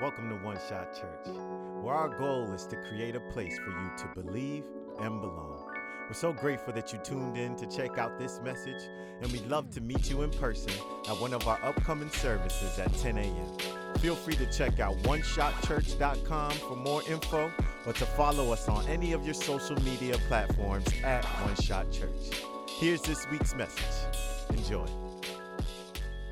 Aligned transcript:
Welcome 0.00 0.30
to 0.30 0.36
One 0.36 0.56
Shot 0.66 0.94
Church, 0.94 1.26
where 1.82 1.94
our 1.94 2.08
goal 2.08 2.50
is 2.54 2.64
to 2.68 2.76
create 2.88 3.14
a 3.16 3.20
place 3.20 3.58
for 3.58 3.68
you 3.68 3.90
to 3.98 4.22
believe 4.22 4.64
and 4.98 5.20
belong. 5.20 5.70
We're 6.08 6.14
so 6.14 6.32
grateful 6.32 6.72
that 6.72 6.90
you 6.90 6.98
tuned 7.00 7.36
in 7.36 7.54
to 7.56 7.66
check 7.66 7.98
out 7.98 8.18
this 8.18 8.40
message, 8.42 8.82
and 9.20 9.30
we'd 9.30 9.46
love 9.46 9.68
to 9.72 9.82
meet 9.82 10.08
you 10.08 10.22
in 10.22 10.30
person 10.30 10.72
at 11.06 11.20
one 11.20 11.34
of 11.34 11.46
our 11.46 11.62
upcoming 11.62 12.08
services 12.08 12.78
at 12.78 12.90
10 12.94 13.18
a.m. 13.18 13.94
Feel 13.98 14.14
free 14.14 14.36
to 14.36 14.50
check 14.50 14.80
out 14.80 14.96
oneshotchurch.com 15.02 16.52
for 16.52 16.76
more 16.76 17.02
info 17.06 17.52
or 17.84 17.92
to 17.92 18.06
follow 18.06 18.54
us 18.54 18.70
on 18.70 18.86
any 18.86 19.12
of 19.12 19.26
your 19.26 19.34
social 19.34 19.76
media 19.82 20.16
platforms 20.28 20.86
at 21.04 21.26
One 21.44 21.56
Shot 21.56 21.92
Church. 21.92 22.42
Here's 22.78 23.02
this 23.02 23.30
week's 23.30 23.54
message. 23.54 24.16
Enjoy. 24.56 24.86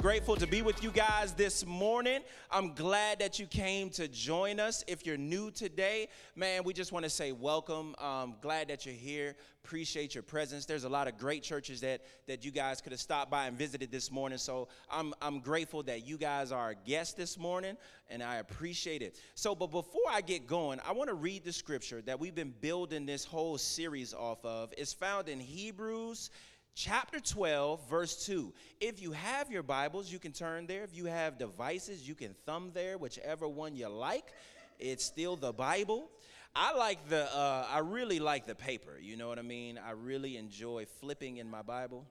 Grateful 0.01 0.37
to 0.37 0.47
be 0.47 0.63
with 0.63 0.81
you 0.81 0.93
guys 0.93 1.33
this 1.33 1.67
morning. 1.67 2.21
I'm 2.53 2.73
glad 2.73 3.19
that 3.19 3.41
you 3.41 3.47
came 3.47 3.91
to 3.91 4.07
join 4.07 4.61
us. 4.61 4.85
If 4.87 5.05
you're 5.05 5.17
new 5.17 5.51
today, 5.51 6.09
man, 6.37 6.63
we 6.63 6.73
just 6.73 6.93
want 6.93 7.03
to 7.03 7.11
say 7.11 7.33
welcome. 7.33 7.97
Um, 7.99 8.37
glad 8.41 8.69
that 8.69 8.87
you're 8.87 8.95
here. 8.95 9.35
Appreciate 9.65 10.15
your 10.15 10.23
presence. 10.23 10.67
There's 10.67 10.85
a 10.85 10.89
lot 10.89 11.09
of 11.09 11.19
great 11.19 11.43
churches 11.43 11.81
that 11.81 12.03
that 12.29 12.45
you 12.45 12.53
guys 12.53 12.81
could 12.81 12.93
have 12.93 13.01
stopped 13.01 13.29
by 13.29 13.49
and 13.49 13.59
visited 13.59 13.91
this 13.91 14.09
morning. 14.13 14.39
So 14.39 14.69
I'm 14.89 15.15
I'm 15.21 15.41
grateful 15.41 15.83
that 15.83 16.07
you 16.07 16.17
guys 16.17 16.53
are 16.53 16.61
our 16.61 16.75
guests 16.75 17.15
this 17.15 17.37
morning, 17.37 17.77
and 18.09 18.23
I 18.23 18.37
appreciate 18.37 19.03
it. 19.03 19.19
So, 19.35 19.57
but 19.57 19.73
before 19.73 20.01
I 20.09 20.21
get 20.21 20.47
going, 20.47 20.79
I 20.87 20.93
want 20.93 21.09
to 21.09 21.15
read 21.15 21.43
the 21.43 21.53
scripture 21.53 22.03
that 22.03 22.21
we've 22.21 22.37
been 22.37 22.55
building 22.61 23.05
this 23.05 23.25
whole 23.25 23.59
series 23.59 24.15
off 24.15 24.45
of. 24.45 24.73
It's 24.79 24.93
found 24.93 25.29
in 25.29 25.41
Hebrews 25.41 26.31
chapter 26.79 27.19
12, 27.19 27.91
verse 27.91 28.25
2. 28.25 28.53
If 28.81 29.03
you 29.03 29.11
have 29.11 29.51
your 29.51 29.65
Bibles, 29.65 30.13
you 30.13 30.21
can 30.21 30.31
turn 30.31 30.67
there. 30.67 30.85
If 30.85 30.95
you 30.95 31.07
have 31.07 31.37
devices, 31.37 32.07
you 32.07 32.15
can 32.15 32.37
thumb 32.47 32.71
there, 32.73 32.97
whichever 32.97 33.49
one 33.49 33.75
you 33.75 33.89
like. 33.89 34.33
It's 34.79 35.05
still 35.05 35.35
the 35.35 35.53
Bible. 35.53 36.09
I 36.55 36.77
like 36.77 37.09
the, 37.09 37.25
uh, 37.37 37.67
I 37.69 37.81
really 37.81 38.21
like 38.21 38.47
the 38.47 38.55
paper. 38.55 38.97
You 39.01 39.17
know 39.17 39.27
what 39.27 39.41
I 39.41 39.43
mean? 39.43 39.77
I 39.77 39.91
really 39.91 40.37
enjoy 40.37 40.87
flipping 41.01 41.39
in 41.39 41.51
my 41.51 41.63
Bible. 41.63 42.07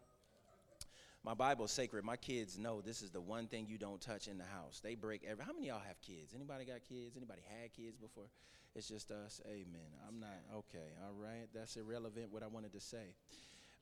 My 1.24 1.34
Bible's 1.34 1.72
sacred. 1.72 2.04
My 2.04 2.18
kids 2.18 2.60
know 2.60 2.82
this 2.82 3.02
is 3.02 3.10
the 3.10 3.22
one 3.22 3.48
thing 3.48 3.68
you 3.70 3.78
don't 3.78 4.02
touch 4.02 4.28
in 4.28 4.38
the 4.38 4.46
house. 4.46 4.82
They 4.84 4.96
break 4.96 5.24
every. 5.26 5.46
How 5.46 5.54
many 5.54 5.68
y'all 5.68 5.80
have 5.80 6.02
kids? 6.02 6.34
Anybody 6.36 6.66
got 6.66 6.84
kids? 6.88 7.16
Anybody 7.16 7.42
had 7.62 7.74
kids 7.74 7.98
before? 7.98 8.28
It's 8.76 8.90
just 8.90 9.12
us. 9.12 9.42
Amen. 9.48 9.90
I'm 10.08 10.20
not 10.20 10.40
okay. 10.56 10.90
All 11.06 11.14
right. 11.14 11.48
That's 11.54 11.78
irrelevant. 11.78 12.32
What 12.32 12.44
I 12.44 12.48
wanted 12.48 12.74
to 12.74 12.80
say. 12.82 13.16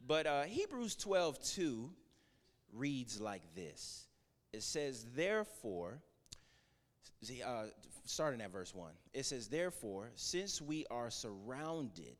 But 0.05 0.27
uh, 0.27 0.43
Hebrews 0.43 0.95
12, 0.95 1.43
2 1.43 1.89
reads 2.73 3.19
like 3.19 3.55
this 3.55 4.07
It 4.53 4.63
says, 4.63 5.05
Therefore, 5.15 6.01
uh, 7.45 7.65
starting 8.05 8.41
at 8.41 8.51
verse 8.51 8.73
1, 8.73 8.91
it 9.13 9.25
says, 9.25 9.47
Therefore, 9.47 10.11
since 10.15 10.61
we 10.61 10.85
are 10.91 11.09
surrounded 11.09 12.17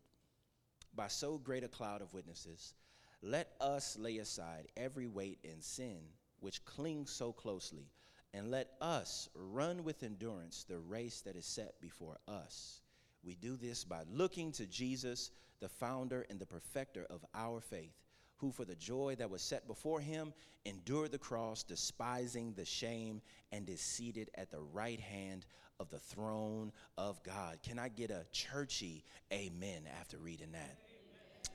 by 0.96 1.08
so 1.08 1.38
great 1.38 1.64
a 1.64 1.68
cloud 1.68 2.02
of 2.02 2.14
witnesses, 2.14 2.74
let 3.22 3.54
us 3.60 3.98
lay 4.00 4.18
aside 4.18 4.68
every 4.78 5.08
weight 5.08 5.40
and 5.44 5.64
sin 5.64 6.00
which 6.40 6.64
clings 6.66 7.10
so 7.10 7.32
closely, 7.32 7.90
and 8.34 8.52
let 8.52 8.72
us 8.82 9.30
run 9.34 9.84
with 9.84 10.04
endurance 10.04 10.64
the 10.64 10.78
race 10.78 11.22
that 11.22 11.36
is 11.36 11.46
set 11.46 11.80
before 11.82 12.18
us. 12.28 12.82
We 13.24 13.36
do 13.36 13.56
this 13.58 13.84
by 13.84 14.04
looking 14.12 14.52
to 14.54 14.68
Jesus 14.68 15.32
the 15.62 15.70
founder 15.70 16.26
and 16.30 16.40
the 16.40 16.46
perfecter 16.46 17.06
of 17.10 17.26
our 17.34 17.62
faith, 17.62 17.96
who 18.38 18.52
for 18.52 18.66
the 18.66 18.76
joy 18.76 19.16
that 19.18 19.30
was 19.30 19.42
set 19.42 19.68
before 19.68 20.00
him 20.00 20.34
endured 20.66 21.12
the 21.12 21.18
cross, 21.18 21.64
despising 21.64 22.54
the 22.54 22.66
shame, 22.66 23.22
and 23.52 23.70
is 23.70 23.82
seated 23.82 24.30
at 24.36 24.52
the 24.52 24.62
right 24.74 25.00
hand 25.00 25.46
of 25.80 25.90
the 25.90 26.00
throne 26.00 26.72
of 26.98 27.22
God. 27.24 27.60
Can 27.64 27.80
I 27.80 27.90
get 27.90 28.12
a 28.12 28.26
churchy 28.32 29.04
amen 29.32 29.84
after 30.00 30.18
reading 30.18 30.52
that? 30.54 30.78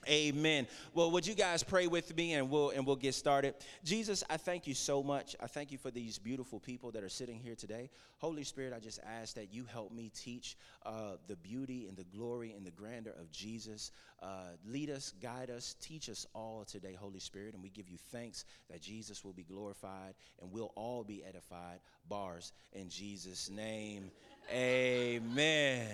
Amen. 0.07 0.67
Well, 0.93 1.11
would 1.11 1.27
you 1.27 1.35
guys 1.35 1.61
pray 1.61 1.87
with 1.87 2.15
me 2.15 2.33
and 2.33 2.49
we'll 2.49 2.71
and 2.71 2.85
we'll 2.85 2.95
get 2.95 3.13
started. 3.13 3.55
Jesus, 3.83 4.23
I 4.29 4.37
thank 4.37 4.65
you 4.65 4.73
so 4.73 5.03
much. 5.03 5.35
I 5.39 5.47
thank 5.47 5.71
you 5.71 5.77
for 5.77 5.91
these 5.91 6.17
beautiful 6.17 6.59
people 6.59 6.91
that 6.91 7.03
are 7.03 7.09
sitting 7.09 7.39
here 7.39 7.55
today. 7.55 7.89
Holy 8.17 8.43
Spirit, 8.43 8.73
I 8.75 8.79
just 8.79 8.99
ask 9.05 9.35
that 9.35 9.53
you 9.53 9.65
help 9.65 9.91
me 9.91 10.11
teach 10.15 10.57
uh, 10.85 11.17
the 11.27 11.35
beauty 11.35 11.87
and 11.87 11.97
the 11.97 12.03
glory 12.03 12.53
and 12.55 12.65
the 12.65 12.71
grandeur 12.71 13.13
of 13.19 13.31
Jesus. 13.31 13.91
Uh, 14.21 14.55
lead 14.65 14.89
us, 14.89 15.13
guide 15.21 15.49
us, 15.49 15.75
teach 15.81 16.09
us 16.09 16.25
all 16.33 16.63
today, 16.65 16.93
Holy 16.93 17.19
Spirit, 17.19 17.53
and 17.53 17.63
we 17.63 17.69
give 17.69 17.89
you 17.89 17.97
thanks 18.11 18.45
that 18.69 18.81
Jesus 18.81 19.23
will 19.23 19.33
be 19.33 19.43
glorified 19.43 20.13
and 20.41 20.51
we'll 20.51 20.71
all 20.75 21.03
be 21.03 21.23
edified. 21.23 21.79
Bars 22.07 22.53
in 22.73 22.89
Jesus' 22.89 23.49
name. 23.49 24.11
Amen. 24.51 25.87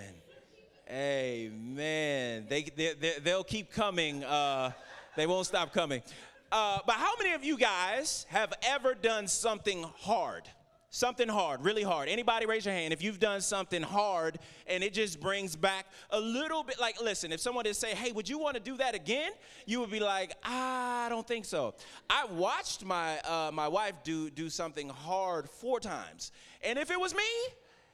Amen. 0.90 2.46
They, 2.48 2.62
they, 2.62 2.94
they, 2.94 3.34
will 3.34 3.44
keep 3.44 3.70
coming. 3.70 4.24
Uh, 4.24 4.72
they 5.16 5.26
won't 5.26 5.46
stop 5.46 5.74
coming. 5.74 6.02
Uh, 6.50 6.78
but 6.86 6.94
how 6.94 7.12
many 7.18 7.34
of 7.34 7.44
you 7.44 7.58
guys 7.58 8.24
have 8.30 8.54
ever 8.62 8.94
done 8.94 9.28
something 9.28 9.84
hard? 9.98 10.48
Something 10.88 11.28
hard, 11.28 11.62
really 11.62 11.82
hard. 11.82 12.08
Anybody 12.08 12.46
raise 12.46 12.64
your 12.64 12.72
hand 12.72 12.94
if 12.94 13.02
you've 13.02 13.20
done 13.20 13.42
something 13.42 13.82
hard 13.82 14.38
and 14.66 14.82
it 14.82 14.94
just 14.94 15.20
brings 15.20 15.54
back 15.54 15.84
a 16.08 16.18
little 16.18 16.62
bit 16.62 16.80
like 16.80 16.98
listen, 17.02 17.30
if 17.30 17.40
someone 17.40 17.66
is 17.66 17.76
say, 17.76 17.94
"Hey, 17.94 18.10
would 18.10 18.26
you 18.26 18.38
want 18.38 18.54
to 18.54 18.60
do 18.60 18.74
that 18.78 18.94
again?" 18.94 19.32
You 19.66 19.80
would 19.80 19.90
be 19.90 20.00
like, 20.00 20.32
"I 20.42 21.08
don't 21.10 21.28
think 21.28 21.44
so." 21.44 21.74
I 22.08 22.24
watched 22.24 22.86
my 22.86 23.18
uh, 23.20 23.50
my 23.52 23.68
wife 23.68 24.02
do 24.02 24.30
do 24.30 24.48
something 24.48 24.88
hard 24.88 25.50
four 25.50 25.78
times. 25.78 26.32
And 26.62 26.78
if 26.78 26.90
it 26.90 26.98
was 26.98 27.14
me, 27.14 27.22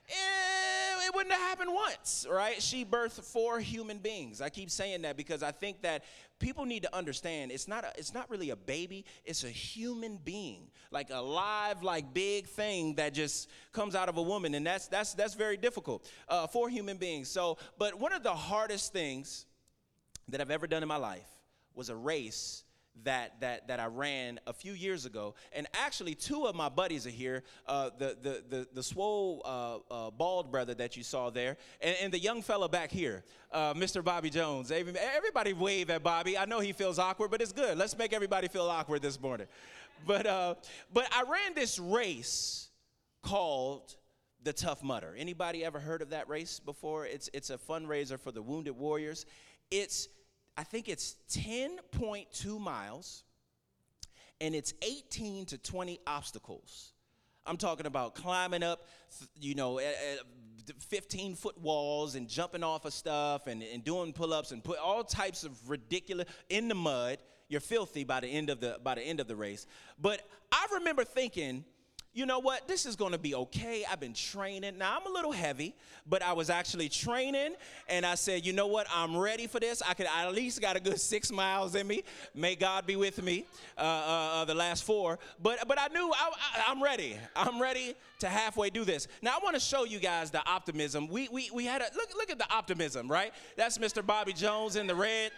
Eh, 0.08 1.06
it 1.06 1.14
wouldn't 1.14 1.34
have 1.34 1.42
happened 1.42 1.72
once, 1.72 2.26
right? 2.30 2.60
She 2.60 2.84
birthed 2.84 3.22
four 3.22 3.60
human 3.60 3.98
beings. 3.98 4.40
I 4.40 4.48
keep 4.48 4.70
saying 4.70 5.02
that 5.02 5.16
because 5.16 5.42
I 5.42 5.50
think 5.50 5.82
that 5.82 6.04
people 6.38 6.64
need 6.64 6.82
to 6.82 6.94
understand 6.94 7.52
it's 7.52 7.68
not 7.68 7.84
a, 7.84 7.92
it's 7.96 8.12
not 8.12 8.30
really 8.30 8.50
a 8.50 8.56
baby, 8.56 9.04
it's 9.24 9.44
a 9.44 9.48
human 9.48 10.18
being, 10.24 10.68
like 10.90 11.10
a 11.10 11.20
live, 11.20 11.82
like 11.82 12.12
big 12.12 12.46
thing 12.46 12.94
that 12.96 13.14
just 13.14 13.48
comes 13.72 13.94
out 13.94 14.08
of 14.08 14.16
a 14.16 14.22
woman, 14.22 14.54
and 14.54 14.66
that's 14.66 14.88
that's 14.88 15.14
that's 15.14 15.34
very 15.34 15.56
difficult. 15.56 16.08
Uh, 16.28 16.46
four 16.46 16.68
human 16.68 16.96
beings. 16.96 17.28
So, 17.28 17.58
but 17.78 17.98
one 17.98 18.12
of 18.12 18.22
the 18.22 18.34
hardest 18.34 18.92
things 18.92 19.46
that 20.28 20.40
I've 20.40 20.50
ever 20.50 20.66
done 20.66 20.82
in 20.82 20.88
my 20.88 20.96
life 20.96 21.28
was 21.74 21.88
a 21.88 21.96
race 21.96 22.64
that, 23.02 23.40
that, 23.40 23.68
that 23.68 23.80
I 23.80 23.86
ran 23.86 24.38
a 24.46 24.52
few 24.52 24.72
years 24.72 25.04
ago. 25.04 25.34
And 25.52 25.66
actually, 25.74 26.14
two 26.14 26.46
of 26.46 26.54
my 26.54 26.68
buddies 26.68 27.06
are 27.06 27.10
here 27.10 27.42
uh, 27.66 27.90
the, 27.98 28.16
the, 28.22 28.42
the, 28.48 28.68
the 28.72 28.82
swole 28.82 29.42
uh, 29.44 29.78
uh, 29.90 30.10
bald 30.10 30.50
brother 30.50 30.74
that 30.74 30.96
you 30.96 31.02
saw 31.02 31.30
there, 31.30 31.56
and, 31.80 31.96
and 32.02 32.12
the 32.12 32.18
young 32.18 32.42
fella 32.42 32.68
back 32.68 32.90
here, 32.90 33.24
uh, 33.52 33.74
Mr. 33.74 34.02
Bobby 34.02 34.30
Jones. 34.30 34.70
Everybody 34.70 35.52
wave 35.52 35.90
at 35.90 36.02
Bobby. 36.02 36.38
I 36.38 36.44
know 36.44 36.60
he 36.60 36.72
feels 36.72 36.98
awkward, 36.98 37.30
but 37.30 37.42
it's 37.42 37.52
good. 37.52 37.76
Let's 37.76 37.96
make 37.98 38.12
everybody 38.12 38.48
feel 38.48 38.64
awkward 38.64 39.02
this 39.02 39.20
morning. 39.20 39.46
But, 40.06 40.26
uh, 40.26 40.54
but 40.92 41.08
I 41.12 41.22
ran 41.22 41.54
this 41.54 41.78
race 41.78 42.68
called 43.22 43.96
the 44.42 44.52
Tough 44.52 44.82
Mudder. 44.82 45.14
Anybody 45.16 45.64
ever 45.64 45.80
heard 45.80 46.02
of 46.02 46.10
that 46.10 46.28
race 46.28 46.60
before? 46.60 47.06
It's, 47.06 47.30
it's 47.32 47.50
a 47.50 47.56
fundraiser 47.56 48.20
for 48.20 48.30
the 48.30 48.42
Wounded 48.42 48.76
Warriors. 48.76 49.24
It's 49.70 50.08
I 50.56 50.62
think 50.62 50.88
it's 50.88 51.16
10.2 51.32 52.60
miles 52.60 53.24
and 54.40 54.54
it's 54.54 54.74
18 54.82 55.46
to 55.46 55.58
20 55.58 56.00
obstacles. 56.06 56.92
I'm 57.46 57.56
talking 57.56 57.86
about 57.86 58.14
climbing 58.14 58.62
up, 58.62 58.86
you 59.38 59.54
know, 59.54 59.80
15 60.78 61.34
foot 61.34 61.58
walls 61.60 62.14
and 62.14 62.28
jumping 62.28 62.62
off 62.62 62.84
of 62.84 62.92
stuff 62.92 63.46
and, 63.46 63.62
and 63.62 63.84
doing 63.84 64.12
pull 64.12 64.32
ups 64.32 64.52
and 64.52 64.62
put 64.62 64.78
all 64.78 65.04
types 65.04 65.44
of 65.44 65.68
ridiculous 65.68 66.26
in 66.48 66.68
the 66.68 66.74
mud. 66.74 67.18
You're 67.48 67.60
filthy 67.60 68.04
by 68.04 68.20
the 68.20 68.28
end 68.28 68.48
of 68.48 68.60
the 68.60 68.78
by 68.82 68.94
the 68.94 69.02
end 69.02 69.20
of 69.20 69.28
the 69.28 69.36
race. 69.36 69.66
But 70.00 70.22
I 70.50 70.66
remember 70.72 71.04
thinking, 71.04 71.64
you 72.14 72.26
know 72.26 72.38
what, 72.38 72.68
this 72.68 72.86
is 72.86 72.94
gonna 72.94 73.18
be 73.18 73.34
okay. 73.34 73.84
I've 73.90 73.98
been 73.98 74.14
training. 74.14 74.78
Now, 74.78 74.96
I'm 74.96 75.06
a 75.10 75.12
little 75.12 75.32
heavy, 75.32 75.74
but 76.08 76.22
I 76.22 76.32
was 76.32 76.48
actually 76.48 76.88
training, 76.88 77.54
and 77.88 78.06
I 78.06 78.14
said, 78.14 78.46
you 78.46 78.52
know 78.52 78.68
what, 78.68 78.86
I'm 78.94 79.16
ready 79.16 79.48
for 79.48 79.58
this. 79.58 79.82
I 79.82 79.94
could 79.94 80.06
I 80.06 80.26
at 80.26 80.32
least 80.32 80.60
got 80.60 80.76
a 80.76 80.80
good 80.80 81.00
six 81.12 81.32
miles 81.32 81.74
in 81.74 81.88
me. 81.88 82.04
May 82.32 82.54
God 82.54 82.86
be 82.86 82.94
with 82.94 83.20
me, 83.20 83.46
uh, 83.76 83.80
uh, 83.80 83.84
uh, 83.84 84.44
the 84.44 84.54
last 84.54 84.84
four. 84.84 85.18
But, 85.42 85.66
but 85.66 85.78
I 85.80 85.88
knew 85.88 86.12
I, 86.14 86.30
I'm 86.68 86.80
ready. 86.80 87.16
I'm 87.34 87.60
ready 87.60 87.96
to 88.20 88.28
halfway 88.28 88.70
do 88.70 88.84
this. 88.84 89.08
Now, 89.20 89.32
I 89.32 89.40
wanna 89.42 89.58
show 89.58 89.84
you 89.84 89.98
guys 89.98 90.30
the 90.30 90.46
optimism. 90.48 91.08
We, 91.08 91.28
we, 91.32 91.50
we 91.52 91.64
had 91.64 91.82
a, 91.82 91.86
look, 91.96 92.14
look 92.14 92.30
at 92.30 92.38
the 92.38 92.50
optimism, 92.52 93.10
right? 93.10 93.34
That's 93.56 93.78
Mr. 93.78 94.06
Bobby 94.06 94.32
Jones 94.32 94.76
in 94.76 94.86
the 94.86 94.94
red. 94.94 95.32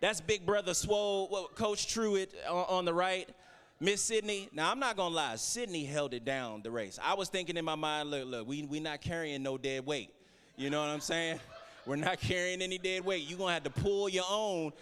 That's 0.00 0.20
Big 0.20 0.44
Brother 0.44 0.74
Swole, 0.74 1.50
Coach 1.54 1.86
Truitt 1.86 2.28
on, 2.48 2.64
on 2.68 2.84
the 2.84 2.94
right. 2.94 3.28
Miss 3.82 4.02
Sydney, 4.02 4.46
now 4.52 4.70
I'm 4.70 4.78
not 4.78 4.94
gonna 4.94 5.14
lie, 5.14 5.36
Sydney 5.36 5.86
held 5.86 6.12
it 6.12 6.22
down 6.22 6.60
the 6.60 6.70
race. 6.70 6.98
I 7.02 7.14
was 7.14 7.30
thinking 7.30 7.56
in 7.56 7.64
my 7.64 7.76
mind, 7.76 8.10
look, 8.10 8.26
look, 8.26 8.46
we 8.46 8.62
we 8.64 8.78
not 8.78 9.00
carrying 9.00 9.42
no 9.42 9.56
dead 9.56 9.86
weight. 9.86 10.10
You 10.56 10.68
know 10.68 10.80
what 10.80 10.90
I'm 10.90 11.00
saying? 11.00 11.40
We're 11.86 11.96
not 11.96 12.20
carrying 12.20 12.60
any 12.60 12.76
dead 12.76 13.06
weight. 13.06 13.26
You're 13.26 13.38
gonna 13.38 13.54
have 13.54 13.62
to 13.64 13.70
pull 13.70 14.10
your 14.10 14.26
own. 14.28 14.72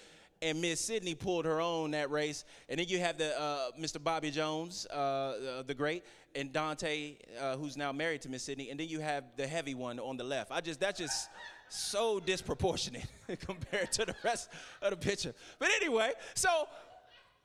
and 0.42 0.60
Miss 0.60 0.80
Sydney 0.80 1.14
pulled 1.14 1.44
her 1.44 1.60
own 1.60 1.92
that 1.92 2.10
race. 2.10 2.44
And 2.68 2.80
then 2.80 2.88
you 2.88 2.98
have 2.98 3.18
the 3.18 3.40
uh, 3.40 3.70
Mr. 3.80 4.02
Bobby 4.02 4.32
Jones, 4.32 4.84
uh, 4.90 4.94
uh, 4.96 5.62
the 5.62 5.74
great, 5.74 6.04
and 6.34 6.52
Dante, 6.52 7.14
uh, 7.40 7.56
who's 7.56 7.76
now 7.76 7.92
married 7.92 8.22
to 8.22 8.28
Miss 8.28 8.42
Sydney. 8.42 8.70
And 8.70 8.80
then 8.80 8.88
you 8.88 8.98
have 8.98 9.22
the 9.36 9.46
heavy 9.46 9.74
one 9.74 10.00
on 10.00 10.16
the 10.16 10.24
left. 10.24 10.50
I 10.50 10.60
just 10.60 10.80
that's 10.80 10.98
just 10.98 11.28
so 11.68 12.18
disproportionate 12.18 13.06
compared 13.46 13.92
to 13.92 14.06
the 14.06 14.14
rest 14.24 14.48
of 14.82 14.90
the 14.90 14.96
picture. 14.96 15.34
But 15.60 15.68
anyway, 15.80 16.12
so 16.34 16.66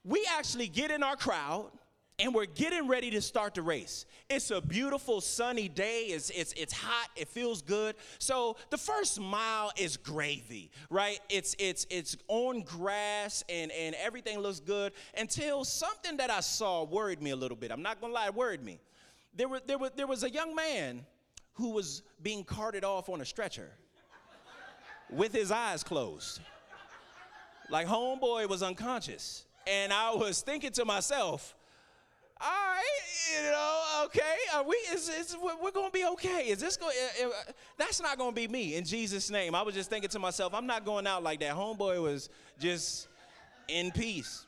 we 0.04 0.28
actually 0.38 0.68
get 0.68 0.92
in 0.92 1.04
our 1.04 1.16
crowd 1.16 1.72
and 2.20 2.34
we're 2.34 2.46
getting 2.46 2.88
ready 2.88 3.10
to 3.12 3.22
start 3.22 3.56
the 3.56 3.62
race. 3.62 4.06
It's 4.30 4.52
a 4.52 4.62
beautiful 4.62 5.20
sunny 5.20 5.68
day. 5.68 6.04
It's, 6.06 6.30
it's, 6.30 6.54
it's 6.54 6.74
hot. 6.74 7.10
It 7.16 7.28
feels 7.28 7.62
good. 7.62 7.96
So 8.20 8.56
the 8.70 8.78
first 8.78 9.20
mile 9.20 9.72
is 9.78 9.98
gravy, 9.98 10.70
right? 10.90 11.20
It's, 11.30 11.56
it's, 11.58 11.88
it's 11.90 12.16
on 12.28 12.62
grass 12.62 13.44
and, 13.50 13.72
and 13.72 13.96
everything 13.96 14.40
looks 14.40 14.60
good 14.60 14.94
until 15.18 15.64
something 15.66 16.18
that 16.18 16.30
I 16.30 16.42
saw 16.42 16.84
worried 16.84 17.22
me 17.22 17.32
a 17.32 17.36
little 17.36 17.58
bit. 17.58 17.72
I'm 17.72 17.82
not 17.82 18.00
going 18.00 18.12
to 18.12 18.16
lie, 18.16 18.28
it 18.28 18.36
worried 18.36 18.64
me. 18.64 18.80
There, 19.36 19.48
were, 19.48 19.62
there, 19.66 19.80
were, 19.80 19.90
there 19.96 20.08
was 20.08 20.24
a 20.24 20.30
young 20.30 20.54
man 20.54 21.06
who 21.54 21.72
was 21.72 22.04
being 22.22 22.44
carted 22.44 22.84
off 22.84 23.10
on 23.10 23.22
a 23.22 23.26
stretcher 23.26 23.72
with 25.10 25.34
his 25.34 25.52
eyes 25.52 25.84
closed. 25.84 26.42
Like 27.70 27.88
homeboy 27.88 28.48
was 28.48 28.62
unconscious. 28.62 29.46
And 29.66 29.94
I 29.94 30.14
was 30.14 30.42
thinking 30.42 30.72
to 30.74 30.86
myself, 30.86 31.56
all 32.42 32.50
right, 32.50 32.84
you 33.34 33.52
know, 33.52 34.04
okay, 34.06 34.36
are 34.54 34.64
we, 34.64 34.76
is, 34.94 35.08
is, 35.08 35.38
we're 35.62 35.72
going 35.72 35.90
to 35.90 35.94
be 35.94 36.06
okay. 36.06 36.50
Is 36.50 36.60
this 36.60 36.76
going, 36.76 36.94
uh, 37.24 37.28
uh, 37.28 37.32
that's 37.78 38.02
not 38.02 38.18
going 38.18 38.32
to 38.32 38.36
be 38.36 38.48
me 38.50 38.76
in 38.76 38.84
Jesus' 38.84 39.30
name. 39.30 39.56
I 39.56 39.62
was 39.62 39.74
just 39.74 39.90
thinking 39.90 40.10
to 40.10 40.20
myself, 40.20 40.54
I'm 40.54 40.68
not 40.68 40.84
going 40.84 41.08
out 41.08 41.24
like 41.24 41.40
that. 41.40 41.56
Homeboy 41.56 42.02
was 42.02 42.30
just 42.60 43.08
in 43.70 43.92
peace. 43.92 44.46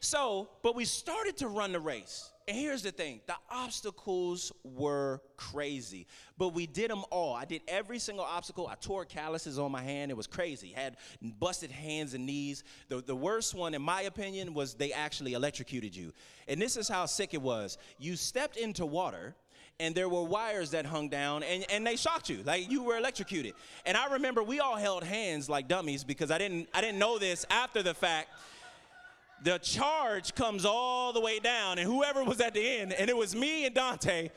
So, 0.00 0.48
but 0.62 0.74
we 0.74 0.84
started 0.84 1.36
to 1.38 1.48
run 1.48 1.72
the 1.72 1.80
race. 1.80 2.31
And 2.52 2.60
here's 2.60 2.82
the 2.82 2.92
thing 2.92 3.22
the 3.26 3.36
obstacles 3.50 4.52
were 4.62 5.22
crazy, 5.38 6.06
but 6.36 6.52
we 6.52 6.66
did 6.66 6.90
them 6.90 7.02
all. 7.10 7.32
I 7.32 7.46
did 7.46 7.62
every 7.66 7.98
single 7.98 8.26
obstacle. 8.26 8.66
I 8.66 8.74
tore 8.74 9.06
calluses 9.06 9.58
on 9.58 9.72
my 9.72 9.82
hand. 9.82 10.10
It 10.10 10.18
was 10.18 10.26
crazy. 10.26 10.68
Had 10.68 10.98
busted 11.22 11.70
hands 11.70 12.12
and 12.12 12.26
knees. 12.26 12.62
The, 12.90 13.00
the 13.00 13.16
worst 13.16 13.54
one, 13.54 13.72
in 13.72 13.80
my 13.80 14.02
opinion, 14.02 14.52
was 14.52 14.74
they 14.74 14.92
actually 14.92 15.32
electrocuted 15.32 15.96
you. 15.96 16.12
And 16.46 16.60
this 16.60 16.76
is 16.76 16.88
how 16.88 17.06
sick 17.06 17.32
it 17.32 17.40
was. 17.40 17.78
You 17.98 18.16
stepped 18.16 18.58
into 18.58 18.84
water, 18.84 19.34
and 19.80 19.94
there 19.94 20.10
were 20.10 20.22
wires 20.22 20.72
that 20.72 20.84
hung 20.84 21.08
down 21.08 21.42
and, 21.42 21.64
and 21.70 21.86
they 21.86 21.96
shocked 21.96 22.28
you 22.28 22.42
like 22.44 22.70
you 22.70 22.82
were 22.82 22.98
electrocuted 22.98 23.54
and 23.86 23.96
i 23.96 24.12
remember 24.12 24.42
we 24.42 24.60
all 24.60 24.76
held 24.76 25.02
hands 25.02 25.48
like 25.48 25.66
dummies 25.66 26.04
because 26.04 26.30
i 26.30 26.36
didn't 26.36 26.68
i 26.74 26.80
didn't 26.82 26.98
know 26.98 27.18
this 27.18 27.46
after 27.50 27.82
the 27.82 27.94
fact 27.94 28.28
the 29.42 29.58
charge 29.58 30.34
comes 30.34 30.64
all 30.64 31.12
the 31.12 31.20
way 31.20 31.38
down, 31.38 31.78
and 31.78 31.88
whoever 31.88 32.24
was 32.24 32.40
at 32.40 32.54
the 32.54 32.66
end, 32.66 32.92
and 32.92 33.10
it 33.10 33.16
was 33.16 33.34
me 33.34 33.66
and 33.66 33.74
Dante, 33.74 34.30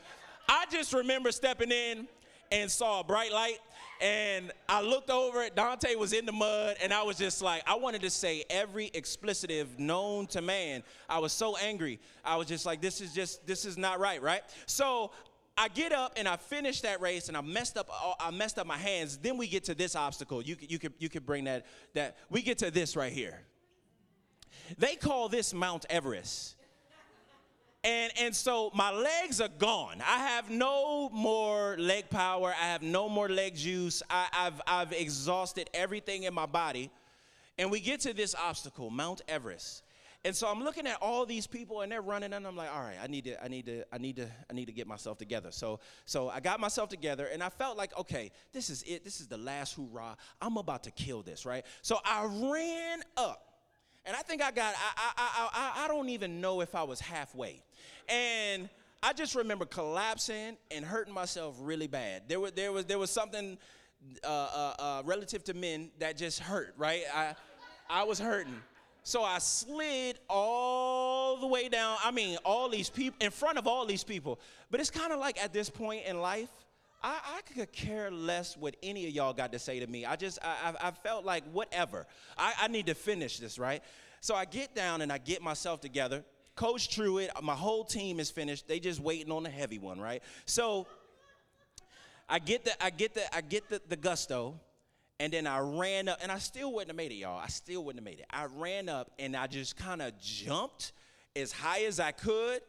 I 0.48 0.64
just 0.70 0.92
remember 0.92 1.32
stepping 1.32 1.70
in 1.70 2.06
and 2.52 2.70
saw 2.70 3.00
a 3.00 3.04
bright 3.04 3.32
light. 3.32 3.58
And 3.98 4.52
I 4.68 4.82
looked 4.82 5.08
over 5.08 5.48
Dante 5.54 5.94
was 5.94 6.12
in 6.12 6.26
the 6.26 6.32
mud, 6.32 6.76
and 6.82 6.92
I 6.92 7.02
was 7.02 7.16
just 7.16 7.40
like, 7.40 7.62
I 7.66 7.76
wanted 7.76 8.02
to 8.02 8.10
say 8.10 8.44
every 8.50 8.90
explicitive 8.90 9.78
known 9.78 10.26
to 10.28 10.42
man. 10.42 10.82
I 11.08 11.18
was 11.18 11.32
so 11.32 11.56
angry. 11.56 11.98
I 12.22 12.36
was 12.36 12.46
just 12.46 12.66
like, 12.66 12.82
this 12.82 13.00
is 13.00 13.14
just, 13.14 13.46
this 13.46 13.64
is 13.64 13.78
not 13.78 13.98
right, 13.98 14.20
right? 14.20 14.42
So 14.66 15.12
I 15.56 15.68
get 15.68 15.92
up 15.92 16.12
and 16.16 16.28
I 16.28 16.36
finish 16.36 16.82
that 16.82 17.00
race 17.00 17.28
and 17.28 17.36
I 17.36 17.40
messed 17.40 17.78
up 17.78 17.88
uh, 17.90 18.12
I 18.20 18.30
messed 18.30 18.58
up 18.58 18.66
my 18.66 18.76
hands. 18.76 19.16
Then 19.16 19.38
we 19.38 19.46
get 19.46 19.64
to 19.64 19.74
this 19.74 19.96
obstacle. 19.96 20.42
You 20.42 20.56
you 20.60 20.78
could 20.78 20.92
you 20.98 21.08
could 21.08 21.24
bring 21.24 21.44
that 21.44 21.64
that 21.94 22.18
we 22.28 22.42
get 22.42 22.58
to 22.58 22.70
this 22.70 22.94
right 22.94 23.12
here. 23.12 23.40
They 24.78 24.96
call 24.96 25.28
this 25.28 25.54
Mount 25.54 25.86
Everest. 25.90 26.56
And, 27.84 28.12
and 28.18 28.34
so 28.34 28.72
my 28.74 28.90
legs 28.90 29.40
are 29.40 29.48
gone. 29.48 30.02
I 30.04 30.18
have 30.18 30.50
no 30.50 31.08
more 31.10 31.76
leg 31.78 32.10
power. 32.10 32.52
I 32.60 32.66
have 32.66 32.82
no 32.82 33.08
more 33.08 33.28
leg 33.28 33.54
juice. 33.54 34.02
I, 34.10 34.26
have 34.32 34.60
I've 34.66 34.92
exhausted 34.92 35.70
everything 35.72 36.24
in 36.24 36.34
my 36.34 36.46
body. 36.46 36.90
And 37.58 37.70
we 37.70 37.78
get 37.78 38.00
to 38.00 38.12
this 38.12 38.34
obstacle, 38.34 38.90
Mount 38.90 39.22
Everest. 39.28 39.84
And 40.24 40.34
so 40.34 40.48
I'm 40.48 40.64
looking 40.64 40.88
at 40.88 41.00
all 41.00 41.24
these 41.24 41.46
people 41.46 41.82
and 41.82 41.92
they're 41.92 42.02
running 42.02 42.32
and 42.32 42.44
I'm 42.44 42.56
like, 42.56 42.74
all 42.74 42.82
right, 42.82 42.96
I 43.00 43.06
need 43.06 43.24
to, 43.26 43.42
I 43.42 43.46
need 43.46 43.66
to, 43.66 43.84
I 43.92 43.98
need 43.98 44.16
to, 44.16 44.28
I 44.50 44.54
need 44.54 44.64
to 44.66 44.72
get 44.72 44.88
myself 44.88 45.18
together. 45.18 45.52
So, 45.52 45.78
so 46.04 46.28
I 46.28 46.40
got 46.40 46.58
myself 46.58 46.88
together 46.88 47.26
and 47.26 47.40
I 47.40 47.48
felt 47.48 47.76
like, 47.76 47.96
okay, 47.96 48.32
this 48.52 48.68
is 48.68 48.82
it. 48.82 49.04
This 49.04 49.20
is 49.20 49.28
the 49.28 49.36
last 49.36 49.74
hoorah. 49.74 50.16
I'm 50.42 50.56
about 50.56 50.82
to 50.82 50.90
kill 50.90 51.22
this, 51.22 51.46
right? 51.46 51.64
So 51.82 52.00
I 52.04 52.24
ran 52.24 53.02
up 53.16 53.55
and 54.06 54.16
I 54.16 54.20
think 54.20 54.42
I 54.42 54.50
got, 54.50 54.74
I, 54.76 55.12
I, 55.16 55.48
I, 55.52 55.84
I 55.84 55.88
don't 55.88 56.08
even 56.08 56.40
know 56.40 56.60
if 56.60 56.74
I 56.74 56.84
was 56.84 57.00
halfway. 57.00 57.60
And 58.08 58.68
I 59.02 59.12
just 59.12 59.34
remember 59.34 59.64
collapsing 59.64 60.56
and 60.70 60.84
hurting 60.84 61.12
myself 61.12 61.56
really 61.60 61.88
bad. 61.88 62.22
There, 62.28 62.40
were, 62.40 62.50
there, 62.50 62.72
was, 62.72 62.84
there 62.84 62.98
was 62.98 63.10
something 63.10 63.58
uh, 64.24 64.26
uh, 64.26 64.74
uh, 64.78 65.02
relative 65.04 65.42
to 65.44 65.54
men 65.54 65.90
that 65.98 66.16
just 66.16 66.38
hurt, 66.38 66.74
right? 66.78 67.02
I, 67.12 67.34
I 67.90 68.04
was 68.04 68.18
hurting. 68.18 68.62
So 69.02 69.22
I 69.22 69.38
slid 69.38 70.18
all 70.28 71.36
the 71.36 71.46
way 71.46 71.68
down. 71.68 71.96
I 72.04 72.10
mean, 72.10 72.38
all 72.44 72.68
these 72.68 72.90
people, 72.90 73.16
in 73.20 73.30
front 73.30 73.58
of 73.58 73.66
all 73.66 73.86
these 73.86 74.02
people. 74.02 74.40
But 74.70 74.80
it's 74.80 74.90
kind 74.90 75.12
of 75.12 75.20
like 75.20 75.42
at 75.42 75.52
this 75.52 75.70
point 75.70 76.04
in 76.06 76.20
life, 76.20 76.48
I, 77.02 77.18
I, 77.36 77.40
could 77.54 77.72
care 77.72 78.10
less 78.10 78.56
what 78.56 78.76
any 78.82 79.06
of 79.06 79.12
y'all 79.12 79.32
got 79.32 79.52
to 79.52 79.58
say 79.58 79.80
to 79.80 79.86
me. 79.86 80.04
I 80.04 80.16
just, 80.16 80.38
I, 80.42 80.74
I 80.80 80.90
felt 80.90 81.24
like 81.24 81.44
whatever. 81.52 82.06
I, 82.36 82.54
I 82.62 82.68
need 82.68 82.86
to 82.86 82.94
finish 82.94 83.38
this, 83.38 83.58
right? 83.58 83.82
So 84.20 84.34
I 84.34 84.44
get 84.44 84.74
down 84.74 85.02
and 85.02 85.12
I 85.12 85.18
get 85.18 85.42
myself 85.42 85.80
together. 85.80 86.24
Coach 86.56 86.96
Truitt, 86.96 87.28
my 87.42 87.54
whole 87.54 87.84
team 87.84 88.18
is 88.18 88.30
finished. 88.30 88.66
They 88.66 88.80
just 88.80 89.00
waiting 89.00 89.30
on 89.30 89.42
the 89.42 89.50
heavy 89.50 89.78
one, 89.78 90.00
right? 90.00 90.22
So 90.46 90.86
I 92.28 92.38
get 92.38 92.64
the, 92.64 92.82
I 92.82 92.90
get 92.90 93.14
the, 93.14 93.34
I 93.34 93.40
get 93.40 93.68
the, 93.68 93.80
the 93.88 93.96
gusto, 93.96 94.58
and 95.20 95.32
then 95.32 95.46
I 95.46 95.60
ran 95.60 96.08
up, 96.08 96.18
and 96.22 96.32
I 96.32 96.38
still 96.38 96.72
wouldn't 96.72 96.90
have 96.90 96.96
made 96.96 97.12
it, 97.12 97.16
y'all. 97.16 97.38
I 97.38 97.48
still 97.48 97.84
wouldn't 97.84 98.04
have 98.04 98.04
made 98.04 98.20
it. 98.20 98.26
I 98.30 98.46
ran 98.56 98.88
up 98.88 99.10
and 99.18 99.36
I 99.36 99.46
just 99.46 99.76
kind 99.76 100.02
of 100.02 100.18
jumped 100.20 100.92
as 101.34 101.52
high 101.52 101.84
as 101.84 102.00
I 102.00 102.12
could 102.12 102.60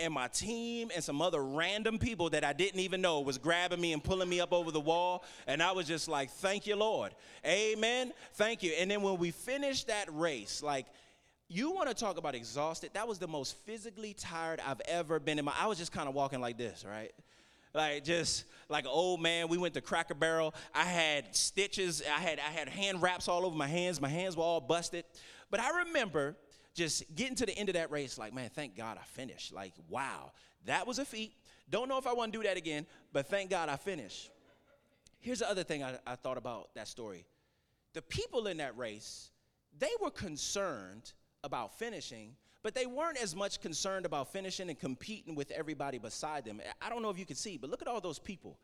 and 0.00 0.12
my 0.12 0.28
team 0.28 0.90
and 0.94 1.02
some 1.02 1.22
other 1.22 1.42
random 1.42 1.98
people 1.98 2.30
that 2.30 2.44
I 2.44 2.52
didn't 2.52 2.80
even 2.80 3.00
know 3.00 3.20
was 3.20 3.38
grabbing 3.38 3.80
me 3.80 3.92
and 3.92 4.02
pulling 4.02 4.28
me 4.28 4.40
up 4.40 4.52
over 4.52 4.70
the 4.70 4.80
wall. 4.80 5.24
And 5.46 5.62
I 5.62 5.72
was 5.72 5.86
just 5.86 6.08
like, 6.08 6.30
thank 6.30 6.66
you, 6.66 6.76
Lord. 6.76 7.14
Amen. 7.46 8.12
Thank 8.34 8.62
you. 8.62 8.72
And 8.78 8.90
then 8.90 9.02
when 9.02 9.18
we 9.18 9.30
finished 9.30 9.88
that 9.88 10.08
race, 10.12 10.62
like, 10.62 10.86
you 11.48 11.72
want 11.72 11.88
to 11.88 11.94
talk 11.94 12.16
about 12.16 12.34
exhausted? 12.34 12.90
That 12.94 13.08
was 13.08 13.18
the 13.18 13.26
most 13.26 13.56
physically 13.66 14.14
tired 14.14 14.60
I've 14.64 14.80
ever 14.86 15.18
been 15.18 15.38
in 15.38 15.44
my. 15.44 15.52
I 15.58 15.66
was 15.66 15.78
just 15.78 15.90
kind 15.90 16.08
of 16.08 16.14
walking 16.14 16.40
like 16.40 16.56
this, 16.56 16.84
right? 16.88 17.12
Like 17.74 18.04
just 18.04 18.44
like 18.68 18.84
an 18.84 18.90
old 18.92 19.20
man. 19.20 19.48
We 19.48 19.58
went 19.58 19.74
to 19.74 19.80
Cracker 19.80 20.14
Barrel. 20.14 20.54
I 20.74 20.84
had 20.84 21.34
stitches. 21.34 22.02
I 22.02 22.20
had 22.20 22.38
I 22.38 22.50
had 22.50 22.68
hand 22.68 23.02
wraps 23.02 23.28
all 23.28 23.44
over 23.44 23.56
my 23.56 23.66
hands. 23.66 24.00
My 24.00 24.08
hands 24.08 24.36
were 24.36 24.42
all 24.42 24.60
busted. 24.60 25.04
But 25.50 25.60
I 25.60 25.84
remember 25.84 26.36
just 26.74 27.14
getting 27.14 27.34
to 27.36 27.46
the 27.46 27.56
end 27.56 27.68
of 27.68 27.74
that 27.74 27.90
race, 27.90 28.18
like, 28.18 28.32
man, 28.32 28.50
thank 28.54 28.76
God 28.76 28.96
I 28.98 29.04
finished. 29.04 29.52
Like, 29.52 29.72
wow, 29.88 30.32
that 30.66 30.86
was 30.86 30.98
a 30.98 31.04
feat. 31.04 31.32
Don't 31.68 31.88
know 31.88 31.98
if 31.98 32.06
I 32.06 32.12
want 32.12 32.32
to 32.32 32.38
do 32.38 32.44
that 32.44 32.56
again, 32.56 32.86
but 33.12 33.26
thank 33.26 33.50
God 33.50 33.68
I 33.68 33.76
finished. 33.76 34.30
Here's 35.20 35.40
the 35.40 35.50
other 35.50 35.62
thing 35.62 35.82
I, 35.82 35.98
I 36.06 36.16
thought 36.16 36.38
about 36.38 36.74
that 36.74 36.88
story. 36.88 37.26
The 37.92 38.02
people 38.02 38.46
in 38.46 38.58
that 38.58 38.76
race, 38.76 39.30
they 39.78 39.90
were 40.00 40.10
concerned 40.10 41.12
about 41.44 41.78
finishing, 41.78 42.34
but 42.62 42.74
they 42.74 42.86
weren't 42.86 43.20
as 43.20 43.34
much 43.34 43.60
concerned 43.60 44.06
about 44.06 44.32
finishing 44.32 44.68
and 44.68 44.78
competing 44.78 45.34
with 45.34 45.50
everybody 45.50 45.98
beside 45.98 46.44
them. 46.44 46.60
I 46.80 46.88
don't 46.88 47.02
know 47.02 47.10
if 47.10 47.18
you 47.18 47.26
can 47.26 47.36
see, 47.36 47.56
but 47.56 47.70
look 47.70 47.82
at 47.82 47.88
all 47.88 48.00
those 48.00 48.18
people. 48.18 48.58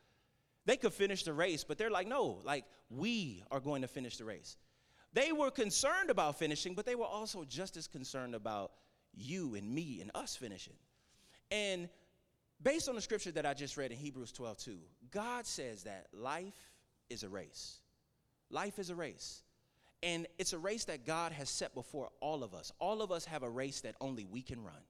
They 0.64 0.76
could 0.76 0.92
finish 0.92 1.22
the 1.22 1.32
race, 1.32 1.64
but 1.64 1.78
they're 1.78 1.90
like, 1.90 2.08
no, 2.08 2.40
like, 2.44 2.64
we 2.90 3.42
are 3.50 3.60
going 3.60 3.82
to 3.82 3.88
finish 3.88 4.16
the 4.16 4.24
race. 4.24 4.56
They 5.16 5.32
were 5.32 5.50
concerned 5.50 6.10
about 6.10 6.38
finishing, 6.38 6.74
but 6.74 6.84
they 6.84 6.94
were 6.94 7.06
also 7.06 7.42
just 7.44 7.78
as 7.78 7.88
concerned 7.88 8.34
about 8.34 8.72
you 9.14 9.54
and 9.54 9.74
me 9.74 10.02
and 10.02 10.10
us 10.14 10.36
finishing. 10.36 10.74
And 11.50 11.88
based 12.62 12.86
on 12.86 12.96
the 12.96 13.00
scripture 13.00 13.30
that 13.30 13.46
I 13.46 13.54
just 13.54 13.78
read 13.78 13.92
in 13.92 13.96
Hebrews 13.96 14.30
12 14.32 14.58
2, 14.58 14.76
God 15.10 15.46
says 15.46 15.84
that 15.84 16.08
life 16.12 16.70
is 17.08 17.22
a 17.22 17.30
race. 17.30 17.78
Life 18.50 18.78
is 18.78 18.90
a 18.90 18.94
race. 18.94 19.42
And 20.02 20.26
it's 20.38 20.52
a 20.52 20.58
race 20.58 20.84
that 20.84 21.06
God 21.06 21.32
has 21.32 21.48
set 21.48 21.74
before 21.74 22.10
all 22.20 22.44
of 22.44 22.52
us. 22.52 22.70
All 22.78 23.00
of 23.00 23.10
us 23.10 23.24
have 23.24 23.42
a 23.42 23.48
race 23.48 23.80
that 23.80 23.94
only 24.02 24.26
we 24.26 24.42
can 24.42 24.62
run. 24.62 24.84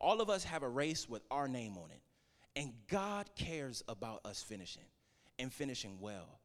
All 0.00 0.20
of 0.20 0.28
us 0.28 0.42
have 0.42 0.64
a 0.64 0.68
race 0.68 1.08
with 1.08 1.22
our 1.30 1.46
name 1.46 1.76
on 1.78 1.92
it. 1.92 2.02
And 2.56 2.72
God 2.88 3.30
cares 3.36 3.84
about 3.86 4.22
us 4.24 4.42
finishing 4.42 4.82
and 5.38 5.52
finishing 5.52 5.98
well. 6.00 6.40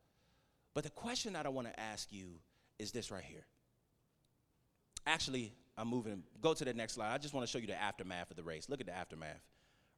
But 0.76 0.84
the 0.84 0.92
question 0.92 1.34
that 1.34 1.48
I 1.48 1.50
want 1.50 1.68
to 1.68 1.80
ask 1.80 2.12
you 2.12 2.36
is 2.80 2.92
this 2.92 3.12
right 3.12 3.24
here. 3.24 3.46
Actually, 5.06 5.54
I'm 5.78 5.88
moving. 5.88 6.24
Go 6.42 6.54
to 6.54 6.66
the 6.66 6.74
next 6.74 6.94
slide. 6.94 7.14
I 7.14 7.18
just 7.18 7.34
want 7.34 7.46
to 7.46 7.52
show 7.52 7.60
you 7.60 7.68
the 7.68 7.82
aftermath 7.82 8.30
of 8.32 8.38
the 8.38 8.44
race. 8.44 8.68
Look 8.70 8.82
at 8.82 8.88
the 8.88 8.96
aftermath, 8.96 9.42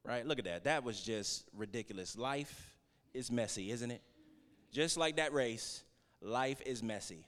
right? 0.04 0.26
Look 0.26 0.38
at 0.38 0.44
that. 0.44 0.64
That 0.64 0.84
was 0.84 1.00
just 1.00 1.44
ridiculous. 1.56 2.16
Life 2.16 2.74
is 3.14 3.30
messy, 3.30 3.70
isn't 3.70 3.90
it? 3.90 4.02
Just 4.72 4.96
like 4.96 5.16
that 5.16 5.32
race, 5.32 5.82
life 6.20 6.60
is 6.64 6.82
messy. 6.82 7.26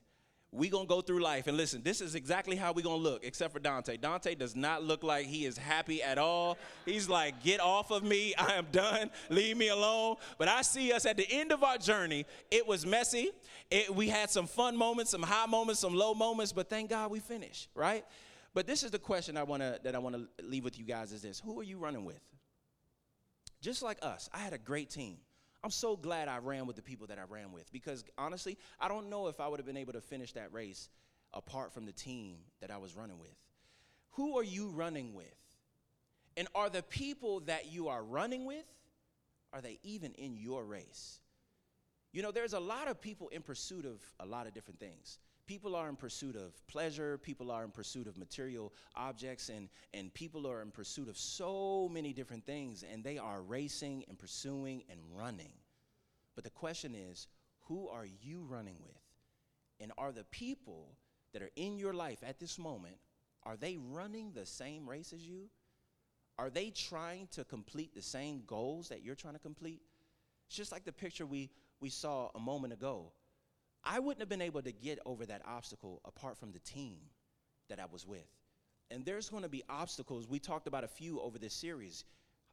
We 0.53 0.69
gonna 0.69 0.87
go 0.87 1.01
through 1.01 1.23
life. 1.23 1.47
And 1.47 1.57
listen 1.57 1.83
this 1.83 2.01
is 2.01 2.15
exactly 2.15 2.57
how 2.57 2.73
we 2.73 2.83
gonna 2.83 2.97
look 2.97 3.25
except 3.25 3.55
for 3.55 3.59
dante. 3.59 3.97
Dante 3.97 4.35
does 4.35 4.55
not 4.55 4.85
look 4.85 5.03
like 5.03 5.27
he 5.27 5.47
is 5.47 5.57
happy 5.57 6.03
at 6.03 6.19
all. 6.19 6.59
He's 6.85 7.09
like 7.09 7.43
get 7.43 7.61
off 7.61 7.91
of 7.91 8.03
me. 8.03 8.35
I 8.39 8.55
am 8.55 8.67
done. 8.71 9.11
Leave 9.31 9.57
me 9.57 9.69
alone. 9.69 10.17
But 10.39 10.49
i 10.49 10.63
see 10.63 10.93
us 10.93 11.07
at 11.07 11.17
the 11.17 11.27
end 11.31 11.53
of 11.53 11.65
our 11.65 11.79
journey. 11.79 12.27
It 12.51 12.67
was 12.67 12.85
messy. 12.85 13.31
It, 13.71 13.95
we 13.95 14.09
had 14.09 14.31
some 14.31 14.47
fun 14.47 14.77
moments 14.77 15.11
some 15.11 15.23
high 15.23 15.47
moments 15.47 15.81
some 15.81 15.95
low 15.95 16.15
moments 16.15 16.53
but 16.53 16.69
thank 16.69 16.91
god 16.91 17.11
we 17.11 17.19
finished 17.19 17.69
right? 17.75 18.05
But 18.55 18.67
this 18.67 18.83
is 18.83 18.91
the 18.91 18.99
question 18.99 19.39
i 19.39 19.43
want 19.43 19.63
to 19.63 19.81
that 19.83 19.95
i 19.95 19.99
want 19.99 20.15
to 20.17 20.45
leave 20.45 20.65
with 20.65 20.79
you 20.79 20.85
guys 20.85 21.13
is 21.13 21.23
this. 21.23 21.41
Who 21.41 21.59
are 21.59 21.65
you 21.65 21.79
running 21.79 22.05
with? 22.05 22.21
Just 23.63 23.83
like 23.83 23.99
us 24.03 24.29
i 24.35 24.39
had 24.39 24.53
a 24.53 24.59
great 24.59 24.91
team 24.91 25.17
I'm 25.65 25.71
so 25.71 25.97
glad 25.97 26.29
I 26.29 26.39
ran 26.39 26.67
with 26.67 26.77
the 26.77 26.83
people 26.83 27.07
that 27.09 27.19
I 27.19 27.23
ran 27.29 27.53
with 27.53 27.71
because 27.73 28.05
honestly, 28.19 28.59
I 28.81 28.89
don't 28.89 29.09
know 29.09 29.29
if 29.29 29.41
I 29.41 29.47
would 29.47 29.61
have 29.61 29.67
been 29.67 29.77
able 29.77 29.93
to 29.93 30.01
finish 30.01 30.33
that 30.33 30.53
race 30.53 30.89
apart 31.33 31.73
from 31.73 31.87
the 31.87 31.93
team 31.93 32.39
that 32.61 32.71
I 32.71 32.79
was 32.79 32.97
running 32.97 33.19
with. 33.19 33.37
Who 34.13 34.39
are 34.39 34.43
you 34.45 34.69
running 34.69 35.15
with? 35.15 35.27
And 36.37 36.49
are 36.55 36.69
the 36.69 36.83
people 36.83 37.41
that 37.41 37.71
you 37.71 37.89
are 37.89 38.03
running 38.03 38.45
with 38.45 38.65
are 39.53 39.61
they 39.61 39.79
even 39.83 40.13
in 40.15 40.37
your 40.37 40.65
race? 40.65 41.21
You 42.13 42.23
know, 42.23 42.31
there's 42.31 42.55
a 42.55 42.61
lot 42.61 42.89
of 42.89 43.01
people 43.01 43.29
in 43.29 43.43
pursuit 43.43 43.85
of 43.85 44.01
a 44.21 44.27
lot 44.27 44.47
of 44.47 44.55
different 44.55 44.81
things. 44.81 45.19
People 45.53 45.77
are 45.77 45.91
in 45.91 45.97
pursuit 45.97 46.35
of 46.35 46.67
pleasure, 46.67 47.19
people 47.19 47.51
are 47.51 47.63
in 47.63 47.71
pursuit 47.71 48.07
of 48.07 48.17
material 48.17 48.73
objects, 48.97 49.51
and, 49.51 49.69
and 49.93 50.15
people 50.15 50.47
are 50.47 50.63
in 50.63 50.71
pursuit 50.71 51.11
of 51.11 51.19
so 51.19 51.91
many 51.93 52.15
different 52.15 52.47
things, 52.47 52.83
and 52.91 53.05
they 53.05 53.19
are 53.19 53.43
racing 53.43 54.03
and 54.09 54.19
pursuing 54.19 54.83
and 54.89 54.99
running. 55.15 55.53
But 56.35 56.45
the 56.45 56.51
question 56.51 56.95
is, 56.95 57.29
who 57.69 57.87
are 57.91 58.07
you 58.23 58.47
running 58.49 58.77
with? 58.83 58.97
And 59.79 59.93
are 59.99 60.11
the 60.11 60.25
people 60.25 60.97
that 61.35 61.43
are 61.43 61.51
in 61.55 61.77
your 61.77 61.93
life 61.93 62.21
at 62.27 62.41
this 62.41 62.59
moment, 62.59 62.97
are 63.43 63.59
they 63.59 63.77
running 63.77 64.33
the 64.33 64.47
same 64.47 64.89
race 64.89 65.13
as 65.13 65.21
you? 65.21 65.51
Are 66.39 66.49
they 66.49 66.71
trying 66.71 67.29
to 67.33 67.45
complete 67.45 67.95
the 67.95 68.01
same 68.01 68.45
goals 68.47 68.89
that 68.89 69.05
you're 69.05 69.15
trying 69.15 69.35
to 69.35 69.39
complete? 69.39 69.83
It's 70.47 70.57
just 70.57 70.73
like 70.73 70.87
the 70.87 70.93
picture 70.93 71.27
we, 71.27 71.51
we 71.79 71.91
saw 71.91 72.31
a 72.35 72.41
moment 72.41 72.73
ago 72.73 73.13
I 73.85 73.99
wouldn't 73.99 74.21
have 74.21 74.29
been 74.29 74.43
able 74.43 74.63
to 74.63 74.73
get 74.73 74.99
over 75.05 75.27
that 75.27 75.43
obstacle 75.47 76.01
apart 76.05 76.39
from 76.39 76.53
the 76.53 76.61
team 76.61 76.99
that 77.69 77.81
I 77.81 77.85
was 77.91 78.07
with. 78.07 78.27
And 78.91 79.05
there's 79.05 79.29
going 79.29 79.43
to 79.43 79.49
be 79.49 79.63
obstacles. 79.69 80.29
We 80.29 80.39
talked 80.39 80.67
about 80.67 80.85
a 80.85 80.89
few 80.89 81.21
over 81.21 81.39
this 81.39 81.55
series. 81.55 82.05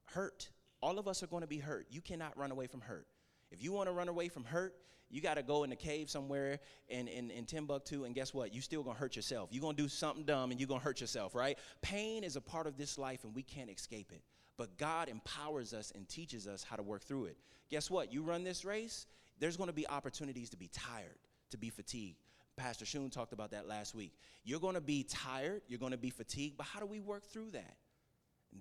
Hurt. 0.05 0.49
All 0.81 0.97
of 0.97 1.07
us 1.07 1.21
are 1.21 1.27
going 1.27 1.41
to 1.41 1.47
be 1.47 1.57
hurt. 1.57 1.87
You 1.89 2.01
cannot 2.01 2.37
run 2.37 2.51
away 2.51 2.67
from 2.67 2.81
hurt. 2.81 3.07
If 3.51 3.61
you 3.63 3.71
want 3.71 3.87
to 3.87 3.93
run 3.93 4.07
away 4.07 4.29
from 4.29 4.45
hurt, 4.45 4.75
you 5.09 5.21
got 5.21 5.35
to 5.35 5.43
go 5.43 5.63
in 5.63 5.71
the 5.71 5.75
cave 5.75 6.09
somewhere 6.09 6.59
in, 6.87 7.07
in, 7.07 7.31
in 7.31 7.45
Timbuktu, 7.45 8.03
and 8.05 8.13
guess 8.13 8.33
what? 8.33 8.53
You 8.53 8.61
still 8.61 8.83
gonna 8.83 8.97
hurt 8.97 9.15
yourself. 9.15 9.49
You're 9.51 9.61
gonna 9.61 9.75
do 9.75 9.87
something 9.87 10.23
dumb 10.23 10.51
and 10.51 10.59
you're 10.59 10.67
gonna 10.67 10.81
hurt 10.81 11.01
yourself, 11.01 11.33
right? 11.33 11.57
Pain 11.81 12.23
is 12.23 12.35
a 12.35 12.41
part 12.41 12.67
of 12.67 12.77
this 12.77 12.97
life 12.97 13.23
and 13.23 13.33
we 13.33 13.41
can't 13.41 13.71
escape 13.71 14.11
it. 14.11 14.21
But 14.55 14.77
God 14.77 15.09
empowers 15.09 15.73
us 15.73 15.91
and 15.95 16.07
teaches 16.07 16.47
us 16.47 16.63
how 16.63 16.75
to 16.75 16.83
work 16.83 17.03
through 17.03 17.25
it. 17.25 17.37
Guess 17.71 17.89
what? 17.89 18.13
You 18.13 18.21
run 18.21 18.43
this 18.43 18.63
race, 18.65 19.07
there's 19.39 19.57
going 19.57 19.69
to 19.69 19.73
be 19.73 19.87
opportunities 19.87 20.49
to 20.51 20.57
be 20.57 20.69
tired, 20.73 21.17
to 21.51 21.57
be 21.57 21.69
fatigued. 21.69 22.17
Pastor 22.57 22.85
Shun 22.85 23.09
talked 23.09 23.31
about 23.31 23.51
that 23.51 23.67
last 23.67 23.95
week. 23.95 24.13
You're 24.43 24.59
going 24.59 24.75
to 24.75 24.81
be 24.81 25.03
tired, 25.03 25.61
you're 25.67 25.79
going 25.79 25.93
to 25.93 25.97
be 25.97 26.09
fatigued, 26.09 26.57
but 26.57 26.65
how 26.65 26.79
do 26.79 26.85
we 26.85 26.99
work 26.99 27.25
through 27.25 27.51
that? 27.51 27.77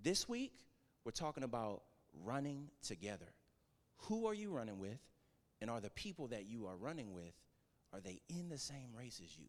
This 0.04 0.28
week, 0.28 0.52
we're 1.04 1.12
talking 1.12 1.42
about 1.42 1.82
running 2.25 2.68
together. 2.82 3.26
Who 4.02 4.26
are 4.26 4.35
you 4.35 4.50
running 4.50 4.78
with? 4.78 4.99
And 5.61 5.70
are 5.70 5.80
the 5.80 5.90
people 5.90 6.28
that 6.28 6.47
you 6.47 6.66
are 6.66 6.76
running 6.76 7.12
with, 7.12 7.35
are 7.92 8.00
they 8.00 8.20
in 8.28 8.49
the 8.49 8.58
same 8.58 8.90
race 8.97 9.20
as 9.25 9.37
you? 9.37 9.47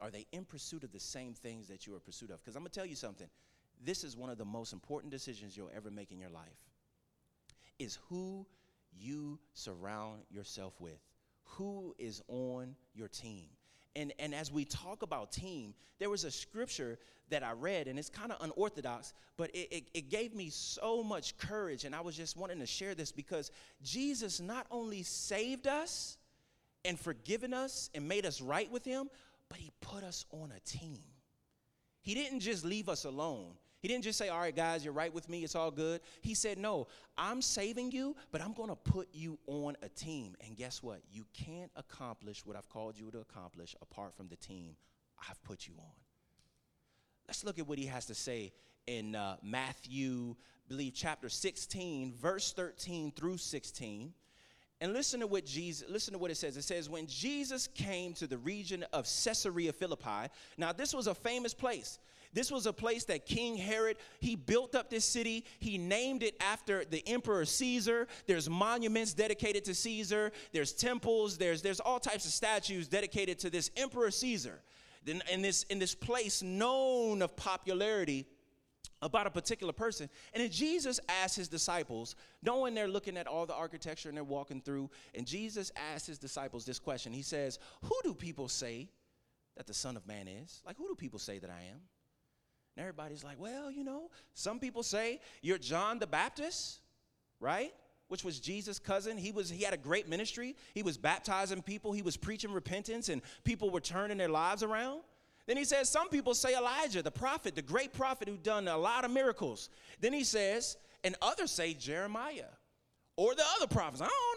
Are 0.00 0.10
they 0.10 0.26
in 0.32 0.44
pursuit 0.44 0.84
of 0.84 0.92
the 0.92 1.00
same 1.00 1.34
things 1.34 1.68
that 1.68 1.86
you 1.86 1.94
are 1.94 2.00
pursuit 2.00 2.30
of? 2.30 2.42
Because 2.42 2.56
I'm 2.56 2.62
going 2.62 2.70
to 2.70 2.78
tell 2.78 2.86
you 2.86 2.96
something. 2.96 3.28
This 3.84 4.04
is 4.04 4.16
one 4.16 4.30
of 4.30 4.38
the 4.38 4.44
most 4.44 4.72
important 4.72 5.12
decisions 5.12 5.56
you'll 5.56 5.70
ever 5.74 5.90
make 5.90 6.12
in 6.12 6.18
your 6.18 6.30
life. 6.30 6.44
Is 7.78 7.98
who 8.08 8.46
you 8.98 9.38
surround 9.54 10.22
yourself 10.30 10.80
with. 10.80 10.98
Who 11.44 11.94
is 11.98 12.22
on 12.28 12.74
your 12.94 13.08
team? 13.08 13.46
And, 13.94 14.12
and 14.18 14.34
as 14.34 14.52
we 14.52 14.64
talk 14.64 15.02
about 15.02 15.32
team, 15.32 15.74
there 15.98 16.10
was 16.10 16.24
a 16.24 16.30
scripture 16.30 16.98
that 17.30 17.42
I 17.42 17.52
read, 17.52 17.88
and 17.88 17.98
it's 17.98 18.10
kind 18.10 18.30
of 18.30 18.38
unorthodox, 18.40 19.14
but 19.36 19.50
it, 19.50 19.68
it, 19.72 19.84
it, 19.94 20.10
gave 20.10 20.34
me 20.34 20.50
so 20.50 21.02
much 21.02 21.36
courage. 21.38 21.84
And 21.84 21.94
I 21.94 22.00
was 22.00 22.16
just 22.16 22.36
wanting 22.36 22.60
to 22.60 22.66
share 22.66 22.94
this 22.94 23.10
because 23.10 23.50
Jesus 23.82 24.38
not 24.40 24.66
only 24.70 25.02
saved 25.02 25.66
us 25.66 26.18
and 26.84 27.00
forgiven 27.00 27.52
us 27.52 27.90
and 27.94 28.06
made 28.06 28.26
us 28.26 28.40
right 28.40 28.70
with 28.70 28.84
Him, 28.84 29.08
but 29.48 29.58
He 29.58 29.72
put 29.80 30.04
us 30.04 30.24
on 30.30 30.52
a 30.54 30.60
team. 30.60 31.02
He 32.02 32.14
didn't 32.14 32.40
just 32.40 32.64
leave 32.64 32.88
us 32.88 33.04
alone. 33.04 33.54
He 33.86 33.92
didn't 33.92 34.02
just 34.02 34.18
say, 34.18 34.30
All 34.30 34.40
right, 34.40 34.56
guys, 34.56 34.84
you're 34.84 34.92
right 34.92 35.14
with 35.14 35.28
me, 35.28 35.44
it's 35.44 35.54
all 35.54 35.70
good. 35.70 36.00
He 36.20 36.34
said, 36.34 36.58
No, 36.58 36.88
I'm 37.16 37.40
saving 37.40 37.92
you, 37.92 38.16
but 38.32 38.40
I'm 38.40 38.52
gonna 38.52 38.74
put 38.74 39.06
you 39.12 39.38
on 39.46 39.76
a 39.80 39.88
team. 39.88 40.34
And 40.44 40.56
guess 40.56 40.82
what? 40.82 41.02
You 41.08 41.24
can't 41.32 41.70
accomplish 41.76 42.44
what 42.44 42.56
I've 42.56 42.68
called 42.68 42.98
you 42.98 43.12
to 43.12 43.20
accomplish 43.20 43.76
apart 43.80 44.16
from 44.16 44.26
the 44.26 44.34
team 44.34 44.74
I've 45.30 45.40
put 45.44 45.68
you 45.68 45.74
on. 45.78 45.92
Let's 47.28 47.44
look 47.44 47.60
at 47.60 47.68
what 47.68 47.78
he 47.78 47.86
has 47.86 48.06
to 48.06 48.14
say 48.16 48.52
in 48.88 49.14
uh, 49.14 49.36
Matthew, 49.40 50.34
believe, 50.66 50.94
chapter 50.96 51.28
16, 51.28 52.12
verse 52.20 52.52
13 52.54 53.12
through 53.12 53.36
16. 53.36 54.12
And 54.80 54.92
listen 54.94 55.20
to 55.20 55.28
what 55.28 55.46
Jesus, 55.46 55.88
listen 55.88 56.12
to 56.12 56.18
what 56.18 56.32
it 56.32 56.38
says. 56.38 56.56
It 56.56 56.62
says, 56.62 56.90
when 56.90 57.06
Jesus 57.06 57.68
came 57.68 58.14
to 58.14 58.26
the 58.26 58.38
region 58.38 58.84
of 58.92 59.04
Caesarea 59.04 59.72
Philippi, 59.72 60.28
now 60.58 60.72
this 60.72 60.92
was 60.92 61.06
a 61.06 61.14
famous 61.14 61.54
place. 61.54 62.00
This 62.36 62.52
was 62.52 62.66
a 62.66 62.72
place 62.72 63.04
that 63.04 63.24
King 63.24 63.56
Herod, 63.56 63.96
he 64.20 64.36
built 64.36 64.74
up 64.74 64.90
this 64.90 65.06
city. 65.06 65.46
He 65.58 65.78
named 65.78 66.22
it 66.22 66.36
after 66.38 66.84
the 66.84 67.02
emperor 67.08 67.46
Caesar. 67.46 68.06
There's 68.26 68.50
monuments 68.50 69.14
dedicated 69.14 69.64
to 69.64 69.74
Caesar. 69.74 70.32
There's 70.52 70.74
temples. 70.74 71.38
There's, 71.38 71.62
there's 71.62 71.80
all 71.80 71.98
types 71.98 72.26
of 72.26 72.32
statues 72.32 72.88
dedicated 72.88 73.38
to 73.38 73.48
this 73.48 73.70
emperor 73.74 74.10
Caesar. 74.10 74.60
Then 75.02 75.22
in 75.32 75.40
this, 75.40 75.62
in 75.70 75.78
this 75.78 75.94
place 75.94 76.42
known 76.42 77.22
of 77.22 77.34
popularity, 77.36 78.26
about 79.00 79.26
a 79.26 79.30
particular 79.30 79.72
person. 79.72 80.10
And 80.34 80.42
then 80.42 80.50
Jesus 80.50 81.00
asked 81.08 81.36
his 81.36 81.48
disciples, 81.48 82.16
knowing 82.42 82.74
they're 82.74 82.86
looking 82.86 83.16
at 83.16 83.26
all 83.26 83.46
the 83.46 83.54
architecture 83.54 84.10
and 84.10 84.16
they're 84.16 84.24
walking 84.24 84.60
through, 84.60 84.90
and 85.14 85.26
Jesus 85.26 85.72
asked 85.94 86.06
his 86.06 86.18
disciples 86.18 86.66
this 86.66 86.78
question. 86.78 87.14
He 87.14 87.22
says, 87.22 87.58
Who 87.82 87.94
do 88.02 88.12
people 88.14 88.48
say 88.48 88.88
that 89.56 89.66
the 89.66 89.74
Son 89.74 89.96
of 89.96 90.06
Man 90.06 90.28
is? 90.28 90.62
Like, 90.66 90.76
who 90.76 90.86
do 90.86 90.94
people 90.94 91.18
say 91.18 91.38
that 91.38 91.50
I 91.50 91.62
am? 91.70 91.80
And 92.76 92.82
everybody's 92.82 93.24
like, 93.24 93.40
well, 93.40 93.70
you 93.70 93.84
know, 93.84 94.10
some 94.34 94.58
people 94.58 94.82
say 94.82 95.20
you're 95.40 95.58
John 95.58 95.98
the 95.98 96.06
Baptist, 96.06 96.80
right? 97.40 97.72
Which 98.08 98.22
was 98.22 98.38
Jesus' 98.38 98.78
cousin. 98.78 99.16
He 99.16 99.32
was 99.32 99.48
he 99.48 99.64
had 99.64 99.74
a 99.74 99.78
great 99.78 100.08
ministry. 100.08 100.56
He 100.74 100.82
was 100.82 100.98
baptizing 100.98 101.62
people, 101.62 101.92
he 101.92 102.02
was 102.02 102.16
preaching 102.16 102.52
repentance, 102.52 103.08
and 103.08 103.22
people 103.44 103.70
were 103.70 103.80
turning 103.80 104.18
their 104.18 104.28
lives 104.28 104.62
around. 104.62 105.00
Then 105.46 105.56
he 105.56 105.64
says, 105.64 105.88
some 105.88 106.08
people 106.08 106.34
say 106.34 106.56
Elijah, 106.56 107.02
the 107.02 107.10
prophet, 107.10 107.54
the 107.54 107.62
great 107.62 107.92
prophet 107.92 108.28
who 108.28 108.36
done 108.36 108.66
a 108.66 108.76
lot 108.76 109.04
of 109.04 109.12
miracles. 109.12 109.70
Then 110.00 110.12
he 110.12 110.24
says, 110.24 110.76
and 111.04 111.14
others 111.22 111.52
say 111.52 111.72
Jeremiah 111.72 112.50
or 113.16 113.34
the 113.34 113.44
other 113.56 113.68
prophets. 113.68 114.02
I 114.02 114.06
don't 114.06 114.35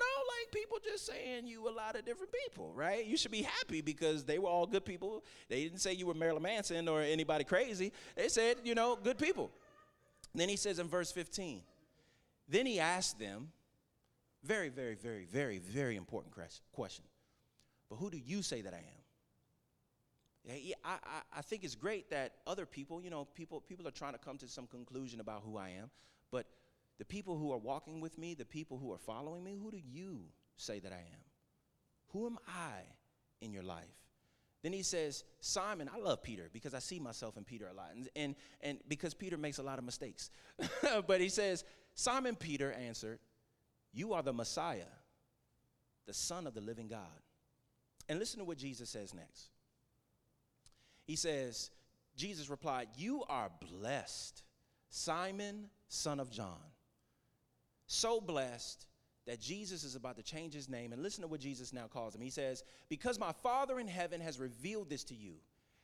people 0.51 0.77
just 0.83 1.05
saying 1.05 1.47
you 1.47 1.67
a 1.67 1.71
lot 1.71 1.95
of 1.95 2.05
different 2.05 2.31
people, 2.31 2.71
right? 2.75 3.05
You 3.05 3.17
should 3.17 3.31
be 3.31 3.41
happy 3.41 3.81
because 3.81 4.23
they 4.23 4.39
were 4.39 4.49
all 4.49 4.65
good 4.65 4.85
people. 4.85 5.23
They 5.49 5.63
didn't 5.63 5.79
say 5.79 5.93
you 5.93 6.07
were 6.07 6.13
Marilyn 6.13 6.43
Manson 6.43 6.87
or 6.87 7.01
anybody 7.01 7.43
crazy. 7.43 7.91
They 8.15 8.29
said, 8.29 8.57
you 8.63 8.75
know, 8.75 8.97
good 9.01 9.17
people. 9.17 9.51
And 10.33 10.41
then 10.41 10.49
he 10.49 10.55
says 10.55 10.79
in 10.79 10.87
verse 10.87 11.11
15, 11.11 11.61
then 12.47 12.65
he 12.65 12.79
asked 12.79 13.19
them, 13.19 13.51
very, 14.43 14.69
very, 14.69 14.95
very, 14.95 15.25
very, 15.25 15.59
very 15.59 15.95
important 15.95 16.33
question. 16.71 17.05
But 17.89 17.97
who 17.97 18.09
do 18.09 18.17
you 18.17 18.41
say 18.41 18.61
that 18.61 18.73
I 18.73 18.77
am? 18.77 18.99
I, 20.49 20.73
I, 20.85 21.21
I 21.37 21.41
think 21.41 21.63
it's 21.63 21.75
great 21.75 22.09
that 22.11 22.35
other 22.47 22.65
people, 22.65 23.01
you 23.01 23.09
know, 23.09 23.25
people, 23.35 23.61
people 23.61 23.87
are 23.87 23.91
trying 23.91 24.13
to 24.13 24.19
come 24.19 24.37
to 24.37 24.47
some 24.47 24.67
conclusion 24.67 25.19
about 25.19 25.43
who 25.45 25.57
I 25.57 25.69
am, 25.69 25.89
but 26.31 26.45
the 26.97 27.05
people 27.05 27.37
who 27.37 27.51
are 27.51 27.57
walking 27.57 28.01
with 28.01 28.17
me, 28.17 28.33
the 28.33 28.45
people 28.45 28.77
who 28.77 28.91
are 28.91 28.97
following 28.97 29.43
me, 29.43 29.57
who 29.61 29.71
do 29.71 29.77
you 29.77 30.21
say 30.59 30.79
that 30.79 30.91
I 30.91 30.97
am? 30.97 31.23
Who 32.09 32.25
am 32.25 32.37
I 32.47 32.81
in 33.41 33.53
your 33.53 33.63
life? 33.63 33.85
Then 34.61 34.73
he 34.73 34.83
says, 34.83 35.23
Simon, 35.39 35.89
I 35.93 35.99
love 35.99 36.21
Peter 36.21 36.49
because 36.51 36.73
I 36.73 36.79
see 36.79 36.99
myself 36.99 37.37
in 37.37 37.43
Peter 37.45 37.67
a 37.67 37.73
lot. 37.73 37.91
And, 37.95 38.09
and, 38.15 38.35
and 38.61 38.79
because 38.87 39.13
Peter 39.13 39.37
makes 39.37 39.57
a 39.57 39.63
lot 39.63 39.79
of 39.79 39.85
mistakes. 39.85 40.31
but 41.07 41.21
he 41.21 41.29
says, 41.29 41.63
Simon 41.95 42.35
Peter 42.35 42.73
answered, 42.73 43.19
You 43.93 44.13
are 44.13 44.21
the 44.21 44.33
Messiah, 44.33 44.91
the 46.07 46.13
Son 46.13 46.45
of 46.45 46.53
the 46.53 46.61
living 46.61 46.87
God. 46.87 46.99
And 48.09 48.19
listen 48.19 48.39
to 48.39 48.45
what 48.45 48.57
Jesus 48.57 48.89
says 48.89 49.13
next. 49.13 49.49
He 51.05 51.15
says, 51.15 51.71
Jesus 52.17 52.49
replied, 52.49 52.89
You 52.97 53.23
are 53.29 53.49
blessed, 53.71 54.43
Simon, 54.89 55.69
son 55.87 56.19
of 56.19 56.29
John 56.29 56.57
so 57.89 58.21
blessed 58.21 58.85
that 59.29 59.39
Jesus 59.39 59.83
is 59.83 59.93
about 59.93 60.15
to 60.15 60.23
change 60.23 60.55
his 60.55 60.67
name. 60.67 60.91
And 60.91 61.03
listen 61.03 61.21
to 61.21 61.27
what 61.27 61.39
Jesus 61.39 61.71
now 61.71 61.85
calls 61.85 62.15
him. 62.15 62.21
He 62.21 62.31
says, 62.31 62.63
Because 62.89 63.19
my 63.19 63.31
Father 63.31 63.79
in 63.79 63.87
heaven 63.87 64.19
has 64.21 64.39
revealed 64.39 64.89
this 64.89 65.03
to 65.03 65.13
you. 65.15 65.33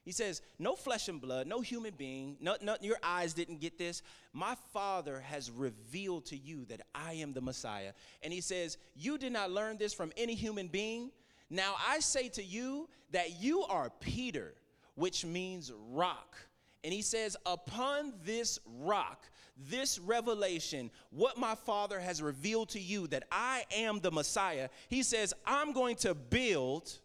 He 0.04 0.12
says, 0.12 0.42
No 0.58 0.75
flesh 0.75 1.10
and 1.10 1.22
blood, 1.22 1.46
no 1.46 1.62
human 1.62 1.94
being, 1.96 2.38
no, 2.42 2.56
no, 2.60 2.75
your 2.82 2.98
eyes 3.04 3.36
didn't 3.36 3.62
get 3.62 3.78
this. 3.78 4.02
My 4.34 4.56
Father 4.74 5.20
has 5.20 5.52
revealed 5.52 6.25
to 6.25 6.36
you 6.36 6.66
that 6.66 6.82
I 6.96 7.14
am 7.14 7.34
the 7.34 7.42
Messiah. 7.42 7.92
And 8.24 8.34
he 8.34 8.42
says, 8.42 8.80
You 8.96 9.20
did 9.20 9.32
not 9.32 9.52
learn 9.52 9.78
this 9.78 9.94
from 9.94 10.12
any 10.18 10.34
human 10.34 10.68
being. 10.68 11.12
Now 11.52 11.75
I 11.88 12.00
say 12.00 12.30
to 12.30 12.44
you 12.44 12.90
that 13.12 13.40
you 13.40 13.62
are 13.62 13.92
Peter, 14.00 14.56
which 14.96 15.24
means 15.24 15.72
rock. 15.92 16.36
And 16.84 16.92
he 16.92 17.04
says, 17.04 17.38
Upon 17.46 18.14
this 18.24 18.58
rock, 18.80 19.30
this 19.57 20.00
revelation, 20.00 20.91
what 21.12 21.38
my 21.38 21.55
Father 21.55 22.00
has 22.00 22.21
revealed 22.21 22.69
to 22.69 22.79
you 22.79 23.07
that 23.07 23.24
I 23.31 23.63
am 23.74 24.00
the 24.00 24.12
Messiah, 24.12 24.69
he 24.89 25.03
says, 25.03 25.33
I'm 25.45 25.71
going 25.71 25.95
to 25.97 26.13
build 26.13 27.00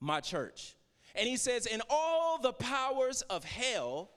my 0.00 0.20
church. 0.20 0.76
And 1.14 1.28
he 1.28 1.36
says, 1.36 1.66
And 1.66 1.82
all 1.90 2.38
the 2.38 2.52
powers 2.52 3.22
of 3.22 3.44
hell 3.44 4.10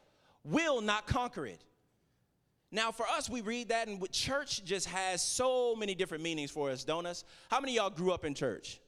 will 0.44 0.82
not 0.82 1.08
conquer 1.08 1.46
it. 1.46 1.64
Now, 2.72 2.92
for 2.92 3.08
us, 3.08 3.30
we 3.30 3.42
read 3.42 3.70
that, 3.70 3.88
and 3.88 4.12
church 4.12 4.64
just 4.64 4.88
has 4.88 5.22
so 5.22 5.76
many 5.76 5.94
different 5.94 6.24
meanings 6.24 6.52
for 6.52 6.70
us, 6.70 6.84
don't 6.84 7.06
us? 7.06 7.24
How 7.50 7.60
many 7.60 7.76
y'all 7.76 7.90
grew 7.90 8.12
up 8.12 8.24
in 8.24 8.34
church? 8.34 8.81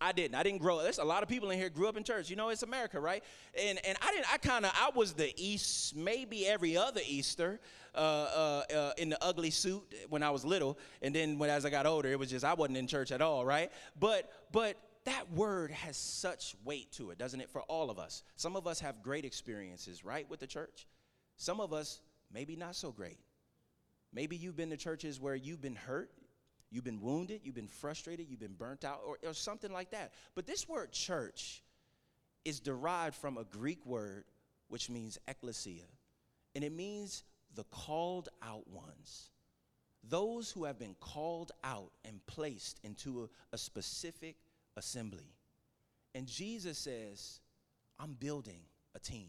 I 0.00 0.12
didn't. 0.12 0.34
I 0.34 0.42
didn't 0.42 0.60
grow 0.60 0.78
up. 0.78 0.84
There's 0.84 0.98
a 0.98 1.04
lot 1.04 1.22
of 1.22 1.28
people 1.28 1.50
in 1.50 1.58
here 1.58 1.68
grew 1.68 1.88
up 1.88 1.96
in 1.96 2.04
church. 2.04 2.30
You 2.30 2.36
know, 2.36 2.48
it's 2.48 2.62
America, 2.62 2.98
right? 2.98 3.22
And 3.60 3.78
and 3.84 3.98
I 4.00 4.10
didn't. 4.12 4.32
I 4.32 4.38
kind 4.38 4.64
of. 4.64 4.72
I 4.74 4.90
was 4.94 5.12
the 5.12 5.32
East, 5.36 5.94
maybe 5.94 6.46
every 6.46 6.76
other 6.76 7.00
Easter, 7.06 7.60
uh, 7.94 7.98
uh, 7.98 8.62
uh, 8.74 8.92
in 8.98 9.10
the 9.10 9.22
ugly 9.22 9.50
suit 9.50 9.82
when 10.08 10.22
I 10.22 10.30
was 10.30 10.44
little, 10.44 10.78
and 11.02 11.14
then 11.14 11.38
when 11.38 11.50
as 11.50 11.64
I 11.64 11.70
got 11.70 11.86
older, 11.86 12.08
it 12.10 12.18
was 12.18 12.30
just 12.30 12.44
I 12.44 12.54
wasn't 12.54 12.78
in 12.78 12.86
church 12.86 13.12
at 13.12 13.20
all, 13.20 13.44
right? 13.44 13.70
But 13.98 14.30
but 14.52 14.76
that 15.04 15.30
word 15.32 15.70
has 15.70 15.96
such 15.96 16.54
weight 16.64 16.92
to 16.92 17.10
it, 17.10 17.18
doesn't 17.18 17.40
it? 17.40 17.50
For 17.50 17.62
all 17.62 17.90
of 17.90 17.98
us. 17.98 18.22
Some 18.36 18.56
of 18.56 18.66
us 18.66 18.80
have 18.80 19.02
great 19.02 19.24
experiences, 19.24 20.04
right, 20.04 20.28
with 20.30 20.40
the 20.40 20.46
church. 20.46 20.86
Some 21.36 21.60
of 21.60 21.72
us 21.72 22.00
maybe 22.32 22.54
not 22.56 22.76
so 22.76 22.92
great. 22.92 23.18
Maybe 24.12 24.36
you've 24.36 24.56
been 24.56 24.70
to 24.70 24.76
churches 24.76 25.20
where 25.20 25.34
you've 25.34 25.62
been 25.62 25.76
hurt, 25.76 26.10
You've 26.70 26.84
been 26.84 27.00
wounded, 27.00 27.40
you've 27.44 27.54
been 27.54 27.66
frustrated, 27.66 28.28
you've 28.28 28.40
been 28.40 28.54
burnt 28.54 28.84
out, 28.84 29.00
or, 29.04 29.18
or 29.26 29.34
something 29.34 29.72
like 29.72 29.90
that. 29.90 30.12
But 30.34 30.46
this 30.46 30.68
word 30.68 30.92
church 30.92 31.62
is 32.44 32.60
derived 32.60 33.16
from 33.16 33.36
a 33.36 33.44
Greek 33.44 33.84
word 33.84 34.24
which 34.68 34.88
means 34.88 35.18
ecclesia, 35.26 35.88
and 36.54 36.62
it 36.62 36.72
means 36.72 37.24
the 37.56 37.64
called 37.64 38.28
out 38.42 38.68
ones. 38.68 39.30
Those 40.08 40.50
who 40.50 40.64
have 40.64 40.78
been 40.78 40.94
called 41.00 41.52
out 41.64 41.90
and 42.04 42.24
placed 42.26 42.80
into 42.84 43.24
a, 43.24 43.54
a 43.54 43.58
specific 43.58 44.36
assembly. 44.76 45.34
And 46.14 46.26
Jesus 46.26 46.78
says, 46.78 47.40
I'm 47.98 48.14
building 48.14 48.62
a 48.94 48.98
team. 48.98 49.28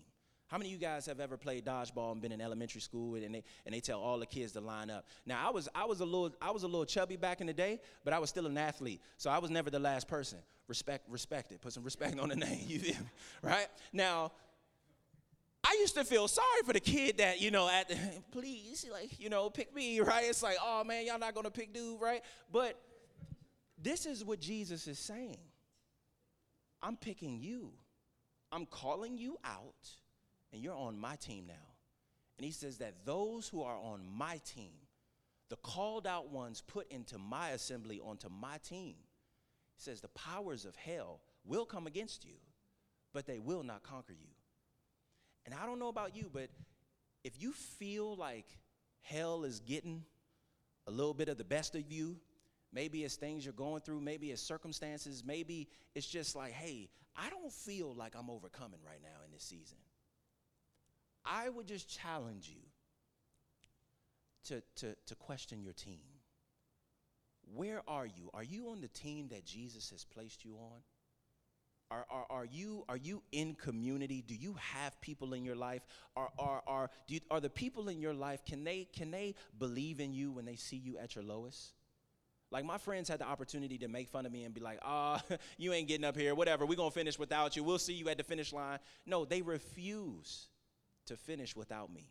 How 0.52 0.58
many 0.58 0.68
of 0.68 0.74
you 0.74 0.86
guys 0.86 1.06
have 1.06 1.22
ever 1.22 1.38
played 1.38 1.64
dodgeball 1.64 2.12
and 2.12 2.22
been 2.22 2.34
in 2.34 2.42
elementary 2.42 2.82
school 2.82 3.16
and 3.16 3.36
they, 3.36 3.44
and 3.66 3.74
they 3.74 3.80
tell 3.80 4.02
all 4.02 4.20
the 4.20 4.26
kids 4.26 4.52
to 4.52 4.60
line 4.60 4.90
up? 4.90 5.08
Now 5.26 5.48
I 5.48 5.50
was 5.50 5.70
I 5.74 5.86
was 5.86 6.02
a 6.02 6.06
little 6.06 6.34
I 6.42 6.52
was 6.52 6.64
a 6.64 6.68
little 6.68 6.84
chubby 6.84 7.16
back 7.16 7.40
in 7.40 7.48
the 7.48 7.54
day, 7.54 7.80
but 8.04 8.14
I 8.14 8.20
was 8.20 8.30
still 8.30 8.46
an 8.46 8.58
athlete, 8.58 9.00
so 9.16 9.30
I 9.30 9.38
was 9.38 9.50
never 9.50 9.70
the 9.70 9.80
last 9.80 10.10
person. 10.10 10.40
Respect 10.68 11.10
respect 11.10 11.54
it. 11.54 11.62
Put 11.62 11.72
some 11.72 11.86
respect 11.86 12.20
on 12.20 12.28
the 12.28 12.36
name. 12.36 12.60
You 12.68 12.80
feel 12.80 12.96
me? 12.96 13.10
Right 13.42 13.68
now. 13.94 14.34
I 15.64 15.78
used 15.80 15.96
to 15.96 16.04
feel 16.04 16.28
sorry 16.28 16.64
for 16.66 16.74
the 16.74 16.80
kid 16.80 17.20
that, 17.20 17.40
you 17.40 17.52
know, 17.52 17.70
at 17.70 17.88
the, 17.88 17.96
please, 18.32 18.84
like, 18.92 19.20
you 19.20 19.30
know, 19.30 19.48
pick 19.52 19.74
me, 19.76 20.00
right? 20.02 20.26
It's 20.28 20.42
like, 20.42 20.58
oh 20.62 20.84
man, 20.84 21.06
y'all 21.06 21.20
not 21.20 21.34
gonna 21.34 21.52
pick 21.52 21.72
dude, 21.72 22.02
right? 22.02 22.24
But 22.52 22.78
this 23.82 24.06
is 24.06 24.26
what 24.26 24.42
Jesus 24.42 24.88
is 24.88 25.00
saying. 25.00 25.38
I'm 26.82 26.98
picking 26.98 27.40
you. 27.40 27.72
I'm 28.52 28.66
calling 28.66 29.18
you 29.18 29.38
out 29.46 30.01
and 30.52 30.62
you're 30.62 30.76
on 30.76 31.00
my 31.00 31.16
team 31.16 31.46
now. 31.48 31.54
And 32.38 32.46
he 32.46 32.52
says 32.52 32.78
that 32.80 33.06
those 33.06 33.48
who 33.48 33.62
are 33.62 33.78
on 33.78 34.02
my 34.12 34.40
team, 34.46 34.74
the 35.50 35.58
called 35.58 36.08
out 36.08 36.32
ones 36.32 36.64
put 36.66 36.92
into 36.92 37.18
my 37.18 37.50
assembly 37.50 38.00
onto 38.00 38.30
my 38.30 38.58
team, 38.68 38.96
he 39.76 39.82
says 39.84 40.02
the 40.02 40.08
powers 40.10 40.66
of 40.66 40.76
hell 40.76 41.22
will 41.46 41.66
come 41.66 41.88
against 41.88 42.26
you, 42.26 42.36
but 43.14 43.26
they 43.26 43.40
will 43.40 43.64
not 43.64 43.84
conquer 43.84 44.14
you. 44.14 44.30
And 45.46 45.56
I 45.56 45.66
don't 45.66 45.80
know 45.80 45.90
about 45.90 46.16
you, 46.16 46.30
but 46.32 46.50
if 47.24 47.42
you 47.42 47.52
feel 47.52 48.16
like 48.16 48.46
hell 49.02 49.44
is 49.44 49.60
getting 49.60 50.04
a 50.88 50.92
little 50.92 51.14
bit 51.14 51.30
of 51.30 51.38
the 51.38 51.44
best 51.44 51.76
of 51.76 51.92
you, 51.92 52.18
maybe 52.74 53.04
it's 53.04 53.16
things 53.16 53.46
you're 53.46 53.54
going 53.54 53.82
through, 53.82 54.02
maybe 54.02 54.32
it's 54.32 54.42
circumstances, 54.42 55.24
maybe 55.26 55.68
it's 55.96 56.08
just 56.08 56.36
like, 56.36 56.54
hey, 56.54 56.90
I 57.16 57.30
don't 57.30 57.52
feel 57.52 57.94
like 57.94 58.16
I'm 58.18 58.30
overcoming 58.30 58.80
right 58.86 59.02
now 59.02 59.26
in 59.26 59.32
this 59.32 59.44
season. 59.44 59.78
I 61.26 61.50
would 61.50 61.68
just 61.68 61.90
challenge 61.90 62.50
you 62.50 62.62
to, 64.46 64.62
to, 64.78 64.96
to 65.06 65.16
question 65.16 65.64
your 65.64 65.74
team. 65.74 66.00
Where 67.54 67.82
are 67.88 68.06
you? 68.06 68.30
Are 68.34 68.44
you 68.44 68.70
on 68.70 68.82
the 68.82 68.88
team 68.88 69.28
that 69.30 69.46
Jesus 69.46 69.90
has 69.92 70.06
placed 70.06 70.46
you 70.46 70.56
on? 70.56 70.82
Are, 71.92 72.06
are, 72.10 72.26
are, 72.30 72.46
you, 72.46 72.86
are 72.88 72.96
you 72.96 73.22
in 73.34 73.54
community? 73.54 74.24
Do 74.26 74.34
you 74.34 74.56
have 74.60 75.00
people 75.02 75.34
in 75.34 75.44
your 75.44 75.58
life? 75.58 75.82
Are, 76.16 76.30
are, 76.40 76.64
are, 76.66 76.90
do 77.06 77.16
you, 77.16 77.20
are 77.30 77.42
the 77.42 77.50
people 77.50 77.90
in 77.90 78.00
your 78.00 78.14
life, 78.14 78.46
can 78.46 78.64
they, 78.64 78.88
can 78.94 79.12
they 79.12 79.36
believe 79.60 80.00
in 80.00 80.14
you 80.14 80.32
when 80.32 80.46
they 80.46 80.56
see 80.56 80.78
you 80.78 80.98
at 80.98 81.16
your 81.16 81.26
lowest? 81.26 81.74
Like 82.50 82.64
my 82.64 82.78
friends 82.78 83.10
had 83.10 83.20
the 83.20 83.26
opportunity 83.26 83.78
to 83.80 83.90
make 83.90 84.08
fun 84.08 84.26
of 84.26 84.32
me 84.32 84.46
and 84.46 84.54
be 84.54 84.62
like, 84.62 84.80
ah, 84.84 85.22
oh, 85.30 85.36
you 85.58 85.74
ain't 85.74 85.90
getting 85.90 86.06
up 86.06 86.16
here, 86.16 86.34
whatever, 86.34 86.66
we're 86.66 86.76
gonna 86.76 86.92
finish 86.92 87.20
without 87.20 87.58
you, 87.58 87.64
we'll 87.64 87.78
see 87.78 87.94
you 87.94 88.08
at 88.08 88.18
the 88.18 88.24
finish 88.24 88.54
line. 88.54 88.80
No, 89.06 89.26
they 89.26 89.42
refuse 89.42 90.48
to 91.12 91.18
finish 91.18 91.56
without 91.56 91.94
me 91.94 92.10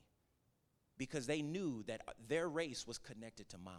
because 0.99 1.27
they 1.27 1.41
knew 1.41 1.83
that 1.87 2.03
their 2.29 2.49
race 2.49 2.87
was 2.87 2.99
connected 2.99 3.49
to 3.49 3.59
mine. 3.59 3.75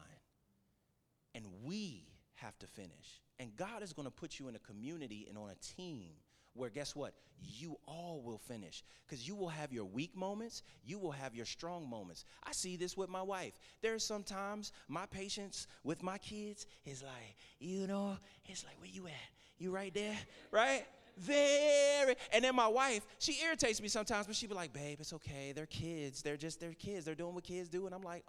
And 1.36 1.46
we 1.64 2.08
have 2.36 2.58
to 2.60 2.68
finish. 2.68 3.22
And 3.40 3.56
God 3.56 3.84
is 3.84 3.94
going 3.94 4.08
to 4.08 4.12
put 4.12 4.40
you 4.40 4.48
in 4.48 4.56
a 4.56 4.60
community 4.60 5.28
and 5.30 5.38
on 5.38 5.50
a 5.50 5.78
team 5.78 6.14
where 6.54 6.70
guess 6.70 6.96
what? 6.96 7.14
You 7.40 7.78
all 7.88 8.22
will 8.24 8.38
finish 8.38 8.84
because 9.08 9.28
you 9.28 9.36
will 9.36 9.50
have 9.50 9.72
your 9.72 9.86
weak 9.86 10.16
moments, 10.16 10.64
you 10.84 11.00
will 11.00 11.12
have 11.12 11.34
your 11.34 11.46
strong 11.46 11.90
moments. 11.90 12.26
I 12.44 12.52
see 12.52 12.76
this 12.76 12.98
with 12.98 13.10
my 13.10 13.22
wife. 13.22 13.60
There's 13.82 14.04
sometimes 14.04 14.74
my 14.88 15.06
patience 15.06 15.68
with 15.84 16.04
my 16.04 16.18
kids 16.18 16.66
is 16.86 17.02
like, 17.04 17.36
you 17.60 17.88
know, 17.88 18.18
it's 18.46 18.66
like, 18.66 18.80
where 18.80 18.90
you 18.90 19.08
at? 19.08 19.14
You 19.60 19.72
right 19.72 19.94
there, 19.94 20.18
right? 20.52 20.86
Very. 21.18 22.16
And 22.34 22.44
then 22.44 22.56
my 22.56 22.68
wife, 22.68 23.06
she 23.20 23.38
irritates 23.44 23.82
me 23.82 23.88
sometimes, 23.88 24.28
but 24.28 24.36
she 24.36 24.48
be 24.48 24.54
like, 24.54 24.74
babe, 24.74 24.98
it's 25.00 25.14
okay. 25.14 25.52
They're 25.54 25.66
kids. 25.66 26.22
They're 26.22 26.38
just, 26.38 26.60
they're 26.60 26.74
kids. 26.74 27.06
They're 27.06 27.16
doing 27.16 27.34
what 27.34 27.44
kids 27.44 27.70
do. 27.70 27.86
And 27.86 27.96
I'm 27.96 28.04
like, 28.04 28.24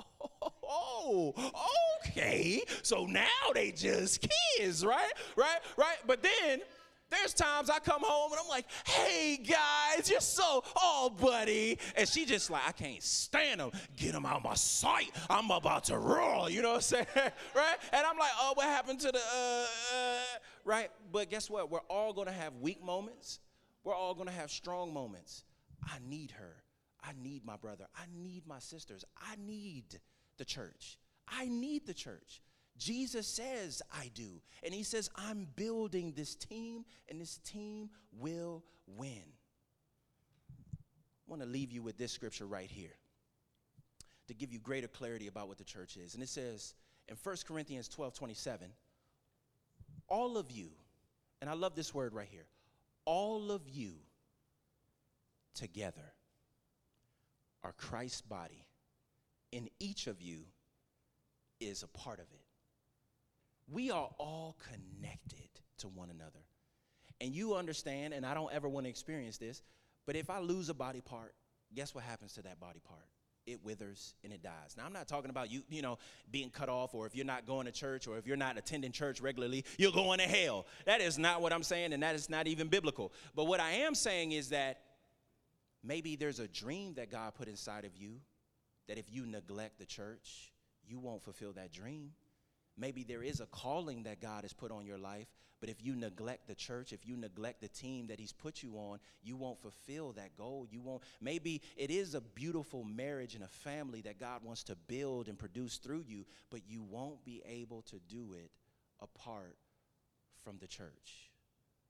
oh, 0.63 1.35
okay. 2.01 2.63
So 2.83 3.07
now 3.07 3.27
they 3.55 3.73
just 3.73 4.27
kids, 4.57 4.85
right? 4.85 5.13
Right? 5.37 5.59
Right? 5.77 5.99
But 6.07 6.23
then, 6.23 6.61
there's 7.13 7.35
times 7.35 7.69
I 7.69 7.79
come 7.79 8.01
home 8.03 8.33
and 8.33 8.41
I'm 8.41 8.49
like, 8.49 8.65
hey 8.87 9.37
guys, 9.37 10.11
you're 10.11 10.21
so, 10.21 10.65
oh 10.77 11.11
buddy. 11.21 11.79
And 11.95 12.09
she 12.09 12.25
just 12.25 12.51
like, 12.51 12.63
I 12.67 12.73
can't 12.73 13.03
stand 13.03 13.61
them. 13.61 13.71
Get 13.97 14.13
them 14.13 14.25
out 14.25 14.37
of 14.37 14.45
my 14.45 14.55
sight. 14.55 15.11
I'm 15.29 15.51
about 15.51 15.85
to 15.85 15.99
roll. 15.99 16.49
You 16.49 16.63
know 16.63 16.71
what 16.71 16.77
I'm 16.77 16.81
saying? 16.83 17.07
right? 17.55 17.77
And 17.93 18.07
I'm 18.07 18.17
like, 18.17 18.31
oh, 18.41 18.53
what 18.55 18.67
happened 18.67 19.01
to 19.01 19.13
the, 19.13 19.19
uh, 19.19 19.67
uh, 19.95 20.23
right? 20.65 20.91
But 21.11 21.31
guess 21.31 21.51
what? 21.51 21.71
We're 21.71 21.81
all 21.89 22.13
gonna 22.13 22.33
have 22.33 22.55
weak 22.57 22.83
moments. 22.83 23.41
We're 23.85 23.95
all 23.95 24.15
gonna 24.15 24.31
have 24.31 24.51
strong 24.51 24.93
moments. 24.93 25.45
I 25.85 25.99
need 26.09 26.31
her. 26.33 26.63
I 27.03 27.13
need 27.21 27.45
my 27.45 27.57
brother. 27.57 27.87
I 27.97 28.05
need 28.15 28.47
my 28.47 28.61
sisters. 28.61 29.05
I 29.21 29.35
need 29.45 29.99
the 30.39 30.45
church. 30.45 30.99
I 31.29 31.47
need 31.47 31.87
the 31.87 31.95
church. 31.95 32.43
Jesus 32.79 33.27
says, 33.27 33.83
I 33.93 34.11
do. 34.15 34.41
And 34.63 34.73
he 34.73 34.83
says, 34.83 35.11
I'm 35.17 35.47
building 35.57 36.13
this 36.17 36.35
team, 36.35 36.85
and 37.09 37.21
this 37.21 37.39
team 37.39 37.91
will 38.19 38.65
win. 38.87 39.23
I 40.73 41.31
want 41.31 41.43
to 41.43 41.49
leave 41.49 41.71
you 41.71 41.83
with 41.83 41.99
this 41.99 42.13
scripture 42.13 42.47
right 42.47 42.71
here 42.71 42.97
to 44.29 44.35
give 44.35 44.53
you 44.53 44.59
greater 44.59 44.89
clarity 44.89 45.27
about 45.27 45.49
what 45.49 45.59
the 45.59 45.65
church 45.65 45.97
is. 45.97 46.15
And 46.15 46.23
it 46.23 46.29
says 46.29 46.75
in 47.09 47.17
1 47.23 47.37
Corinthians 47.47 47.89
12 47.89 48.15
27, 48.15 48.69
all 50.13 50.37
of 50.37 50.51
you, 50.51 50.69
and 51.41 51.49
I 51.49 51.55
love 51.55 51.75
this 51.75 51.95
word 51.95 52.13
right 52.13 52.29
here, 52.31 52.45
all 53.07 53.51
of 53.51 53.63
you 53.67 53.95
together 55.55 56.13
are 57.65 57.73
Christ's 57.73 58.21
body, 58.21 58.67
and 59.55 59.71
each 59.81 60.07
of 60.09 60.21
you 60.21 60.45
is 61.61 61.83
a 61.83 61.89
part 61.89 62.19
of 62.19 62.27
it. 62.31 62.45
We 63.73 63.91
are 63.91 64.11
all 64.19 64.59
connected 64.71 65.49
to 65.79 65.89
one 65.89 66.11
another. 66.11 66.45
And 67.23 67.35
you 67.35 67.55
understand, 67.55 68.13
and 68.13 68.27
I 68.27 68.35
don't 68.35 68.53
ever 68.53 68.69
want 68.69 68.85
to 68.85 68.91
experience 68.91 69.39
this, 69.39 69.63
but 70.05 70.15
if 70.15 70.29
I 70.29 70.41
lose 70.41 70.69
a 70.69 70.75
body 70.75 71.01
part, 71.01 71.33
guess 71.75 71.95
what 71.95 72.05
happens 72.05 72.35
to 72.35 72.43
that 72.43 72.61
body 72.61 72.81
part? 72.87 73.07
It 73.47 73.65
withers 73.65 74.15
and 74.25 74.33
it 74.33 74.43
dies. 74.43 74.75
Now 74.77 74.85
I'm 74.87 74.93
not 74.93 75.09
talking 75.09 75.31
about 75.31 75.51
you, 75.51 75.63
you 75.69 75.83
know, 75.83 75.99
being 76.31 76.51
cut 76.51 76.69
off 76.69 76.95
or 76.95 77.07
if 77.07 77.15
you're 77.15 77.27
not 77.27 77.47
going 77.47 77.67
to 77.67 77.73
church 77.73 78.07
or 78.07 78.19
if 78.19 78.27
you're 78.27 78.37
not 78.37 78.57
attending 78.57 78.93
church 78.93 79.21
regularly, 79.21 79.65
you're 79.79 79.93
going 79.93 80.19
to 80.19 80.25
hell. 80.25 80.67
That 80.87 81.01
is 81.01 81.19
not 81.19 81.43
what 81.43 81.53
I'm 81.53 81.63
saying 81.63 81.93
and 81.93 82.03
that 82.03 82.15
is 82.15 82.31
not 82.31 82.47
even 82.47 82.69
biblical. 82.69 83.13
But 83.35 83.45
what 83.45 83.61
I 83.61 83.73
am 83.73 83.95
saying 83.95 84.33
is 84.33 84.51
that 84.51 84.81
maybe 85.83 86.17
there's 86.17 86.39
a 86.39 86.49
dream 86.49 86.95
that 86.95 87.11
God 87.11 87.35
put 87.35 87.49
inside 87.49 87.85
of 87.85 87.97
you 87.97 88.21
that 88.89 88.99
if 88.99 89.11
you 89.11 89.27
neglect 89.27 89.79
the 89.79 89.87
church, 89.87 90.53
you 90.87 90.99
won't 90.99 91.23
fulfill 91.23 91.53
that 91.53 91.73
dream. 91.73 92.11
Maybe 92.77 93.05
there 93.05 93.23
is 93.23 93.41
a 93.41 93.47
calling 93.47 94.05
that 94.05 94.21
God 94.21 94.43
has 94.43 94.53
put 94.53 94.71
on 94.71 94.87
your 94.87 94.99
life, 94.99 95.27
but 95.61 95.69
if 95.69 95.85
you 95.85 95.95
neglect 95.95 96.49
the 96.49 96.55
church, 96.55 96.93
if 96.93 97.07
you 97.07 97.17
neglect 97.17 97.61
the 97.61 97.69
team 97.69 98.07
that 98.07 98.19
He's 98.19 98.33
put 98.33 98.63
you 98.63 98.75
on, 98.77 98.99
you 99.23 99.37
won't 99.37 99.61
fulfill 99.61 100.13
that 100.13 100.37
goal. 100.37 100.67
You 100.71 100.81
won't. 100.81 101.03
Maybe 101.21 101.61
it 101.77 101.91
is 101.91 102.15
a 102.15 102.21
beautiful 102.21 102.83
marriage 102.83 103.35
and 103.35 103.45
a 103.45 103.49
family 103.49 104.01
that 104.03 104.19
God 104.19 104.43
wants 104.43 104.65
to 104.65 104.77
build 104.89 105.29
and 105.29 105.39
produce 105.39 105.77
through 105.77 106.05
you, 106.07 106.25
but 106.51 106.63
you 106.67 106.83
won't 106.83 107.25
be 107.25 107.43
able 107.47 107.83
to 107.83 108.01
do 108.09 108.33
it 108.33 108.51
apart 109.01 109.57
from 110.43 110.57
the 110.59 110.67
church, 110.67 111.31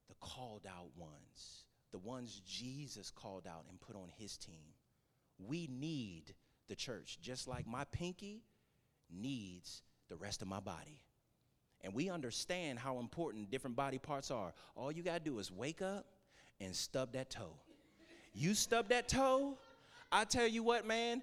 the 0.09 0.17
called 0.21 0.67
out 0.67 0.91
ones, 0.97 1.65
the 1.93 1.99
ones 1.99 2.43
Jesus 2.45 3.11
called 3.11 3.47
out 3.47 3.65
and 3.71 3.81
put 3.81 3.95
on 3.95 4.09
His 4.19 4.37
team. 4.37 4.75
We 5.39 5.69
need 5.69 6.35
the 6.69 6.77
church, 6.77 7.19
just 7.23 7.47
like 7.47 7.67
my 7.67 7.85
pinky 7.85 8.43
needs 9.11 9.83
the 10.13 10.19
rest 10.19 10.43
of 10.43 10.49
my 10.49 10.61
body. 10.61 11.01
And 11.81 11.95
we 11.95 12.11
understand 12.11 12.79
how 12.79 12.99
important 12.99 13.51
different 13.51 13.75
body 13.75 13.99
parts 13.99 14.31
are. 14.31 14.53
All 14.77 14.93
you 14.93 15.03
got 15.03 15.25
to 15.25 15.31
do 15.31 15.39
is 15.39 15.51
wake 15.51 15.81
up 15.81 16.05
and 16.61 16.77
stub 16.77 17.15
that 17.15 17.31
toe. 17.31 17.57
You 18.35 18.53
stub 18.53 18.91
that 18.91 19.09
toe, 19.09 19.57
I 20.11 20.25
tell 20.25 20.47
you 20.47 20.63
what, 20.63 20.87
man, 20.87 21.23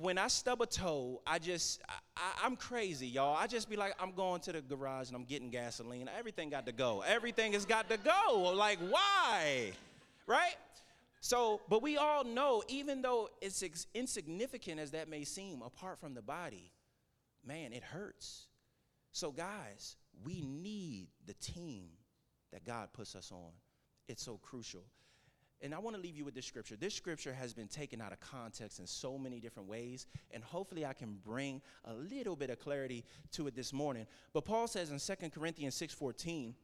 when 0.00 0.18
I 0.18 0.28
stub 0.28 0.60
a 0.60 0.66
toe, 0.66 1.22
I 1.26 1.38
just, 1.38 1.80
I, 2.16 2.46
am 2.46 2.56
crazy, 2.56 3.06
y'all. 3.06 3.36
I 3.36 3.46
just 3.46 3.70
be 3.70 3.76
like, 3.76 3.94
I'm 3.98 4.12
going 4.12 4.42
to 4.42 4.52
the 4.52 4.60
garage 4.60 5.08
and 5.08 5.16
I'm 5.16 5.24
getting 5.24 5.48
gasoline. 5.48 6.10
Everything 6.16 6.50
got 6.50 6.66
to 6.66 6.72
go. 6.72 7.02
Everything 7.06 7.54
has 7.54 7.64
got 7.64 7.88
to 7.88 7.96
go. 7.96 8.52
Like, 8.54 8.78
why? 8.80 9.72
Right? 10.26 10.56
So, 11.20 11.62
but 11.70 11.82
we 11.82 11.96
all 11.96 12.24
know, 12.24 12.62
even 12.68 13.00
though 13.00 13.30
it's 13.40 13.64
insignificant 13.94 14.78
as 14.78 14.90
that 14.90 15.08
may 15.08 15.24
seem, 15.24 15.62
apart 15.62 15.98
from 15.98 16.14
the 16.14 16.22
body, 16.22 16.70
man, 17.46 17.72
it 17.72 17.82
hurts. 17.82 18.46
So, 19.12 19.30
guys, 19.30 19.96
we 20.24 20.42
need 20.42 21.08
the 21.26 21.34
team 21.34 21.88
that 22.52 22.64
God 22.64 22.88
puts 22.92 23.14
us 23.14 23.32
on. 23.32 23.52
It's 24.08 24.22
so 24.22 24.38
crucial. 24.38 24.84
And 25.62 25.74
I 25.74 25.78
want 25.78 25.96
to 25.96 26.02
leave 26.02 26.16
you 26.16 26.24
with 26.24 26.34
this 26.34 26.44
scripture. 26.44 26.76
This 26.76 26.94
scripture 26.94 27.32
has 27.32 27.54
been 27.54 27.68
taken 27.68 28.02
out 28.02 28.12
of 28.12 28.20
context 28.20 28.78
in 28.78 28.86
so 28.86 29.16
many 29.16 29.40
different 29.40 29.68
ways, 29.68 30.06
and 30.30 30.44
hopefully 30.44 30.84
I 30.84 30.92
can 30.92 31.18
bring 31.24 31.62
a 31.86 31.94
little 31.94 32.36
bit 32.36 32.50
of 32.50 32.58
clarity 32.58 33.04
to 33.32 33.46
it 33.46 33.54
this 33.54 33.72
morning. 33.72 34.06
But 34.34 34.44
Paul 34.44 34.68
says 34.68 34.90
in 34.90 34.98
2 34.98 35.30
Corinthians 35.30 35.74
6:14, 35.74 36.54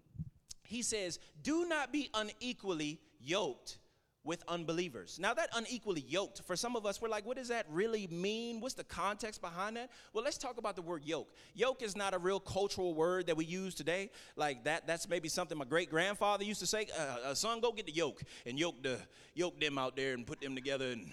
he 0.63 0.83
says, 0.83 1.19
"Do 1.43 1.65
not 1.65 1.91
be 1.91 2.11
unequally 2.13 3.01
yoked 3.19 3.79
with 4.25 4.43
unbelievers. 4.47 5.19
Now, 5.21 5.35
that 5.35 5.49
unequally 5.55 6.03
yoked, 6.03 6.43
for 6.43 6.55
some 6.55 6.77
of 6.77 6.87
us, 6.87 7.01
we're 7.01 7.09
like, 7.09 7.27
what 7.27 7.37
does 7.37 7.49
that 7.49 7.67
really 7.69 8.07
mean? 8.07 8.61
What's 8.61 8.75
the 8.75 8.85
context 8.85 9.41
behind 9.41 9.77
that? 9.77 9.91
Well, 10.13 10.23
let's 10.23 10.39
talk 10.39 10.59
about 10.59 10.77
the 10.77 10.83
word 10.83 11.05
yoke. 11.05 11.33
Yoke 11.55 11.83
is 11.83 11.97
not 11.97 12.15
a 12.15 12.19
real 12.19 12.39
cultural 12.39 12.95
word 12.95 13.27
that 13.27 13.37
we 13.37 13.45
use 13.45 13.75
today. 13.75 14.11
Like 14.37 14.65
that, 14.65 14.87
that's 14.87 15.09
maybe 15.09 15.29
something 15.29 15.59
my 15.59 15.65
great 15.65 15.91
grandfather 15.91 16.45
used 16.45 16.61
to 16.61 16.67
say, 16.67 16.87
uh, 16.97 17.31
uh, 17.31 17.35
son, 17.35 17.61
go 17.61 17.73
get 17.73 17.87
the 17.87 17.93
yoke 17.93 18.23
and 18.47 18.59
yoke, 18.59 18.83
the, 18.83 18.99
yoke 19.35 19.61
them 19.61 19.79
out 19.79 19.97
there 19.97 20.15
and 20.15 20.27
put 20.27 20.41
them 20.41 20.55
together 20.55 20.93
and 20.93 21.13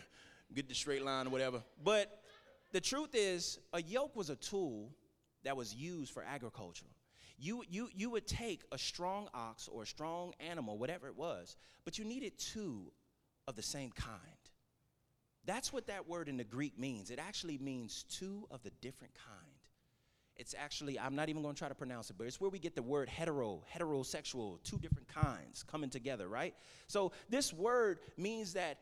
get 0.53 0.67
the 0.67 0.75
straight 0.75 1.03
line 1.03 1.27
or 1.27 1.29
whatever. 1.31 1.63
But 1.83 2.21
the 2.71 2.81
truth 2.81 3.11
is, 3.13 3.59
a 3.73 3.81
yoke 3.81 4.15
was 4.15 4.29
a 4.29 4.35
tool 4.35 4.91
that 5.43 5.57
was 5.57 5.73
used 5.73 6.13
for 6.13 6.23
agriculture 6.23 6.85
you, 7.39 7.63
you, 7.69 7.89
you 7.95 8.09
would 8.09 8.27
take 8.27 8.63
a 8.71 8.77
strong 8.77 9.29
ox 9.33 9.67
or 9.67 9.83
a 9.83 9.85
strong 9.85 10.33
animal, 10.39 10.77
whatever 10.77 11.07
it 11.07 11.15
was, 11.15 11.55
but 11.85 11.97
you 11.97 12.05
needed 12.05 12.37
two 12.37 12.91
of 13.49 13.55
the 13.55 13.63
same 13.63 13.91
kind. 13.91 14.19
That's 15.45 15.73
what 15.73 15.87
that 15.87 16.07
word 16.07 16.29
in 16.29 16.37
the 16.37 16.43
Greek 16.43 16.77
means. 16.77 17.09
It 17.09 17.17
actually 17.19 17.57
means 17.57 18.05
two 18.07 18.47
of 18.51 18.61
the 18.61 18.69
different 18.81 19.13
kind. 19.15 19.47
It's 20.35 20.53
actually, 20.57 20.99
I'm 20.99 21.15
not 21.15 21.27
even 21.27 21.41
going 21.41 21.55
to 21.55 21.59
try 21.59 21.67
to 21.67 21.75
pronounce 21.75 22.09
it, 22.11 22.15
but 22.17 22.27
it's 22.27 22.39
where 22.39 22.51
we 22.51 22.59
get 22.59 22.75
the 22.75 22.83
word 22.83 23.09
hetero, 23.09 23.63
heterosexual, 23.75 24.61
two 24.63 24.77
different 24.77 25.07
kinds 25.07 25.63
coming 25.63 25.89
together, 25.89 26.29
right? 26.29 26.53
So 26.87 27.11
this 27.29 27.51
word 27.51 27.99
means 28.15 28.53
that 28.53 28.77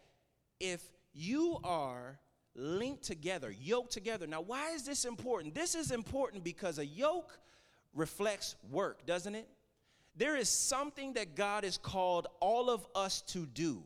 if 0.59 0.83
you 1.13 1.57
are 1.63 2.19
linked 2.53 3.03
together, 3.03 3.49
yoked 3.49 3.93
together. 3.93 4.27
Now, 4.27 4.41
why 4.41 4.71
is 4.71 4.83
this 4.83 5.05
important? 5.05 5.55
This 5.55 5.73
is 5.73 5.91
important 5.91 6.43
because 6.43 6.77
a 6.77 6.85
yoke 6.85 7.39
reflects 7.95 8.55
work, 8.69 9.05
doesn't 9.05 9.33
it? 9.33 9.47
There 10.15 10.35
is 10.35 10.49
something 10.49 11.13
that 11.13 11.35
God 11.35 11.63
has 11.63 11.77
called 11.77 12.27
all 12.39 12.69
of 12.69 12.85
us 12.93 13.21
to 13.27 13.45
do. 13.45 13.83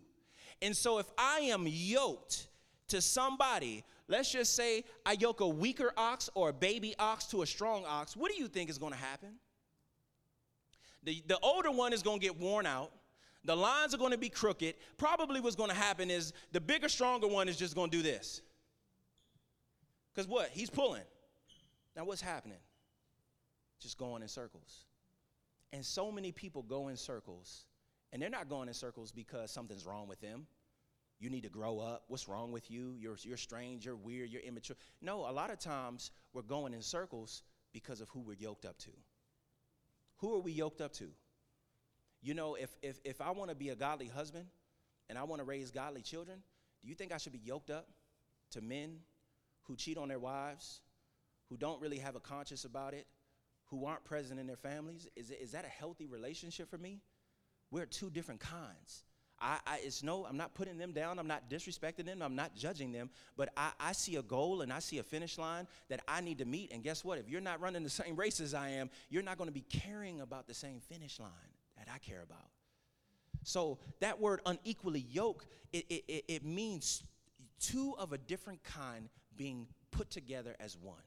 And 0.61 0.75
so 0.75 0.99
if 0.99 1.07
I 1.17 1.39
am 1.39 1.65
yoked 1.67 2.47
to 2.89 3.01
somebody, 3.01 3.83
let's 4.07 4.31
just 4.31 4.53
say 4.55 4.83
I 5.05 5.13
yoke 5.13 5.41
a 5.41 5.47
weaker 5.47 5.91
ox 5.97 6.29
or 6.35 6.49
a 6.49 6.53
baby 6.53 6.93
ox 6.99 7.25
to 7.27 7.41
a 7.41 7.47
strong 7.47 7.83
ox, 7.87 8.15
what 8.15 8.31
do 8.31 8.37
you 8.37 8.47
think 8.47 8.69
is 8.69 8.77
going 8.77 8.93
to 8.93 8.99
happen? 8.99 9.29
The, 11.03 11.23
the 11.27 11.39
older 11.39 11.71
one 11.71 11.93
is 11.93 12.03
going 12.03 12.19
to 12.19 12.25
get 12.25 12.39
worn 12.39 12.65
out. 12.65 12.91
The 13.43 13.55
lines 13.55 13.95
are 13.95 13.97
going 13.97 14.11
to 14.11 14.19
be 14.19 14.29
crooked. 14.29 14.75
Probably 14.97 15.39
what's 15.39 15.55
going 15.55 15.71
to 15.71 15.75
happen 15.75 16.11
is 16.11 16.31
the 16.51 16.61
bigger, 16.61 16.87
stronger 16.87 17.27
one 17.27 17.49
is 17.49 17.57
just 17.57 17.73
going 17.73 17.89
to 17.89 17.97
do 17.97 18.03
this. 18.03 18.41
Because 20.13 20.27
what? 20.27 20.49
He's 20.49 20.69
pulling. 20.69 21.01
Now, 21.95 22.05
what's 22.05 22.21
happening? 22.21 22.59
Just 23.79 23.97
going 23.97 24.21
in 24.21 24.27
circles. 24.27 24.85
And 25.73 25.83
so 25.83 26.11
many 26.11 26.31
people 26.31 26.61
go 26.61 26.89
in 26.89 26.97
circles 26.97 27.65
and 28.11 28.21
they're 28.21 28.29
not 28.29 28.49
going 28.49 28.67
in 28.67 28.73
circles 28.73 29.11
because 29.11 29.51
something's 29.51 29.85
wrong 29.85 30.07
with 30.07 30.19
them. 30.21 30.47
You 31.19 31.29
need 31.29 31.43
to 31.43 31.49
grow 31.49 31.79
up. 31.79 32.03
What's 32.07 32.27
wrong 32.27 32.51
with 32.51 32.71
you? 32.71 32.95
You're, 32.99 33.15
you're 33.21 33.37
strange, 33.37 33.85
you're 33.85 33.95
weird, 33.95 34.31
you're 34.31 34.41
immature. 34.41 34.75
No, 35.01 35.29
a 35.29 35.31
lot 35.31 35.51
of 35.51 35.59
times 35.59 36.11
we're 36.33 36.41
going 36.41 36.73
in 36.73 36.81
circles 36.81 37.43
because 37.71 38.01
of 38.01 38.09
who 38.09 38.21
we're 38.21 38.33
yoked 38.33 38.65
up 38.65 38.77
to. 38.79 38.89
Who 40.17 40.35
are 40.35 40.39
we 40.39 40.51
yoked 40.51 40.81
up 40.81 40.93
to? 40.93 41.09
You 42.21 42.33
know, 42.33 42.55
if, 42.55 42.69
if, 42.81 42.99
if 43.03 43.21
I 43.21 43.31
want 43.31 43.49
to 43.49 43.55
be 43.55 43.69
a 43.69 43.75
godly 43.75 44.07
husband 44.07 44.45
and 45.09 45.17
I 45.17 45.23
want 45.23 45.41
to 45.41 45.45
raise 45.45 45.71
godly 45.71 46.01
children, 46.01 46.39
do 46.81 46.89
you 46.89 46.95
think 46.95 47.11
I 47.11 47.17
should 47.17 47.33
be 47.33 47.41
yoked 47.43 47.69
up 47.69 47.87
to 48.51 48.61
men 48.61 48.97
who 49.63 49.75
cheat 49.75 49.97
on 49.97 50.07
their 50.07 50.19
wives, 50.19 50.81
who 51.49 51.57
don't 51.57 51.81
really 51.81 51.99
have 51.99 52.15
a 52.15 52.19
conscience 52.19 52.65
about 52.65 52.93
it, 52.93 53.05
who 53.65 53.85
aren't 53.85 54.03
present 54.03 54.39
in 54.39 54.47
their 54.47 54.57
families? 54.57 55.07
Is, 55.15 55.31
is 55.31 55.51
that 55.51 55.65
a 55.65 55.69
healthy 55.69 56.07
relationship 56.07 56.69
for 56.69 56.77
me? 56.77 56.99
We're 57.71 57.85
two 57.85 58.09
different 58.09 58.41
kinds. 58.41 59.03
I, 59.41 59.57
I, 59.65 59.79
it's 59.83 60.03
no, 60.03 60.25
I'm 60.25 60.37
not 60.37 60.53
putting 60.53 60.77
them 60.77 60.91
down. 60.91 61.17
I'm 61.17 61.27
not 61.27 61.49
disrespecting 61.49 62.05
them. 62.05 62.21
I'm 62.21 62.35
not 62.35 62.55
judging 62.55 62.91
them. 62.91 63.09
But 63.35 63.49
I, 63.57 63.71
I 63.79 63.91
see 63.93 64.17
a 64.17 64.21
goal 64.21 64.61
and 64.61 64.71
I 64.71 64.79
see 64.79 64.99
a 64.99 65.03
finish 65.03 65.37
line 65.37 65.67
that 65.89 66.01
I 66.07 66.21
need 66.21 66.37
to 66.39 66.45
meet. 66.45 66.71
And 66.71 66.83
guess 66.83 67.03
what? 67.03 67.17
If 67.17 67.27
you're 67.27 67.41
not 67.41 67.59
running 67.59 67.83
the 67.83 67.89
same 68.01 68.15
race 68.15 68.39
as 68.39 68.53
I 68.53 68.69
am, 68.69 68.89
you're 69.09 69.23
not 69.23 69.37
going 69.37 69.47
to 69.47 69.53
be 69.53 69.61
caring 69.61 70.21
about 70.21 70.47
the 70.47 70.53
same 70.53 70.79
finish 70.79 71.19
line 71.19 71.29
that 71.77 71.87
I 71.93 71.97
care 71.97 72.21
about. 72.21 72.49
So 73.43 73.79
that 74.01 74.19
word 74.19 74.41
unequally 74.45 75.05
yoke, 75.09 75.47
it, 75.73 75.85
it, 75.89 76.25
it 76.27 76.45
means 76.45 77.03
two 77.59 77.95
of 77.97 78.13
a 78.13 78.17
different 78.17 78.63
kind 78.63 79.09
being 79.35 79.67
put 79.89 80.11
together 80.11 80.55
as 80.59 80.77
one 80.77 81.01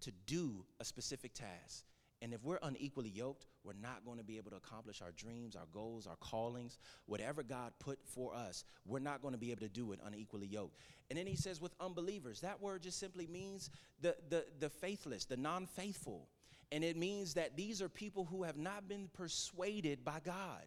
to 0.00 0.12
do 0.26 0.64
a 0.78 0.84
specific 0.84 1.34
task. 1.34 1.84
And 2.22 2.32
if 2.32 2.42
we're 2.42 2.58
unequally 2.62 3.10
yoked, 3.10 3.46
we're 3.62 3.74
not 3.74 4.04
going 4.04 4.18
to 4.18 4.24
be 4.24 4.38
able 4.38 4.50
to 4.50 4.56
accomplish 4.56 5.02
our 5.02 5.12
dreams, 5.12 5.54
our 5.54 5.66
goals, 5.72 6.06
our 6.06 6.16
callings, 6.16 6.78
whatever 7.04 7.42
God 7.42 7.72
put 7.78 7.98
for 8.04 8.34
us. 8.34 8.64
We're 8.86 9.00
not 9.00 9.20
going 9.20 9.32
to 9.32 9.38
be 9.38 9.50
able 9.50 9.60
to 9.60 9.68
do 9.68 9.92
it 9.92 10.00
unequally 10.04 10.46
yoked. 10.46 10.78
And 11.10 11.18
then 11.18 11.26
he 11.26 11.36
says, 11.36 11.60
with 11.60 11.74
unbelievers, 11.78 12.40
that 12.40 12.60
word 12.60 12.82
just 12.82 12.98
simply 12.98 13.26
means 13.26 13.70
the, 14.00 14.16
the, 14.30 14.46
the 14.58 14.70
faithless, 14.70 15.26
the 15.26 15.36
non 15.36 15.66
faithful. 15.66 16.28
And 16.72 16.82
it 16.82 16.96
means 16.96 17.34
that 17.34 17.56
these 17.56 17.80
are 17.80 17.88
people 17.88 18.24
who 18.24 18.42
have 18.42 18.56
not 18.56 18.88
been 18.88 19.08
persuaded 19.12 20.04
by 20.04 20.20
God. 20.24 20.64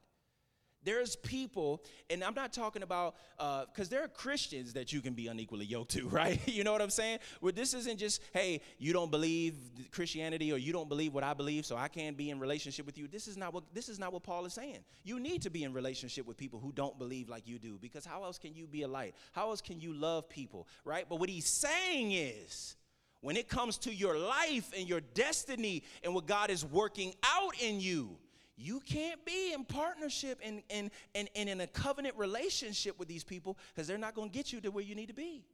There's 0.84 1.16
people, 1.18 1.84
and 2.10 2.24
I'm 2.24 2.34
not 2.34 2.54
talking 2.54 2.84
about, 2.84 3.16
because 3.38 3.88
uh, 3.88 3.90
there 3.90 4.04
are 4.04 4.08
Christians 4.08 4.74
that 4.74 4.94
you 4.94 5.02
can 5.02 5.14
be 5.14 5.28
unequally 5.28 5.66
yoked 5.66 5.92
to, 5.92 6.08
right? 6.10 6.40
you 6.48 6.64
know 6.64 6.72
what 6.72 6.82
I'm 6.82 6.90
saying? 6.90 7.20
Where 7.42 7.52
this 7.52 7.74
isn't 7.74 7.98
just, 7.98 8.22
hey, 8.34 8.62
you 8.78 8.94
don't 8.94 9.12
believe 9.12 9.56
Christianity 9.92 10.54
or 10.54 10.58
you 10.58 10.72
don't 10.72 10.88
believe 10.88 11.14
what 11.14 11.24
I 11.24 11.34
believe, 11.34 11.66
so 11.66 11.76
I 11.76 11.90
can't 11.90 12.16
be 12.16 12.30
in 12.30 12.40
relationship 12.40 12.86
with 12.86 12.98
you. 12.98 13.08
This 13.08 13.28
is 13.28 13.36
not 13.36 13.54
what 13.54 13.64
this 13.74 13.90
is 13.90 14.00
not 14.00 14.14
what 14.14 14.24
Paul 14.24 14.46
is 14.46 14.54
saying. 14.54 14.80
You 15.04 15.20
need 15.20 15.42
to 15.42 15.50
be 15.50 15.64
in 15.64 15.74
relationship 15.74 16.26
with 16.26 16.38
people 16.38 16.60
who 16.60 16.72
don't 16.72 16.98
believe 16.98 17.30
like 17.30 17.48
you 17.48 17.60
do, 17.60 17.78
because 17.82 18.06
how 18.06 18.24
else 18.24 18.38
can 18.38 18.56
you 18.56 18.68
be 18.68 18.84
a 18.84 18.88
light? 18.88 19.16
How 19.34 19.50
else 19.50 19.62
can 19.62 19.82
you 19.82 19.94
love 19.94 20.30
people, 20.30 20.68
right? 20.86 21.06
But 21.10 21.20
what 21.20 21.30
he's 21.30 21.48
saying 21.48 22.14
is, 22.14 22.76
when 23.22 23.36
it 23.36 23.50
comes 23.50 23.78
to 23.80 23.94
your 23.94 24.18
life 24.18 24.72
and 24.78 24.88
your 24.88 25.02
destiny 25.02 25.84
and 26.04 26.16
what 26.16 26.26
God 26.26 26.50
is 26.50 26.64
working 26.64 27.14
out 27.24 27.54
in 27.62 27.82
you, 27.82 28.18
you 28.60 28.82
can't 28.82 29.24
be 29.26 29.54
in 29.54 29.64
partnership 29.64 30.40
and, 30.44 30.62
and, 30.70 30.92
and, 31.16 31.30
and 31.36 31.48
in 31.48 31.62
a 31.62 31.68
covenant 31.68 32.16
relationship 32.18 33.00
with 33.00 33.08
these 33.08 33.24
people 33.24 33.58
because 33.74 33.88
they're 33.88 33.98
not 33.98 34.16
going 34.16 34.30
to 34.30 34.38
get 34.38 34.52
you 34.52 34.60
to 34.62 34.70
where 34.70 34.84
you 34.84 34.96
need 34.96 35.08
to 35.08 35.14
be. 35.14 35.46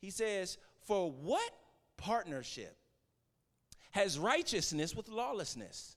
He 0.00 0.10
says, 0.10 0.58
For 0.80 1.10
what 1.10 1.48
partnership 1.96 2.76
has 3.92 4.18
righteousness 4.18 4.96
with 4.96 5.08
lawlessness? 5.08 5.96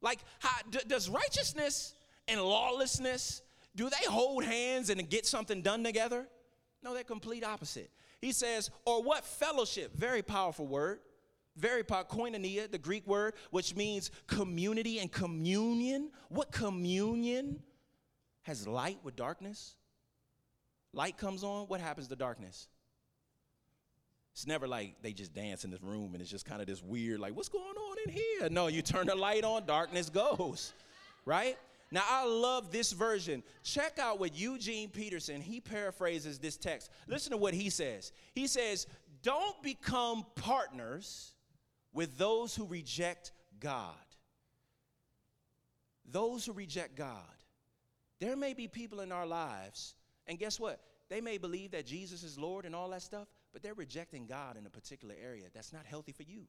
Like, 0.00 0.20
how, 0.38 0.56
d- 0.70 0.78
does 0.86 1.08
righteousness 1.08 1.94
and 2.28 2.40
lawlessness, 2.40 3.42
do 3.74 3.90
they 3.90 4.08
hold 4.08 4.44
hands 4.44 4.90
and 4.90 5.08
get 5.10 5.26
something 5.26 5.62
done 5.62 5.82
together? 5.82 6.28
No, 6.82 6.94
they're 6.94 7.02
complete 7.02 7.44
opposite. 7.44 7.90
He 8.20 8.30
says, 8.30 8.70
or 8.84 9.02
what 9.02 9.24
fellowship, 9.24 9.96
very 9.96 10.22
powerful 10.22 10.66
word, 10.66 11.00
very 11.56 11.82
powerful, 11.82 12.18
koinonia, 12.18 12.70
the 12.70 12.78
Greek 12.78 13.06
word, 13.06 13.34
which 13.50 13.74
means 13.74 14.10
community 14.26 14.98
and 14.98 15.10
communion. 15.10 16.10
What 16.28 16.52
communion 16.52 17.62
has 18.42 18.66
light 18.66 18.98
with 19.02 19.16
darkness? 19.16 19.76
Light 20.92 21.18
comes 21.18 21.44
on, 21.44 21.66
what 21.66 21.80
happens 21.80 22.08
to 22.08 22.16
darkness? 22.16 22.68
It's 24.32 24.46
never 24.46 24.68
like 24.68 24.96
they 25.02 25.12
just 25.12 25.32
dance 25.32 25.64
in 25.64 25.70
this 25.70 25.82
room 25.82 26.12
and 26.12 26.20
it's 26.20 26.30
just 26.30 26.44
kind 26.44 26.60
of 26.60 26.66
this 26.66 26.82
weird, 26.82 27.20
like, 27.20 27.34
what's 27.34 27.48
going 27.48 27.64
on 27.64 27.96
in 28.06 28.12
here? 28.12 28.50
No, 28.50 28.66
you 28.66 28.82
turn 28.82 29.06
the 29.06 29.14
light 29.14 29.44
on, 29.44 29.64
darkness 29.64 30.10
goes, 30.10 30.74
right? 31.24 31.56
Now, 31.90 32.02
I 32.06 32.26
love 32.26 32.70
this 32.72 32.92
version. 32.92 33.42
Check 33.62 33.98
out 33.98 34.18
what 34.18 34.36
Eugene 34.36 34.90
Peterson, 34.90 35.40
he 35.40 35.60
paraphrases 35.60 36.38
this 36.38 36.56
text. 36.56 36.90
Listen 37.06 37.30
to 37.30 37.38
what 37.38 37.54
he 37.54 37.70
says. 37.70 38.12
He 38.34 38.46
says, 38.46 38.86
Don't 39.22 39.62
become 39.62 40.26
partners 40.34 41.32
with 41.96 42.18
those 42.18 42.54
who 42.54 42.66
reject 42.66 43.32
God. 43.58 43.94
Those 46.04 46.44
who 46.44 46.52
reject 46.52 46.94
God. 46.94 47.22
There 48.20 48.36
may 48.36 48.52
be 48.52 48.68
people 48.68 49.00
in 49.00 49.10
our 49.10 49.26
lives, 49.26 49.94
and 50.26 50.38
guess 50.38 50.60
what? 50.60 50.78
They 51.08 51.22
may 51.22 51.38
believe 51.38 51.70
that 51.70 51.86
Jesus 51.86 52.22
is 52.22 52.38
Lord 52.38 52.66
and 52.66 52.76
all 52.76 52.90
that 52.90 53.00
stuff, 53.00 53.28
but 53.52 53.62
they're 53.62 53.74
rejecting 53.74 54.26
God 54.26 54.58
in 54.58 54.66
a 54.66 54.70
particular 54.70 55.14
area. 55.20 55.46
That's 55.54 55.72
not 55.72 55.86
healthy 55.86 56.12
for 56.12 56.22
you. 56.22 56.42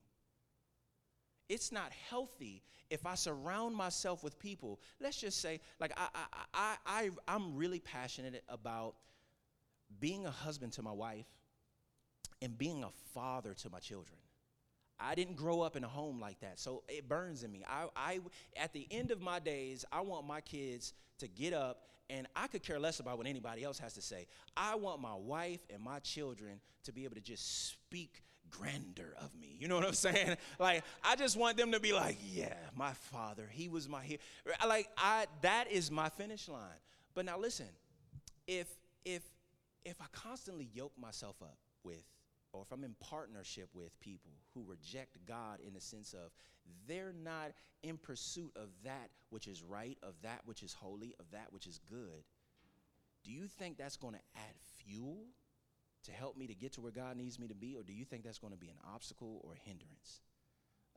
It's 1.47 1.71
not 1.71 1.93
healthy 2.09 2.61
if 2.89 3.05
I 3.05 3.15
surround 3.15 3.73
myself 3.73 4.25
with 4.25 4.37
people. 4.39 4.81
Let's 4.99 5.19
just 5.19 5.39
say, 5.39 5.61
like, 5.79 5.93
I, 5.95 6.07
I, 6.13 6.25
I, 6.53 6.75
I, 6.85 7.09
I'm 7.25 7.55
really 7.55 7.79
passionate 7.79 8.43
about 8.49 8.95
being 10.01 10.25
a 10.25 10.31
husband 10.31 10.73
to 10.73 10.81
my 10.81 10.91
wife 10.91 11.27
and 12.41 12.57
being 12.57 12.83
a 12.83 12.89
father 13.13 13.53
to 13.53 13.69
my 13.69 13.79
children. 13.79 14.19
I 14.99 15.15
didn't 15.15 15.35
grow 15.35 15.61
up 15.61 15.75
in 15.75 15.83
a 15.83 15.87
home 15.87 16.19
like 16.19 16.39
that, 16.39 16.59
so 16.59 16.83
it 16.87 17.07
burns 17.07 17.43
in 17.43 17.51
me. 17.51 17.63
I, 17.67 17.87
I, 17.95 18.19
at 18.55 18.73
the 18.73 18.87
end 18.89 19.11
of 19.11 19.21
my 19.21 19.39
days, 19.39 19.85
I 19.91 20.01
want 20.01 20.25
my 20.25 20.41
kids 20.41 20.93
to 21.19 21.27
get 21.27 21.53
up, 21.53 21.83
and 22.09 22.27
I 22.35 22.47
could 22.47 22.63
care 22.63 22.79
less 22.79 22.99
about 22.99 23.17
what 23.17 23.27
anybody 23.27 23.63
else 23.63 23.77
has 23.79 23.93
to 23.93 24.01
say. 24.01 24.27
I 24.55 24.75
want 24.75 25.01
my 25.01 25.15
wife 25.15 25.61
and 25.73 25.83
my 25.83 25.99
children 25.99 26.59
to 26.83 26.93
be 26.93 27.03
able 27.03 27.15
to 27.15 27.21
just 27.21 27.69
speak 27.69 28.23
grandeur 28.49 29.13
of 29.21 29.35
me. 29.39 29.55
You 29.59 29.67
know 29.67 29.75
what 29.75 29.85
I'm 29.85 29.93
saying? 29.93 30.37
Like 30.59 30.83
I 31.03 31.15
just 31.15 31.37
want 31.37 31.57
them 31.57 31.71
to 31.71 31.79
be 31.79 31.93
like, 31.93 32.17
yeah, 32.33 32.55
my 32.75 32.93
father, 32.93 33.47
he 33.51 33.67
was 33.69 33.87
my 33.87 34.03
hero. 34.03 34.19
Like 34.67 34.87
I 34.97 35.25
that 35.41 35.71
is 35.71 35.91
my 35.91 36.09
finish 36.09 36.47
line. 36.47 36.61
But 37.13 37.25
now 37.25 37.37
listen, 37.37 37.67
if 38.47 38.67
if 39.05 39.23
if 39.85 40.01
I 40.01 40.05
constantly 40.11 40.69
yoke 40.73 40.93
myself 40.99 41.35
up 41.41 41.57
with 41.83 42.03
or 42.53 42.61
if 42.61 42.71
I'm 42.71 42.83
in 42.83 42.95
partnership 42.99 43.69
with 43.73 43.99
people 43.99 44.31
who 44.53 44.63
reject 44.65 45.17
God 45.27 45.59
in 45.65 45.73
the 45.73 45.81
sense 45.81 46.13
of 46.13 46.31
they're 46.87 47.13
not 47.23 47.51
in 47.83 47.97
pursuit 47.97 48.51
of 48.55 48.69
that 48.83 49.09
which 49.29 49.47
is 49.47 49.63
right, 49.63 49.97
of 50.03 50.13
that 50.23 50.41
which 50.45 50.63
is 50.63 50.73
holy, 50.73 51.15
of 51.19 51.25
that 51.31 51.51
which 51.51 51.67
is 51.67 51.79
good, 51.89 52.23
do 53.23 53.31
you 53.31 53.47
think 53.47 53.77
that's 53.77 53.97
going 53.97 54.13
to 54.13 54.21
add 54.35 54.55
fuel 54.83 55.25
to 56.03 56.11
help 56.11 56.37
me 56.37 56.47
to 56.47 56.55
get 56.55 56.73
to 56.73 56.81
where 56.81 56.91
God 56.91 57.17
needs 57.17 57.39
me 57.39 57.47
to 57.47 57.55
be, 57.55 57.75
or 57.75 57.83
do 57.83 57.93
you 57.93 58.05
think 58.05 58.23
that's 58.23 58.39
going 58.39 58.53
to 58.53 58.59
be 58.59 58.69
an 58.69 58.77
obstacle 58.93 59.41
or 59.43 59.55
hindrance? 59.65 60.21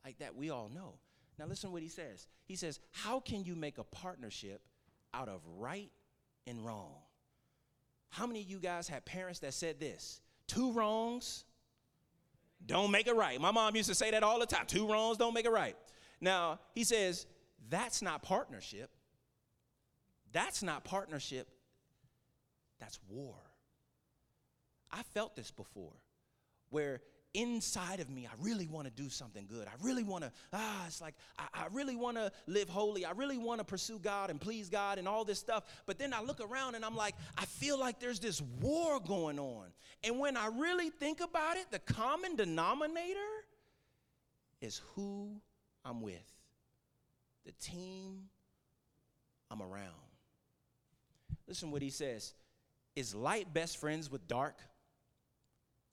Like 0.05 0.19
that, 0.19 0.35
we 0.35 0.49
all 0.49 0.69
know. 0.73 0.95
Now, 1.37 1.45
listen 1.45 1.69
to 1.69 1.73
what 1.73 1.81
he 1.81 1.89
says. 1.89 2.27
He 2.45 2.55
says, 2.55 2.79
How 2.91 3.19
can 3.19 3.43
you 3.43 3.55
make 3.55 3.77
a 3.77 3.83
partnership 3.83 4.61
out 5.13 5.27
of 5.27 5.41
right 5.57 5.91
and 6.47 6.65
wrong? 6.65 6.95
How 8.09 8.27
many 8.27 8.41
of 8.41 8.49
you 8.49 8.59
guys 8.59 8.87
had 8.87 9.05
parents 9.05 9.39
that 9.39 9.53
said 9.53 9.79
this? 9.79 10.21
Two 10.51 10.73
wrongs 10.73 11.45
don't 12.65 12.91
make 12.91 13.07
it 13.07 13.15
right. 13.15 13.39
My 13.39 13.51
mom 13.51 13.73
used 13.73 13.87
to 13.87 13.95
say 13.95 14.11
that 14.11 14.21
all 14.21 14.37
the 14.37 14.45
time. 14.45 14.65
Two 14.67 14.85
wrongs 14.85 15.15
don't 15.15 15.33
make 15.33 15.45
it 15.45 15.51
right. 15.51 15.77
Now, 16.19 16.59
he 16.75 16.83
says, 16.83 17.25
that's 17.69 18.01
not 18.01 18.21
partnership. 18.21 18.89
That's 20.33 20.61
not 20.61 20.83
partnership. 20.83 21.47
That's 22.81 22.99
war. 23.07 23.35
I 24.91 25.03
felt 25.13 25.37
this 25.37 25.51
before 25.51 25.93
where 26.69 26.99
inside 27.33 27.99
of 27.99 28.09
me, 28.09 28.27
I 28.27 28.33
really 28.41 28.67
want 28.67 28.87
to 28.87 29.01
do 29.01 29.09
something 29.09 29.45
good. 29.49 29.67
I 29.67 29.71
really 29.81 30.03
want 30.03 30.23
to, 30.23 30.31
ah, 30.53 30.85
it's 30.85 31.01
like, 31.01 31.15
I, 31.37 31.45
I 31.53 31.65
really 31.71 31.95
want 31.95 32.17
to 32.17 32.31
live 32.47 32.67
holy. 32.67 33.05
I 33.05 33.11
really 33.11 33.37
want 33.37 33.59
to 33.59 33.65
pursue 33.65 33.99
God 33.99 34.29
and 34.29 34.39
please 34.39 34.69
God 34.69 34.97
and 34.97 35.07
all 35.07 35.23
this 35.23 35.39
stuff. 35.39 35.63
But 35.85 35.97
then 35.97 36.13
I 36.13 36.21
look 36.21 36.41
around 36.41 36.75
and 36.75 36.83
I'm 36.83 36.95
like, 36.95 37.15
I 37.37 37.45
feel 37.45 37.79
like 37.79 37.99
there's 37.99 38.19
this 38.19 38.41
war 38.59 38.99
going 38.99 39.39
on. 39.39 39.67
And 40.03 40.19
when 40.19 40.35
I 40.35 40.47
really 40.47 40.89
think 40.89 41.21
about 41.21 41.57
it, 41.57 41.67
the 41.71 41.79
common 41.79 42.35
denominator 42.35 43.19
is 44.61 44.81
who 44.95 45.29
I'm 45.85 46.01
with, 46.01 46.31
the 47.45 47.53
team 47.53 48.23
I'm 49.49 49.61
around. 49.61 49.93
Listen 51.47 51.71
what 51.71 51.81
he 51.81 51.89
says. 51.89 52.33
Is 52.95 53.15
light 53.15 53.53
best 53.53 53.77
friends 53.77 54.11
with 54.11 54.27
dark? 54.27 54.57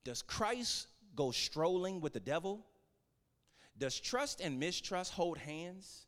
Does 0.03 0.21
Christ 0.21 0.87
go 1.19 1.31
strolling 1.31 1.99
with 1.99 2.13
the 2.13 2.19
devil? 2.21 2.65
Does 3.77 3.99
trust 3.99 4.39
and 4.39 4.57
mistrust 4.57 5.11
hold 5.11 5.37
hands? 5.37 6.05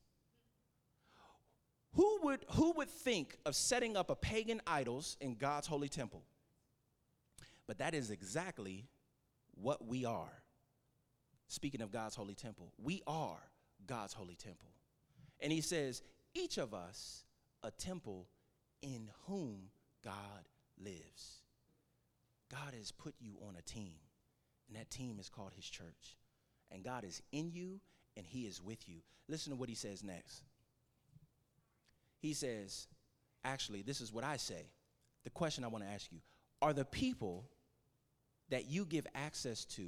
Who 1.96 2.20
would, 2.24 2.46
who 2.52 2.72
would 2.78 2.90
think 2.90 3.38
of 3.46 3.54
setting 3.54 3.98
up 3.98 4.10
a 4.10 4.16
pagan 4.16 4.62
idols 4.66 5.18
in 5.20 5.36
God's 5.36 5.68
holy 5.68 5.90
temple? 5.90 6.24
But 7.68 7.80
that 7.80 7.94
is 7.94 8.10
exactly 8.10 8.88
what 9.56 9.86
we 9.86 10.06
are. 10.06 10.32
Speaking 11.48 11.82
of 11.82 11.92
God's 11.92 12.16
holy 12.16 12.36
temple, 12.36 12.72
we 12.82 13.02
are 13.06 13.42
God's 13.86 14.14
holy 14.14 14.36
temple. 14.36 14.72
And 15.42 15.52
he 15.52 15.60
says, 15.60 16.02
each 16.34 16.58
of 16.58 16.74
us 16.74 17.26
a 17.64 17.72
temple 17.72 18.30
in 18.82 19.10
whom 19.28 19.64
God 20.06 20.48
lives. 20.82 21.42
God 22.50 22.74
has 22.78 22.94
put 22.94 23.14
you 23.20 23.36
on 23.46 23.58
a 23.58 23.62
team. 23.62 23.96
And 24.72 24.80
that 24.80 24.90
team 24.90 25.18
is 25.20 25.28
called 25.28 25.52
his 25.54 25.66
church. 25.66 26.16
And 26.72 26.82
God 26.82 27.04
is 27.04 27.22
in 27.34 27.52
you 27.52 27.82
and 28.16 28.26
he 28.26 28.44
is 28.44 28.62
with 28.62 28.88
you. 28.88 29.00
Listen 29.28 29.52
to 29.52 29.58
what 29.58 29.68
he 29.68 29.76
says 29.76 30.02
next. 30.02 30.44
He 32.20 32.34
says, 32.34 32.88
actually, 33.44 33.82
this 33.82 34.00
is 34.00 34.14
what 34.14 34.24
I 34.24 34.38
say. 34.38 34.70
The 35.26 35.30
question 35.30 35.66
I 35.66 35.68
want 35.68 35.84
to 35.84 35.90
ask 35.90 36.10
you 36.10 36.20
are 36.62 36.72
the 36.72 36.86
people 36.86 37.50
that 38.50 38.70
you 38.70 38.86
give 38.86 39.06
access 39.14 39.66
to 39.66 39.88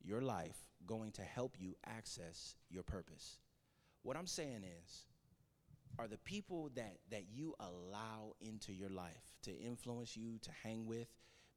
your 0.00 0.20
life 0.20 0.56
going 0.86 1.10
to 1.12 1.22
help 1.22 1.56
you 1.58 1.74
access 1.86 2.54
your 2.70 2.84
purpose? 2.84 3.38
What 4.02 4.16
I'm 4.16 4.28
saying 4.28 4.64
is, 4.84 5.06
are 5.98 6.06
the 6.06 6.18
people 6.18 6.70
that, 6.76 6.98
that 7.10 7.24
you 7.32 7.54
allow 7.58 8.34
into 8.40 8.72
your 8.72 8.90
life 8.90 9.34
to 9.42 9.58
influence 9.58 10.16
you, 10.16 10.38
to 10.42 10.50
hang 10.62 10.86
with, 10.86 11.08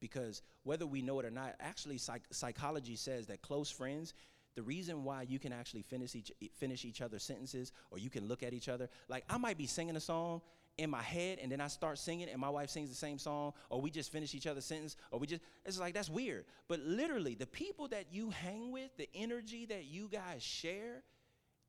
because 0.04 0.42
whether 0.64 0.86
we 0.86 1.02
know 1.02 1.18
it 1.22 1.26
or 1.26 1.32
not, 1.32 1.56
actually, 1.62 1.98
psych- 1.98 2.28
psychology 2.30 2.98
says 2.98 3.26
that 3.28 3.42
close 3.42 3.72
friends, 3.72 4.14
the 4.54 4.62
reason 4.62 5.06
why 5.06 5.22
you 5.22 5.40
can 5.40 5.54
actually 5.54 5.82
finish 5.82 6.14
each, 6.14 6.30
finish 6.58 6.84
each 6.84 7.02
other's 7.02 7.24
sentences 7.24 7.72
or 7.90 8.00
you 8.00 8.10
can 8.10 8.28
look 8.28 8.44
at 8.44 8.52
each 8.52 8.68
other, 8.68 8.90
like 9.08 9.24
I 9.30 9.38
might 9.38 9.58
be 9.58 9.66
singing 9.66 9.96
a 9.96 10.02
song 10.02 10.42
in 10.78 10.90
my 10.90 11.02
head 11.02 11.40
and 11.42 11.50
then 11.50 11.62
I 11.62 11.68
start 11.70 11.98
singing 12.00 12.28
and 12.28 12.38
my 12.38 12.50
wife 12.50 12.70
sings 12.70 12.90
the 12.90 12.96
same 12.96 13.18
song 13.18 13.54
or 13.70 13.80
we 13.80 13.92
just 13.92 14.12
finish 14.12 14.36
each 14.36 14.46
other's 14.46 14.66
sentence 14.66 14.98
or 15.10 15.20
we 15.20 15.26
just, 15.26 15.42
it's 15.66 15.80
like 15.80 15.94
that's 15.94 16.10
weird. 16.10 16.44
But 16.68 16.82
literally, 16.82 17.36
the 17.36 17.48
people 17.48 17.88
that 17.88 18.08
you 18.12 18.30
hang 18.32 18.74
with, 18.74 18.96
the 18.98 19.08
energy 19.16 19.66
that 19.68 19.86
you 19.86 20.10
guys 20.12 20.44
share, 20.44 21.02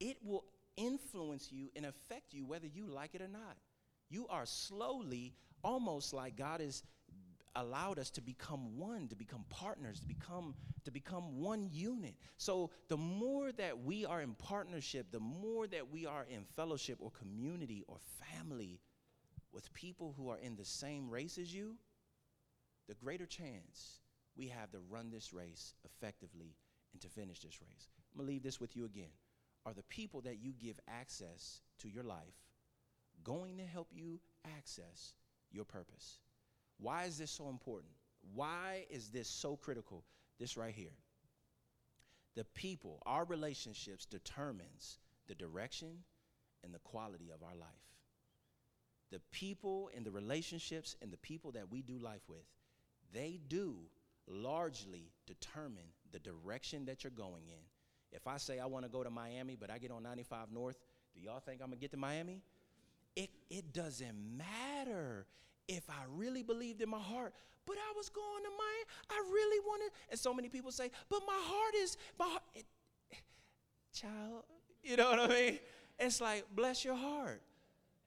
it 0.00 0.16
will 0.24 0.44
influence 0.76 1.52
you 1.52 1.68
and 1.76 1.86
affect 1.86 2.34
you 2.34 2.44
whether 2.44 2.66
you 2.66 2.86
like 2.86 3.14
it 3.14 3.22
or 3.22 3.28
not. 3.28 3.56
You 4.10 4.26
are 4.28 4.44
slowly, 4.44 5.34
almost 5.62 6.12
like 6.12 6.36
God 6.36 6.60
is 6.60 6.82
allowed 7.56 7.98
us 7.98 8.10
to 8.10 8.20
become 8.20 8.78
one 8.78 9.08
to 9.08 9.16
become 9.16 9.44
partners 9.48 10.00
to 10.00 10.06
become 10.06 10.54
to 10.84 10.90
become 10.90 11.40
one 11.40 11.68
unit. 11.70 12.14
So 12.36 12.70
the 12.88 12.96
more 12.96 13.52
that 13.52 13.82
we 13.82 14.04
are 14.04 14.20
in 14.20 14.34
partnership 14.34 15.06
the 15.10 15.20
more 15.20 15.66
that 15.68 15.90
we 15.90 16.06
are 16.06 16.26
in 16.28 16.44
fellowship 16.56 16.98
or 17.00 17.10
community 17.10 17.84
or 17.86 17.98
family 18.32 18.80
with 19.52 19.72
people 19.72 20.14
who 20.16 20.28
are 20.28 20.38
in 20.38 20.56
the 20.56 20.64
same 20.64 21.08
race 21.08 21.38
as 21.38 21.54
you 21.54 21.76
the 22.88 22.94
greater 22.94 23.26
chance 23.26 24.00
we 24.36 24.48
have 24.48 24.70
to 24.72 24.78
run 24.90 25.10
this 25.10 25.32
race 25.32 25.74
effectively 25.84 26.56
and 26.92 27.00
to 27.02 27.08
finish 27.08 27.40
this 27.40 27.60
race. 27.60 27.88
I'm 28.12 28.18
going 28.18 28.26
to 28.26 28.32
leave 28.32 28.42
this 28.42 28.60
with 28.60 28.76
you 28.76 28.84
again. 28.84 29.10
Are 29.66 29.72
the 29.72 29.82
people 29.84 30.20
that 30.22 30.38
you 30.42 30.52
give 30.60 30.78
access 30.88 31.60
to 31.78 31.88
your 31.88 32.04
life 32.04 32.34
going 33.22 33.56
to 33.56 33.64
help 33.64 33.88
you 33.92 34.20
access 34.56 35.14
your 35.50 35.64
purpose 35.64 36.18
why 36.78 37.04
is 37.04 37.18
this 37.18 37.30
so 37.30 37.48
important? 37.48 37.92
Why 38.34 38.84
is 38.90 39.08
this 39.08 39.28
so 39.28 39.56
critical? 39.56 40.04
This 40.38 40.56
right 40.56 40.74
here. 40.74 40.96
The 42.34 42.44
people, 42.44 43.00
our 43.06 43.24
relationships 43.24 44.06
determines 44.06 44.98
the 45.28 45.34
direction 45.34 46.02
and 46.64 46.74
the 46.74 46.80
quality 46.80 47.30
of 47.32 47.42
our 47.42 47.54
life. 47.54 47.68
The 49.10 49.20
people 49.30 49.90
and 49.94 50.04
the 50.04 50.10
relationships 50.10 50.96
and 51.00 51.12
the 51.12 51.16
people 51.18 51.52
that 51.52 51.70
we 51.70 51.82
do 51.82 51.98
life 51.98 52.22
with, 52.28 52.44
they 53.12 53.38
do 53.48 53.76
largely 54.26 55.12
determine 55.26 55.84
the 56.10 56.18
direction 56.18 56.86
that 56.86 57.04
you're 57.04 57.10
going 57.10 57.46
in. 57.46 57.62
If 58.10 58.26
I 58.26 58.38
say 58.38 58.58
I 58.58 58.66
want 58.66 58.84
to 58.84 58.90
go 58.90 59.04
to 59.04 59.10
Miami, 59.10 59.56
but 59.58 59.70
I 59.70 59.78
get 59.78 59.90
on 59.90 60.02
95 60.02 60.50
North, 60.52 60.78
do 61.14 61.20
y'all 61.20 61.40
think 61.40 61.60
I'm 61.60 61.68
going 61.68 61.78
to 61.78 61.80
get 61.80 61.90
to 61.92 61.96
Miami? 61.96 62.42
It, 63.14 63.30
it 63.50 63.72
doesn't 63.72 64.16
matter 64.36 65.26
if 65.68 65.88
I 65.88 66.02
really 66.08 66.42
believed 66.42 66.80
in 66.80 66.88
my 66.88 66.98
heart, 66.98 67.32
but 67.66 67.76
I 67.76 67.92
was 67.96 68.08
going 68.08 68.42
to 68.42 68.50
Miami. 68.50 68.84
I 69.10 69.30
really 69.32 69.60
wanted, 69.66 69.90
and 70.10 70.18
so 70.18 70.34
many 70.34 70.48
people 70.48 70.70
say, 70.70 70.90
but 71.08 71.20
my 71.26 71.36
heart 71.36 71.74
is, 71.76 71.96
my 72.18 72.26
heart, 72.26 72.42
it, 72.54 72.66
child, 73.92 74.44
you 74.82 74.96
know 74.96 75.10
what 75.10 75.20
I 75.20 75.28
mean? 75.28 75.58
It's 75.98 76.20
like, 76.20 76.44
bless 76.54 76.84
your 76.84 76.96
heart. 76.96 77.42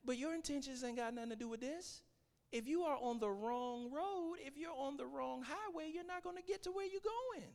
But 0.06 0.18
your 0.18 0.34
intentions 0.34 0.84
ain't 0.84 0.98
got 0.98 1.14
nothing 1.14 1.32
to 1.32 1.36
do 1.36 1.48
with 1.48 1.60
this. 1.60 2.02
If 2.52 2.68
you 2.68 2.84
are 2.84 2.98
on 3.02 3.20
the 3.20 3.30
wrong 3.30 3.92
road, 3.92 4.36
if 4.46 4.58
you're 4.58 4.76
on 4.78 4.96
the 4.96 5.06
wrong 5.06 5.44
highway, 5.46 5.92
you're 5.94 6.08
not 6.08 6.24
going 6.24 6.38
to 6.38 6.44
get 6.44 6.64
to 6.64 6.72
where 6.72 6.86
you're 6.86 7.02
going. 7.02 7.50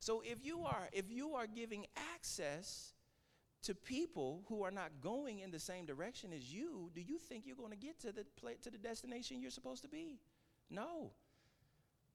So 0.00 0.22
if 0.24 0.44
you 0.44 0.62
are 0.62 0.88
if 0.92 1.10
you 1.10 1.34
are 1.34 1.46
giving 1.46 1.86
access 2.14 2.92
to 3.62 3.74
people 3.74 4.44
who 4.48 4.62
are 4.62 4.70
not 4.70 4.90
going 5.00 5.40
in 5.40 5.50
the 5.50 5.58
same 5.58 5.84
direction 5.84 6.32
as 6.32 6.52
you, 6.52 6.90
do 6.94 7.00
you 7.00 7.18
think 7.18 7.44
you're 7.46 7.56
going 7.56 7.70
to 7.70 7.76
get 7.76 7.98
to 8.00 8.12
the 8.12 8.24
to 8.62 8.70
the 8.70 8.78
destination 8.78 9.40
you're 9.40 9.50
supposed 9.50 9.82
to 9.82 9.88
be? 9.88 10.20
No. 10.70 11.12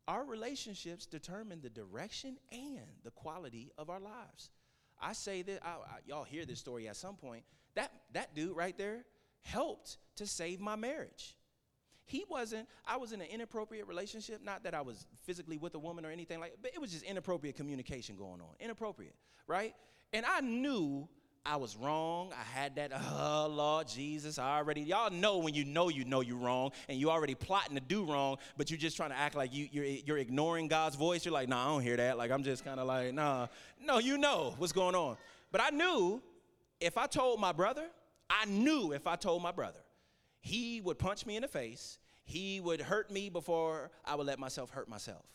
Our 0.08 0.25
relationships 0.25 1.06
determine 1.06 1.62
the 1.62 1.69
direction 1.69 2.38
and 2.51 2.88
the 3.03 3.12
quality 3.12 3.71
of 3.77 3.89
our 3.89 3.99
lives. 3.99 4.51
I 5.01 5.13
say 5.13 5.41
that 5.43 5.60
I, 5.63 5.69
I, 5.69 5.99
y'all 6.06 6.23
hear 6.23 6.45
this 6.45 6.60
story 6.60 6.88
at 6.88 6.95
some 6.95 7.15
point. 7.15 7.43
That 7.75 7.91
that 8.13 8.36
dude 8.36 8.56
right 8.56 8.77
there 8.77 9.06
helped 9.41 9.97
to 10.15 10.27
save 10.27 10.60
my 10.60 10.75
marriage. 10.75 11.36
He 12.06 12.25
wasn't, 12.29 12.67
I 12.86 12.97
was 12.97 13.13
in 13.13 13.21
an 13.21 13.27
inappropriate 13.27 13.88
relationship, 13.88 14.43
not 14.43 14.63
that 14.65 14.73
I 14.73 14.82
was 14.82 15.06
physically 15.23 15.58
with 15.58 15.73
a 15.75 15.79
woman 15.79 16.06
or 16.06 16.12
anything 16.12 16.39
like 16.39 16.58
but 16.62 16.71
it 16.73 16.82
was 16.82 16.91
just 16.91 17.03
inappropriate 17.03 17.56
communication 17.56 18.15
going 18.15 18.41
on. 18.41 18.56
Inappropriate, 18.60 19.15
right? 19.47 19.73
And 20.12 20.25
I 20.25 20.41
knew 20.41 21.08
I 21.45 21.58
was 21.58 21.75
wrong. 21.75 22.32
I 22.32 22.58
had 22.58 22.75
that, 22.77 22.91
oh, 23.12 23.47
Lord 23.51 23.88
Jesus, 23.88 24.39
I 24.39 24.58
already, 24.58 24.82
y'all 24.82 25.12
know 25.12 25.39
when 25.39 25.53
you 25.53 25.65
know 25.65 25.89
you 25.89 26.06
know 26.06 26.21
you're 26.21 26.38
wrong 26.38 26.71
and 26.88 26.97
you 26.97 27.10
already 27.10 27.36
plotting 27.36 27.75
to 27.75 27.82
do 27.82 28.06
wrong, 28.06 28.38
but 28.58 28.71
you're 28.71 28.79
just 28.79 28.95
trying 28.95 29.10
to 29.10 29.17
act 29.17 29.36
like 29.36 29.53
you, 29.53 29.67
you're, 29.71 29.86
you're 29.86 30.17
ignoring 30.17 30.67
God's 30.67 30.95
voice. 30.95 31.25
You're 31.25 31.34
like, 31.34 31.49
nah, 31.49 31.65
I 31.65 31.67
don't 31.69 31.82
hear 31.82 31.97
that. 31.97 32.17
Like, 32.17 32.32
I'm 32.32 32.43
just 32.43 32.63
kind 32.63 32.79
of 32.79 32.88
like, 32.88 33.13
nah. 33.13 33.47
No, 33.82 33.99
you 33.99 34.17
know 34.17 34.56
what's 34.58 34.73
going 34.73 34.95
on. 34.95 35.17
But 35.51 35.62
I 35.62 35.69
knew 35.69 36.21
if 36.79 36.97
I 36.97 37.08
told 37.08 37.39
my 37.39 37.51
brother, 37.51 37.88
I 38.29 38.45
knew 38.45 38.93
if 38.93 39.06
I 39.06 39.15
told 39.15 39.43
my 39.43 39.51
brother, 39.51 39.79
he 40.39 40.82
would 40.82 40.97
punch 40.97 41.25
me 41.25 41.36
in 41.36 41.41
the 41.41 41.47
face. 41.47 41.99
He 42.23 42.62
would 42.62 42.79
hurt 42.79 43.12
me 43.12 43.29
before 43.29 43.91
I 44.06 44.15
would 44.15 44.27
let 44.27 44.39
myself 44.39 44.69
hurt 44.69 44.88
myself. 44.88 45.25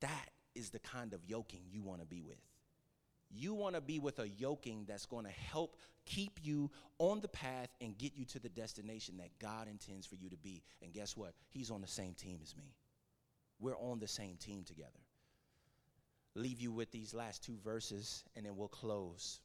That 0.00 0.30
is 0.54 0.70
the 0.70 0.78
kind 0.78 1.14
of 1.14 1.24
yoking 1.24 1.62
you 1.70 1.82
want 1.82 2.00
to 2.00 2.06
be 2.06 2.22
with. 2.22 2.36
You 3.34 3.54
want 3.54 3.74
to 3.74 3.80
be 3.80 3.98
with 3.98 4.18
a 4.18 4.28
yoking 4.28 4.84
that's 4.86 5.06
going 5.06 5.24
to 5.24 5.30
help 5.30 5.76
keep 6.04 6.38
you 6.42 6.70
on 6.98 7.20
the 7.20 7.28
path 7.28 7.68
and 7.80 7.96
get 7.96 8.12
you 8.14 8.24
to 8.26 8.38
the 8.38 8.48
destination 8.48 9.16
that 9.18 9.30
God 9.38 9.68
intends 9.68 10.06
for 10.06 10.16
you 10.16 10.28
to 10.28 10.36
be. 10.36 10.62
And 10.82 10.92
guess 10.92 11.16
what? 11.16 11.32
He's 11.48 11.70
on 11.70 11.80
the 11.80 11.86
same 11.86 12.14
team 12.14 12.40
as 12.42 12.54
me. 12.56 12.74
We're 13.58 13.78
on 13.78 14.00
the 14.00 14.08
same 14.08 14.36
team 14.36 14.64
together. 14.64 14.90
Leave 16.34 16.60
you 16.60 16.72
with 16.72 16.90
these 16.90 17.14
last 17.14 17.44
two 17.44 17.56
verses 17.64 18.24
and 18.36 18.44
then 18.44 18.56
we'll 18.56 18.68
close. 18.68 19.40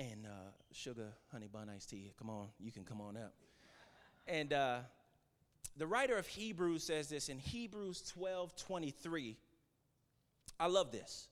And 0.00 0.26
uh, 0.26 0.50
sugar, 0.72 1.12
honey 1.30 1.48
bun 1.52 1.68
iced 1.74 1.90
tea, 1.90 2.12
come 2.18 2.30
on, 2.30 2.48
you 2.58 2.72
can 2.72 2.84
come 2.84 3.00
on 3.00 3.16
up. 3.16 3.34
And 4.26 4.52
uh, 4.52 4.78
the 5.76 5.86
writer 5.86 6.16
of 6.16 6.26
Hebrews 6.26 6.84
says 6.84 7.08
this 7.08 7.28
in 7.28 7.38
Hebrews 7.38 8.02
12 8.12 8.56
23. 8.56 9.36
I 10.60 10.66
love 10.66 10.90
this 10.90 11.28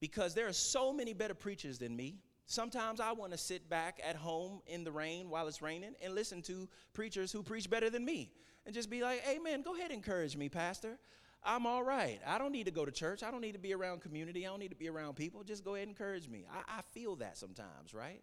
because 0.00 0.34
there 0.34 0.48
are 0.48 0.52
so 0.52 0.92
many 0.92 1.12
better 1.12 1.34
preachers 1.34 1.78
than 1.78 1.94
me. 1.94 2.18
Sometimes 2.46 2.98
I 2.98 3.12
want 3.12 3.32
to 3.32 3.38
sit 3.38 3.68
back 3.70 4.00
at 4.04 4.16
home 4.16 4.60
in 4.66 4.82
the 4.82 4.90
rain 4.90 5.30
while 5.30 5.46
it's 5.46 5.62
raining 5.62 5.94
and 6.02 6.14
listen 6.14 6.42
to 6.42 6.68
preachers 6.92 7.30
who 7.30 7.42
preach 7.42 7.70
better 7.70 7.90
than 7.90 8.04
me 8.04 8.32
and 8.66 8.74
just 8.74 8.90
be 8.90 9.02
like, 9.02 9.22
Amen, 9.28 9.62
go 9.62 9.76
ahead, 9.76 9.90
encourage 9.90 10.36
me, 10.36 10.48
Pastor. 10.48 10.98
I'm 11.42 11.66
all 11.66 11.82
right. 11.82 12.20
I 12.26 12.38
don't 12.38 12.52
need 12.52 12.66
to 12.66 12.70
go 12.70 12.84
to 12.84 12.92
church. 12.92 13.22
I 13.22 13.30
don't 13.30 13.40
need 13.40 13.52
to 13.52 13.58
be 13.58 13.72
around 13.72 14.02
community. 14.02 14.46
I 14.46 14.50
don't 14.50 14.58
need 14.58 14.70
to 14.70 14.76
be 14.76 14.88
around 14.88 15.14
people. 15.14 15.42
Just 15.42 15.64
go 15.64 15.74
ahead 15.74 15.88
and 15.88 15.96
encourage 15.96 16.28
me. 16.28 16.44
I, 16.52 16.78
I 16.78 16.82
feel 16.92 17.16
that 17.16 17.38
sometimes, 17.38 17.94
right? 17.94 18.22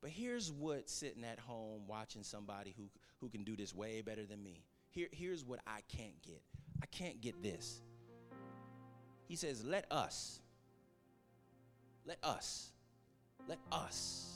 But 0.00 0.10
here's 0.10 0.52
what 0.52 0.88
sitting 0.88 1.24
at 1.24 1.38
home 1.38 1.82
watching 1.86 2.22
somebody 2.22 2.74
who, 2.76 2.90
who 3.20 3.28
can 3.28 3.44
do 3.44 3.56
this 3.56 3.74
way 3.74 4.02
better 4.02 4.24
than 4.24 4.42
me. 4.42 4.64
Here, 4.90 5.08
here's 5.10 5.44
what 5.44 5.60
I 5.66 5.80
can't 5.88 6.20
get. 6.22 6.42
I 6.82 6.86
can't 6.86 7.20
get 7.20 7.42
this. 7.42 7.80
He 9.26 9.36
says, 9.36 9.64
Let 9.64 9.86
us, 9.90 10.40
let 12.06 12.18
us, 12.22 12.70
let 13.48 13.58
us 13.70 14.32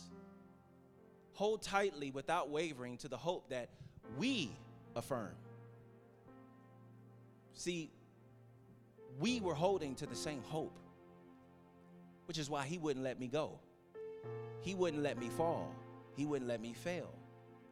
hold 1.33 1.63
tightly 1.63 2.11
without 2.11 2.49
wavering 2.49 2.97
to 2.97 3.09
the 3.09 3.17
hope 3.17 3.51
that 3.51 3.69
we 4.17 4.51
affirm. 4.95 5.35
See, 7.53 7.91
we 9.19 9.41
were 9.41 9.55
holding 9.55 9.95
to 9.97 10.07
the 10.07 10.15
same 10.17 10.43
hope, 10.43 10.79
which 12.27 12.39
is 12.39 12.49
why 12.49 12.65
he 12.65 12.79
wouldn't 12.79 13.05
let 13.05 13.21
me 13.21 13.29
go. 13.29 13.59
He 14.63 14.75
wouldn't 14.75 15.03
let 15.03 15.19
me 15.19 15.29
fall. 15.29 15.75
He 16.17 16.25
wouldn't 16.25 16.49
let 16.49 16.61
me 16.61 16.73
fail 16.73 17.13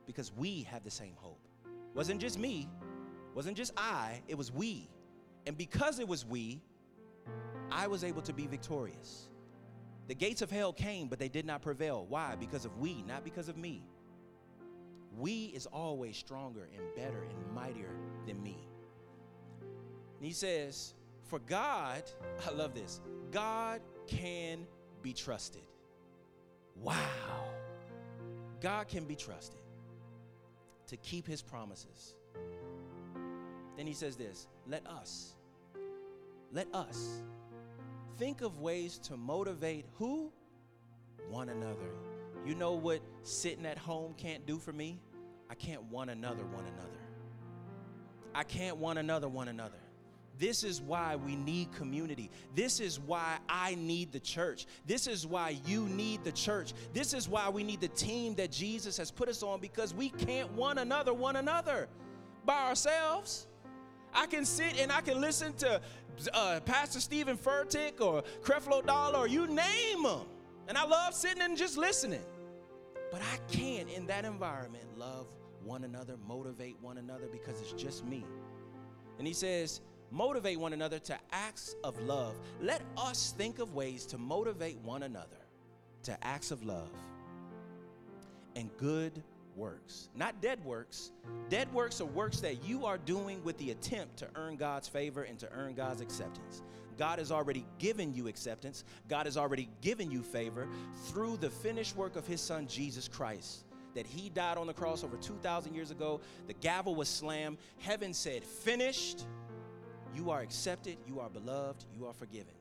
because 0.06 0.32
we 0.36 0.62
have 0.70 0.84
the 0.84 0.90
same 0.90 1.14
hope. 1.16 1.40
Wasn't 1.94 2.20
just 2.20 2.38
me, 2.38 2.68
wasn't 3.34 3.56
just 3.56 3.72
I, 3.76 4.20
it 4.28 4.36
was 4.36 4.52
we. 4.52 4.88
And 5.46 5.56
because 5.56 5.98
it 5.98 6.08
was 6.08 6.24
we, 6.24 6.62
I 7.70 7.86
was 7.86 8.04
able 8.04 8.22
to 8.22 8.32
be 8.32 8.46
victorious. 8.46 9.28
The 10.06 10.14
gates 10.14 10.42
of 10.42 10.50
hell 10.50 10.72
came, 10.72 11.08
but 11.08 11.18
they 11.18 11.28
did 11.28 11.46
not 11.46 11.62
prevail. 11.62 12.06
Why? 12.08 12.36
Because 12.38 12.64
of 12.64 12.76
we, 12.78 13.02
not 13.02 13.24
because 13.24 13.48
of 13.48 13.56
me. 13.56 13.82
We 15.16 15.46
is 15.46 15.66
always 15.66 16.16
stronger 16.16 16.68
and 16.76 16.82
better 16.96 17.22
and 17.22 17.54
mightier 17.54 17.94
than 18.26 18.42
me. 18.42 18.58
And 20.18 20.26
he 20.26 20.32
says, 20.32 20.94
For 21.24 21.38
God, 21.38 22.02
I 22.46 22.50
love 22.50 22.74
this, 22.74 23.00
God 23.30 23.80
can 24.06 24.66
be 25.02 25.12
trusted. 25.12 25.62
Wow. 26.76 26.94
God 28.60 28.88
can 28.88 29.04
be 29.04 29.14
trusted 29.14 29.60
to 30.86 30.96
keep 30.96 31.26
his 31.26 31.42
promises. 31.42 32.14
Then 33.76 33.86
he 33.86 33.94
says 33.94 34.16
this 34.16 34.48
let 34.66 34.86
us, 34.86 35.34
let 36.52 36.66
us 36.74 37.22
think 38.18 38.40
of 38.42 38.60
ways 38.60 38.98
to 38.98 39.16
motivate 39.16 39.86
who? 39.98 40.30
One 41.28 41.48
another. 41.48 41.90
You 42.46 42.54
know 42.54 42.72
what 42.72 43.00
sitting 43.22 43.66
at 43.66 43.78
home 43.78 44.14
can't 44.16 44.46
do 44.46 44.58
for 44.58 44.72
me? 44.72 45.00
I 45.50 45.54
can't 45.54 45.82
one 45.84 46.10
another, 46.10 46.44
one 46.44 46.64
another. 46.66 46.90
I 48.34 48.42
can't 48.42 48.76
one 48.76 48.98
another, 48.98 49.28
one 49.28 49.48
another. 49.48 49.78
This 50.38 50.64
is 50.64 50.80
why 50.82 51.14
we 51.14 51.36
need 51.36 51.72
community. 51.72 52.30
This 52.54 52.80
is 52.80 52.98
why 52.98 53.38
I 53.48 53.76
need 53.76 54.10
the 54.10 54.18
church. 54.18 54.66
This 54.84 55.06
is 55.06 55.26
why 55.26 55.60
you 55.64 55.86
need 55.88 56.24
the 56.24 56.32
church. 56.32 56.72
This 56.92 57.14
is 57.14 57.28
why 57.28 57.48
we 57.48 57.62
need 57.62 57.80
the 57.80 57.88
team 57.88 58.34
that 58.34 58.50
Jesus 58.50 58.96
has 58.96 59.12
put 59.12 59.28
us 59.28 59.42
on 59.42 59.60
because 59.60 59.94
we 59.94 60.08
can't 60.10 60.50
one 60.52 60.78
another, 60.78 61.14
one 61.14 61.36
another 61.36 61.88
by 62.44 62.68
ourselves. 62.68 63.46
I 64.14 64.26
can 64.26 64.44
sit 64.44 64.78
and 64.78 64.92
I 64.92 65.00
can 65.00 65.20
listen 65.20 65.52
to 65.54 65.80
uh, 66.32 66.60
Pastor 66.60 67.00
Steven 67.00 67.36
Furtick 67.36 68.00
or 68.00 68.22
Creflo 68.42 68.84
Dollar 68.84 69.20
or 69.20 69.28
you 69.28 69.46
name 69.46 70.02
them. 70.02 70.26
And 70.68 70.78
I 70.78 70.84
love 70.84 71.14
sitting 71.14 71.42
and 71.42 71.56
just 71.56 71.76
listening. 71.76 72.24
But 73.10 73.20
I 73.22 73.38
can't, 73.52 73.88
in 73.90 74.06
that 74.06 74.24
environment, 74.24 74.84
love 74.96 75.26
one 75.62 75.84
another, 75.84 76.16
motivate 76.26 76.76
one 76.80 76.98
another 76.98 77.26
because 77.30 77.60
it's 77.60 77.72
just 77.72 78.04
me. 78.04 78.24
And 79.18 79.26
he 79.26 79.32
says, 79.32 79.80
motivate 80.10 80.58
one 80.58 80.72
another 80.72 80.98
to 81.00 81.18
acts 81.32 81.76
of 81.84 82.00
love. 82.02 82.34
Let 82.60 82.82
us 82.96 83.34
think 83.36 83.58
of 83.58 83.74
ways 83.74 84.06
to 84.06 84.18
motivate 84.18 84.78
one 84.78 85.02
another 85.02 85.36
to 86.04 86.24
acts 86.24 86.50
of 86.50 86.64
love 86.64 86.90
and 88.56 88.70
good 88.76 89.22
works. 89.56 90.08
Not 90.14 90.40
dead 90.40 90.64
works. 90.64 91.12
Dead 91.48 91.72
works 91.72 92.00
are 92.00 92.06
works 92.06 92.40
that 92.40 92.64
you 92.64 92.84
are 92.86 92.98
doing 92.98 93.42
with 93.44 93.56
the 93.58 93.70
attempt 93.70 94.16
to 94.18 94.28
earn 94.36 94.56
God's 94.56 94.88
favor 94.88 95.22
and 95.22 95.38
to 95.38 95.50
earn 95.52 95.74
God's 95.74 96.00
acceptance. 96.00 96.62
God 96.96 97.18
has 97.18 97.32
already 97.32 97.66
given 97.78 98.14
you 98.14 98.28
acceptance, 98.28 98.84
God 99.08 99.26
has 99.26 99.36
already 99.36 99.68
given 99.80 100.10
you 100.10 100.22
favor 100.22 100.68
through 101.06 101.36
the 101.38 101.50
finished 101.50 101.96
work 101.96 102.14
of 102.16 102.26
His 102.26 102.40
Son, 102.40 102.66
Jesus 102.66 103.08
Christ. 103.08 103.64
that 103.94 104.06
he 104.06 104.28
died 104.28 104.58
on 104.58 104.66
the 104.66 104.72
cross 104.74 105.04
over 105.04 105.16
2,000 105.16 105.72
years 105.72 105.92
ago. 105.92 106.20
The 106.48 106.54
gavel 106.54 106.96
was 106.96 107.08
slammed. 107.08 107.58
Heaven 107.78 108.12
said, 108.12 108.44
Finished. 108.44 109.24
You 110.14 110.30
are 110.30 110.40
accepted. 110.40 110.96
You 111.06 111.20
are 111.20 111.28
beloved. 111.28 111.84
You 111.96 112.06
are 112.06 112.12
forgiven. 112.12 112.54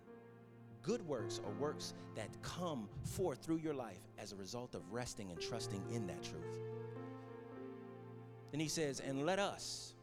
Good 0.84 1.02
works 1.08 1.40
are 1.46 1.52
works 1.62 1.94
that 2.16 2.30
come 2.42 2.90
forth 3.04 3.40
through 3.44 3.58
your 3.58 3.74
life 3.74 4.02
as 4.20 4.32
a 4.34 4.36
result 4.36 4.76
of 4.76 4.82
resting 4.92 5.32
and 5.32 5.40
trusting 5.40 5.82
in 5.92 6.06
that 6.08 6.22
truth. 6.22 6.44
Then 8.54 8.60
he 8.60 8.68
says, 8.68 9.00
And 9.00 9.26
let 9.26 9.40
us 9.40 9.94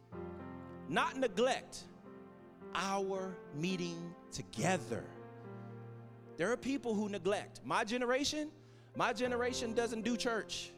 not 0.89 1.17
neglect 1.17 1.85
our 2.75 3.37
meeting 3.55 4.13
together. 4.33 5.05
There 6.37 6.51
are 6.51 6.57
people 6.57 6.93
who 6.93 7.09
neglect. 7.09 7.61
My 7.65 7.85
generation, 7.85 8.51
my 8.97 9.13
generation 9.13 9.73
doesn't 9.73 10.03
do 10.03 10.17
church. 10.17 10.73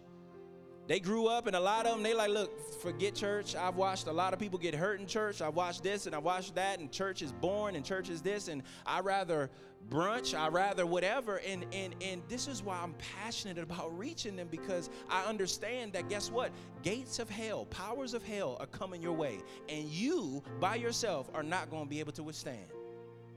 They 0.92 1.00
grew 1.00 1.26
up, 1.26 1.46
and 1.46 1.56
a 1.56 1.60
lot 1.60 1.86
of 1.86 1.92
them, 1.94 2.02
they 2.02 2.12
like, 2.12 2.28
look, 2.28 2.70
forget 2.82 3.14
church. 3.14 3.56
I've 3.56 3.76
watched 3.76 4.08
a 4.08 4.12
lot 4.12 4.34
of 4.34 4.38
people 4.38 4.58
get 4.58 4.74
hurt 4.74 5.00
in 5.00 5.06
church. 5.06 5.40
I've 5.40 5.54
watched 5.54 5.82
this 5.82 6.04
and 6.04 6.14
I've 6.14 6.22
watched 6.22 6.54
that, 6.56 6.80
and 6.80 6.92
church 6.92 7.22
is 7.22 7.32
born 7.32 7.76
and 7.76 7.82
church 7.82 8.10
is 8.10 8.20
this, 8.20 8.48
and 8.48 8.62
I 8.84 9.00
rather 9.00 9.48
brunch, 9.88 10.38
I 10.38 10.48
rather 10.48 10.84
whatever. 10.84 11.38
And 11.46 11.64
and 11.72 11.94
and 12.02 12.20
this 12.28 12.46
is 12.46 12.62
why 12.62 12.78
I'm 12.78 12.92
passionate 13.22 13.56
about 13.56 13.96
reaching 13.98 14.36
them 14.36 14.48
because 14.50 14.90
I 15.08 15.24
understand 15.24 15.94
that 15.94 16.10
guess 16.10 16.30
what? 16.30 16.52
Gates 16.82 17.18
of 17.18 17.30
hell, 17.30 17.64
powers 17.64 18.12
of 18.12 18.22
hell 18.22 18.58
are 18.60 18.66
coming 18.66 19.00
your 19.00 19.14
way, 19.14 19.38
and 19.70 19.84
you 19.84 20.42
by 20.60 20.74
yourself 20.74 21.30
are 21.32 21.42
not 21.42 21.70
going 21.70 21.84
to 21.84 21.88
be 21.88 22.00
able 22.00 22.12
to 22.12 22.22
withstand. 22.22 22.66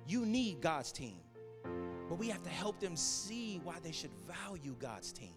You 0.05 0.25
need 0.25 0.59
God's 0.59 0.91
team. 0.91 1.21
But 2.09 2.19
we 2.19 2.27
have 2.27 2.43
to 2.43 2.49
help 2.49 2.81
them 2.81 2.97
see 2.97 3.61
why 3.63 3.77
they 3.81 3.93
should 3.93 4.11
value 4.27 4.75
God's 4.77 5.13
team. 5.13 5.35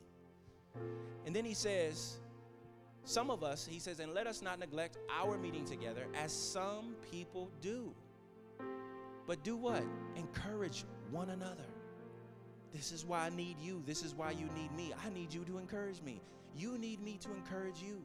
And 1.27 1.35
then 1.35 1.45
he 1.45 1.55
says, 1.55 2.17
some 3.05 3.31
of 3.31 3.43
us, 3.43 3.67
he 3.67 3.79
says, 3.79 4.01
and 4.01 4.13
let 4.13 4.27
us 4.27 4.43
not 4.43 4.59
neglect 4.59 4.99
our 5.11 5.39
meeting 5.39 5.65
together 5.65 6.07
as 6.15 6.33
some 6.33 6.95
people 7.11 7.51
do. 7.63 7.95
But 9.27 9.43
do 9.43 9.57
what? 9.57 9.83
Encourage 10.17 10.85
one 11.11 11.31
another. 11.31 11.65
This 12.73 12.93
is 12.93 13.05
why 13.05 13.21
I 13.21 13.31
need 13.31 13.59
you. 13.61 13.83
This 13.87 14.03
is 14.03 14.15
why 14.15 14.33
you 14.33 14.47
need 14.55 14.73
me. 14.77 14.93
I 15.05 15.11
need 15.11 15.33
you 15.33 15.45
to 15.45 15.59
encourage 15.59 16.03
me. 16.03 16.21
You 16.55 16.77
need 16.77 17.03
me 17.03 17.19
to 17.23 17.31
encourage 17.33 17.83
you. 17.83 18.03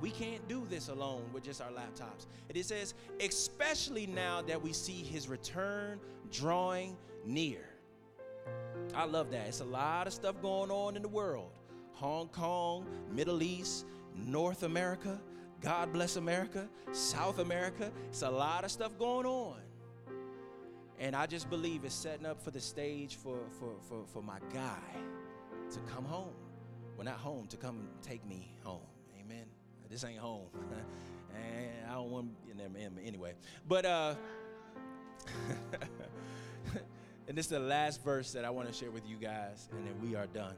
We 0.00 0.10
can't 0.10 0.46
do 0.48 0.66
this 0.68 0.88
alone 0.88 1.24
with 1.32 1.44
just 1.44 1.60
our 1.60 1.70
laptops. 1.70 2.26
And 2.48 2.56
it 2.56 2.66
says, 2.66 2.94
especially 3.20 4.06
now 4.06 4.42
that 4.42 4.60
we 4.60 4.72
see 4.72 5.02
his 5.02 5.28
return 5.28 6.00
drawing 6.30 6.96
near. 7.24 7.64
I 8.94 9.04
love 9.04 9.30
that. 9.30 9.48
It's 9.48 9.60
a 9.60 9.64
lot 9.64 10.06
of 10.06 10.12
stuff 10.12 10.40
going 10.42 10.70
on 10.70 10.96
in 10.96 11.02
the 11.02 11.08
world 11.08 11.50
Hong 11.98 12.28
Kong, 12.28 12.86
Middle 13.10 13.42
East, 13.42 13.84
North 14.14 14.62
America, 14.62 15.20
God 15.60 15.92
bless 15.92 16.14
America, 16.14 16.68
South 16.92 17.40
America. 17.40 17.90
It's 18.08 18.22
a 18.22 18.30
lot 18.30 18.64
of 18.64 18.70
stuff 18.70 18.96
going 19.00 19.26
on. 19.26 19.56
And 21.00 21.16
I 21.16 21.26
just 21.26 21.50
believe 21.50 21.84
it's 21.84 21.96
setting 21.96 22.24
up 22.24 22.40
for 22.40 22.52
the 22.52 22.60
stage 22.60 23.16
for, 23.16 23.38
for, 23.58 23.72
for, 23.88 24.04
for 24.06 24.22
my 24.22 24.38
guy 24.54 24.78
to 25.72 25.80
come 25.92 26.04
home. 26.04 26.34
Well, 26.96 27.04
not 27.04 27.16
home, 27.16 27.48
to 27.48 27.56
come 27.56 27.88
take 28.00 28.24
me 28.24 28.48
home. 28.62 28.86
Amen. 29.20 29.46
This 29.90 30.04
ain't 30.04 30.20
home. 30.20 30.46
and 31.34 31.90
I 31.90 31.94
don't 31.94 32.10
want, 32.12 32.30
know, 32.56 32.64
anyway. 33.04 33.34
But, 33.66 33.84
uh, 33.84 34.14
and 37.26 37.36
this 37.36 37.46
is 37.46 37.50
the 37.50 37.58
last 37.58 38.04
verse 38.04 38.30
that 38.34 38.44
I 38.44 38.50
want 38.50 38.68
to 38.68 38.74
share 38.74 38.92
with 38.92 39.08
you 39.08 39.16
guys, 39.16 39.68
and 39.72 39.84
then 39.84 39.94
we 40.00 40.14
are 40.14 40.28
done. 40.28 40.54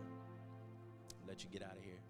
Let 1.30 1.44
you 1.44 1.48
get 1.48 1.62
out 1.62 1.76
of 1.76 1.84
here. 1.84 2.00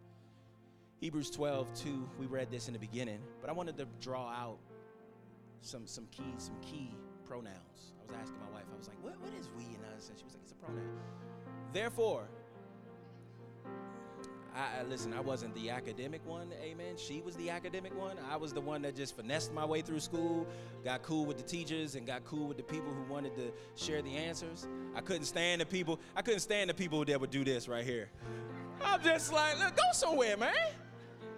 Hebrews 0.97 1.31
12, 1.31 1.75
2, 1.75 2.09
we 2.19 2.25
read 2.25 2.51
this 2.51 2.69
in 2.69 2.73
the 2.73 2.79
beginning, 2.79 3.19
but 3.43 3.51
I 3.51 3.53
wanted 3.53 3.77
to 3.77 3.87
draw 4.01 4.31
out 4.31 4.57
some 5.61 5.87
some 5.87 6.07
key, 6.11 6.33
some 6.39 6.57
key 6.63 6.95
pronouns. 7.27 7.93
I 8.01 8.11
was 8.11 8.17
asking 8.19 8.39
my 8.41 8.51
wife, 8.51 8.65
I 8.73 8.79
was 8.79 8.89
like, 8.89 8.97
what, 9.03 9.21
what 9.21 9.31
is 9.39 9.51
we 9.59 9.65
and 9.65 9.85
us? 9.95 10.09
And 10.09 10.19
she 10.19 10.25
was 10.25 10.33
like, 10.33 10.43
it's 10.43 10.53
a 10.53 10.55
pronoun. 10.55 10.89
Therefore, 11.75 12.29
I, 14.57 14.85
listen, 14.85 15.13
I 15.13 15.21
wasn't 15.21 15.55
the 15.55 15.69
academic 15.69 16.27
one, 16.27 16.51
amen. 16.63 16.97
She 16.97 17.21
was 17.21 17.37
the 17.37 17.51
academic 17.51 17.95
one. 17.95 18.17
I 18.31 18.37
was 18.37 18.55
the 18.55 18.61
one 18.61 18.81
that 18.83 18.97
just 18.97 19.15
finessed 19.15 19.53
my 19.53 19.67
way 19.67 19.83
through 19.83 20.01
school, 20.01 20.47
got 20.83 21.03
cool 21.03 21.27
with 21.27 21.37
the 21.37 21.43
teachers, 21.43 21.95
and 21.95 22.07
got 22.07 22.25
cool 22.25 22.49
with 22.49 22.57
the 22.57 22.63
people 22.63 22.91
who 22.91 23.03
wanted 23.13 23.35
to 23.37 23.53
share 23.77 24.01
the 24.01 24.17
answers. 24.17 24.67
I 24.95 25.03
couldn't 25.03 25.27
stand 25.27 25.61
the 25.61 25.67
people, 25.67 26.01
I 26.17 26.23
couldn't 26.23 26.41
stand 26.41 26.71
the 26.71 26.75
people 26.75 27.05
that 27.05 27.21
would 27.21 27.31
do 27.31 27.45
this 27.45 27.69
right 27.69 27.85
here. 27.85 28.11
I'm 28.85 29.03
just 29.03 29.33
like, 29.33 29.59
look, 29.59 29.77
go 29.77 29.83
somewhere, 29.93 30.37
man. 30.37 30.55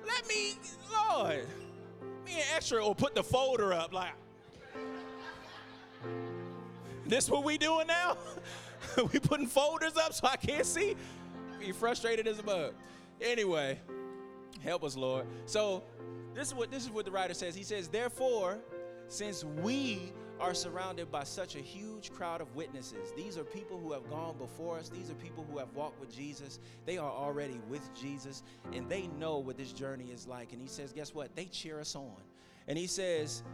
Let 0.07 0.27
me, 0.27 0.55
Lord, 0.93 1.47
me 2.25 2.35
an 2.35 2.43
extra 2.55 2.85
or 2.85 2.95
put 2.95 3.15
the 3.15 3.23
folder 3.23 3.73
up 3.73 3.93
like. 3.93 4.13
This 7.07 7.29
what 7.29 7.45
we 7.45 7.59
doing 7.59 7.87
now? 7.87 8.17
we 9.13 9.19
putting 9.19 9.47
folders 9.47 9.97
up 9.97 10.13
so 10.13 10.27
I 10.27 10.37
can't 10.37 10.67
see? 10.67 10.97
Be 11.59 11.73
frustrated 11.73 12.27
as 12.27 12.39
a 12.39 12.43
bug. 12.43 12.75
Anyway, 13.21 13.79
help 14.63 14.85
us, 14.85 14.97
Lord. 14.97 15.27
So 15.47 15.83
this 16.35 16.49
is 16.49 16.55
what 16.55 16.71
this 16.71 16.85
is 16.85 16.91
what 16.91 17.05
the 17.05 17.11
writer 17.11 17.35
says. 17.35 17.55
He 17.55 17.63
says, 17.63 17.89
therefore, 17.89 18.59
since 19.09 19.45
we 19.45 20.13
are 20.43 20.55
surrounded 20.55 21.11
by 21.11 21.23
such 21.23 21.55
a 21.55 21.61
huge 21.61 22.13
crowd 22.13 22.41
of 22.41 22.55
witnesses. 22.57 23.13
These 23.17 23.39
are 23.39 23.45
people 23.45 23.79
who 23.79 23.93
have 23.93 24.11
gone 24.11 24.37
before 24.37 24.77
us. 24.77 24.89
These 24.89 25.09
are 25.09 25.15
people 25.15 25.47
who 25.49 25.59
have 25.59 25.73
walked 25.75 26.01
with 26.01 26.15
Jesus. 26.15 26.59
They 26.85 26.99
are 26.99 27.11
already 27.11 27.61
with 27.69 27.89
Jesus 27.95 28.43
and 28.73 28.89
they 28.89 29.07
know 29.07 29.39
what 29.39 29.57
this 29.57 29.73
journey 29.73 30.11
is 30.13 30.27
like. 30.27 30.53
And 30.53 30.61
he 30.61 30.67
says, 30.67 30.93
guess 30.93 31.15
what? 31.15 31.35
They 31.37 31.45
cheer 31.45 31.79
us 31.79 31.95
on. 31.95 32.17
And 32.67 32.77
he 32.77 32.89
says, 32.89 33.45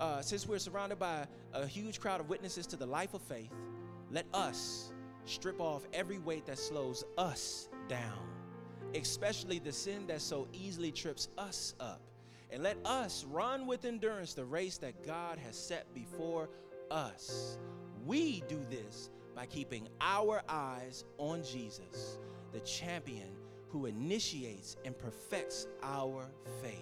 uh, 0.00 0.20
since 0.20 0.46
we're 0.48 0.58
surrounded 0.58 0.98
by 0.98 1.26
a 1.54 1.66
huge 1.66 2.00
crowd 2.00 2.20
of 2.20 2.28
witnesses 2.28 2.66
to 2.68 2.76
the 2.76 2.86
life 2.86 3.14
of 3.14 3.22
faith, 3.22 3.52
let 4.10 4.26
us 4.34 4.92
strip 5.26 5.60
off 5.60 5.86
every 5.92 6.18
weight 6.18 6.44
that 6.46 6.58
slows 6.58 7.04
us 7.16 7.68
down 7.88 8.36
especially 8.94 9.58
the 9.58 9.72
sin 9.72 10.06
that 10.06 10.20
so 10.20 10.48
easily 10.52 10.90
trips 10.90 11.28
us 11.36 11.74
up. 11.80 12.00
And 12.50 12.62
let 12.62 12.76
us 12.84 13.24
run 13.24 13.66
with 13.66 13.84
endurance 13.84 14.34
the 14.34 14.44
race 14.44 14.78
that 14.78 15.04
God 15.04 15.38
has 15.38 15.56
set 15.56 15.92
before 15.94 16.48
us. 16.90 17.58
We 18.04 18.42
do 18.48 18.64
this 18.70 19.10
by 19.34 19.46
keeping 19.46 19.88
our 20.00 20.42
eyes 20.48 21.04
on 21.18 21.42
Jesus, 21.42 22.18
the 22.52 22.60
champion 22.60 23.28
who 23.68 23.86
initiates 23.86 24.76
and 24.84 24.96
perfects 24.96 25.66
our 25.82 26.30
faith. 26.62 26.78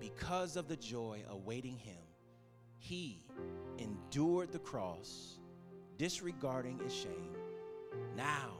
Because 0.00 0.56
of 0.56 0.66
the 0.66 0.76
joy 0.76 1.22
awaiting 1.28 1.78
him, 1.78 2.02
he 2.78 3.26
endured 3.78 4.50
the 4.50 4.58
cross, 4.58 5.38
disregarding 5.98 6.80
its 6.84 6.94
shame. 6.94 7.36
Now 8.16 8.54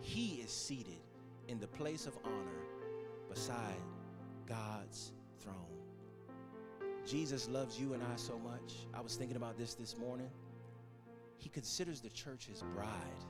he 0.00 0.40
is 0.42 0.50
seated 0.50 1.00
in 1.48 1.60
the 1.60 1.68
place 1.68 2.06
of 2.06 2.18
honor 2.24 2.66
beside 3.30 3.80
God's 4.46 5.12
throne. 5.42 5.56
Jesus 7.06 7.48
loves 7.48 7.78
you 7.78 7.94
and 7.94 8.02
I 8.02 8.16
so 8.16 8.38
much. 8.38 8.86
I 8.94 9.00
was 9.00 9.16
thinking 9.16 9.36
about 9.36 9.58
this 9.58 9.74
this 9.74 9.96
morning. 9.96 10.30
He 11.38 11.48
considers 11.48 12.00
the 12.00 12.08
church 12.08 12.46
his 12.46 12.62
bride. 12.74 13.24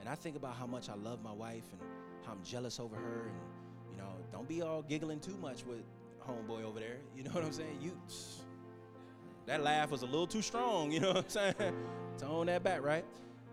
And 0.00 0.08
I 0.08 0.14
think 0.14 0.36
about 0.36 0.56
how 0.56 0.66
much 0.66 0.88
I 0.88 0.94
love 0.94 1.22
my 1.22 1.32
wife 1.32 1.64
and 1.72 1.80
how 2.24 2.32
I'm 2.32 2.42
jealous 2.44 2.78
over 2.78 2.94
her. 2.96 3.28
And, 3.28 3.92
you 3.92 3.96
know, 3.96 4.10
don't 4.30 4.48
be 4.48 4.62
all 4.62 4.82
giggling 4.82 5.20
too 5.20 5.36
much 5.38 5.64
with 5.64 5.82
homeboy 6.20 6.64
over 6.64 6.78
there. 6.78 6.98
You 7.16 7.24
know 7.24 7.30
what 7.30 7.44
I'm 7.44 7.52
saying? 7.52 7.78
You, 7.80 7.92
that 9.46 9.62
laugh 9.62 9.90
was 9.90 10.02
a 10.02 10.06
little 10.06 10.26
too 10.26 10.42
strong. 10.42 10.92
You 10.92 11.00
know 11.00 11.14
what 11.14 11.24
I'm 11.24 11.28
saying? 11.28 11.74
Tone 12.18 12.46
that 12.46 12.62
back, 12.62 12.82
right? 12.84 13.04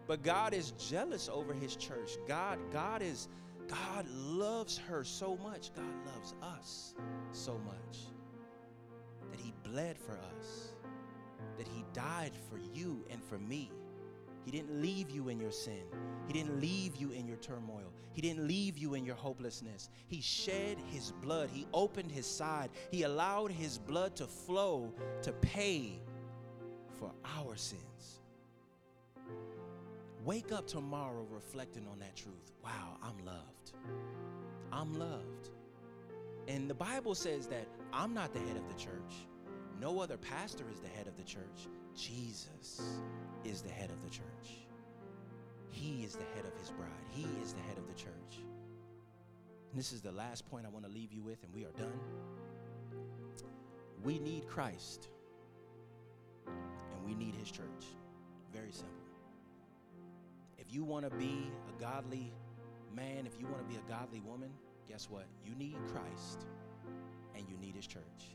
But 0.06 0.22
God 0.22 0.54
is 0.54 0.72
jealous 0.72 1.30
over 1.32 1.54
his 1.54 1.76
church. 1.76 2.18
God, 2.28 2.60
God 2.72 3.02
is 3.02 3.30
God 3.68 4.08
loves 4.10 4.78
her 4.78 5.04
so 5.04 5.38
much. 5.44 5.72
God 5.76 5.86
loves 6.06 6.36
us 6.42 6.96
so 7.32 7.60
much 7.66 8.00
that 9.32 9.40
He 9.40 9.54
bled 9.64 9.98
for 9.98 10.20
us, 10.38 10.74
that 11.58 11.68
He 11.68 11.86
died 11.94 12.34
for 12.50 12.60
you 12.74 13.06
and 13.10 13.24
for 13.24 13.38
me. 13.38 13.72
He 14.46 14.52
didn't 14.52 14.82
leave 14.82 15.10
you 15.10 15.30
in 15.30 15.40
your 15.40 15.52
sin. 15.52 15.84
He 16.28 16.34
didn't 16.34 16.60
leave 16.60 16.98
you 16.98 17.12
in 17.12 17.28
your 17.28 17.38
turmoil. 17.38 17.94
He 18.12 18.22
didn't 18.22 18.46
leave 18.48 18.78
you 18.78 18.94
in 18.94 19.06
your 19.06 19.16
hopelessness. 19.16 19.90
He 20.08 20.22
shed 20.22 20.78
his 20.92 21.12
blood. 21.22 21.50
He 21.52 21.66
opened 21.74 22.12
his 22.12 22.26
side. 22.26 22.70
He 22.92 23.04
allowed 23.04 23.52
his 23.52 23.78
blood 23.78 24.16
to 24.18 24.28
flow 24.28 24.94
to 25.22 25.32
pay 25.32 26.02
for 27.00 27.12
our 27.38 27.56
sins. 27.56 28.20
Wake 30.26 30.52
up 30.52 30.68
tomorrow 30.68 31.26
reflecting 31.30 31.88
on 31.88 32.00
that 32.00 32.16
truth. 32.16 32.54
Wow, 32.64 32.98
I'm 33.02 33.26
loved. 33.26 33.74
I'm 34.72 34.94
loved. 34.94 35.50
And 36.48 36.70
the 36.70 36.74
Bible 36.74 37.16
says 37.16 37.48
that 37.48 37.68
I'm 37.92 38.14
not 38.14 38.34
the 38.34 38.40
head 38.40 38.58
of 38.58 38.68
the 38.68 38.82
church. 38.82 39.28
No 39.80 40.00
other 40.00 40.18
pastor 40.18 40.66
is 40.72 40.80
the 40.80 40.88
head 40.88 41.08
of 41.08 41.18
the 41.18 41.24
church. 41.24 41.68
Jesus 41.96 43.02
is 43.44 43.62
the 43.62 43.70
head 43.70 43.90
of 43.92 44.02
the 44.04 44.10
church. 44.10 44.66
He 45.70 46.04
is 46.04 46.16
the 46.16 46.26
head 46.36 46.46
of 46.46 46.58
his 46.60 46.70
bride. 46.70 46.90
He 47.10 47.28
is 47.42 47.54
the 47.54 47.62
head 47.62 47.78
of 47.78 47.88
the 47.88 47.94
church. 47.94 48.44
And 49.74 49.80
this 49.80 49.92
is 49.92 50.02
the 50.02 50.12
last 50.12 50.48
point 50.50 50.68
I 50.68 50.70
want 50.70 50.86
to 50.86 50.92
leave 50.92 51.12
you 51.12 51.24
with, 51.24 51.44
and 51.44 51.52
we 51.52 51.66
are 51.66 51.72
done. 51.72 52.00
We 54.04 54.20
need 54.20 54.48
Christ, 54.48 55.08
and 56.46 57.04
we 57.04 57.16
need 57.16 57.34
His 57.34 57.50
church. 57.50 57.86
Very 58.54 58.72
simple. 58.72 59.03
You 60.74 60.84
want 60.84 61.08
to 61.08 61.16
be 61.16 61.52
a 61.70 61.80
godly 61.80 62.34
man, 62.96 63.28
if 63.28 63.40
you 63.40 63.46
want 63.46 63.60
to 63.60 63.72
be 63.72 63.76
a 63.76 63.88
godly 63.88 64.22
woman, 64.22 64.50
guess 64.90 65.08
what? 65.08 65.28
You 65.46 65.54
need 65.54 65.78
Christ, 65.86 66.48
and 67.36 67.48
you 67.48 67.56
need 67.58 67.76
His 67.76 67.86
church. 67.86 68.34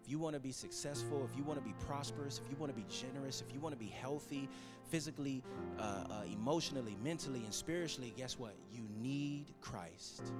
If 0.00 0.08
you 0.08 0.20
want 0.20 0.34
to 0.34 0.40
be 0.40 0.52
successful, 0.52 1.28
if 1.28 1.36
you 1.36 1.42
want 1.42 1.58
to 1.58 1.64
be 1.64 1.74
prosperous, 1.84 2.40
if 2.44 2.48
you 2.48 2.56
want 2.56 2.72
to 2.72 2.80
be 2.80 2.86
generous, 2.88 3.42
if 3.44 3.52
you 3.52 3.58
want 3.58 3.72
to 3.72 3.78
be 3.78 3.88
healthy, 3.88 4.48
physically, 4.90 5.42
uh, 5.80 5.82
uh, 5.82 6.22
emotionally, 6.32 6.96
mentally, 7.02 7.40
and 7.40 7.52
spiritually, 7.52 8.14
guess 8.16 8.38
what? 8.38 8.54
You 8.70 8.84
need 9.00 9.52
Christ 9.60 10.32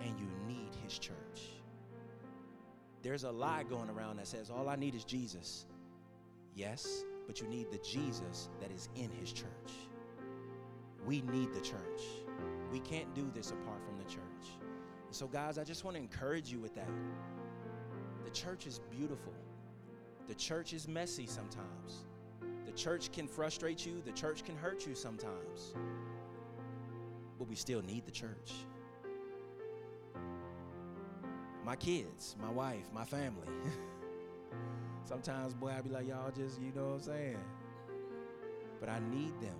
and 0.00 0.18
you 0.18 0.26
need 0.48 0.74
His 0.82 0.98
church. 0.98 1.42
There's 3.02 3.22
a 3.22 3.30
lie 3.30 3.62
going 3.62 3.88
around 3.88 4.16
that 4.16 4.26
says, 4.26 4.50
All 4.50 4.68
I 4.68 4.74
need 4.74 4.96
is 4.96 5.04
Jesus. 5.04 5.64
Yes, 6.56 7.04
but 7.28 7.40
you 7.40 7.46
need 7.46 7.70
the 7.70 7.78
Jesus 7.78 8.48
that 8.60 8.72
is 8.72 8.88
in 8.96 9.10
His 9.20 9.32
church. 9.32 9.46
We 11.06 11.22
need 11.22 11.52
the 11.52 11.60
church. 11.60 12.02
We 12.72 12.80
can't 12.80 13.14
do 13.14 13.30
this 13.34 13.50
apart 13.50 13.82
from 13.84 13.98
the 13.98 14.04
church. 14.04 14.58
so, 15.10 15.26
guys, 15.26 15.58
I 15.58 15.64
just 15.64 15.84
want 15.84 15.96
to 15.96 16.02
encourage 16.02 16.50
you 16.50 16.58
with 16.58 16.74
that. 16.74 16.90
The 18.24 18.30
church 18.30 18.66
is 18.66 18.80
beautiful. 18.90 19.32
The 20.28 20.34
church 20.34 20.74
is 20.74 20.86
messy 20.86 21.26
sometimes. 21.26 22.04
The 22.66 22.72
church 22.72 23.10
can 23.12 23.26
frustrate 23.26 23.86
you, 23.86 24.02
the 24.04 24.12
church 24.12 24.44
can 24.44 24.56
hurt 24.56 24.86
you 24.86 24.94
sometimes. 24.94 25.74
But 27.38 27.48
we 27.48 27.54
still 27.54 27.80
need 27.80 28.04
the 28.04 28.12
church. 28.12 28.52
My 31.64 31.76
kids, 31.76 32.36
my 32.40 32.50
wife, 32.50 32.90
my 32.92 33.04
family. 33.04 33.48
sometimes, 35.04 35.54
boy, 35.54 35.72
I 35.76 35.80
be 35.80 35.88
like, 35.90 36.06
y'all 36.06 36.30
just, 36.30 36.60
you 36.60 36.72
know 36.74 36.88
what 36.88 36.94
I'm 36.94 37.02
saying? 37.02 37.40
But 38.80 38.90
I 38.90 39.00
need 39.10 39.38
them. 39.40 39.56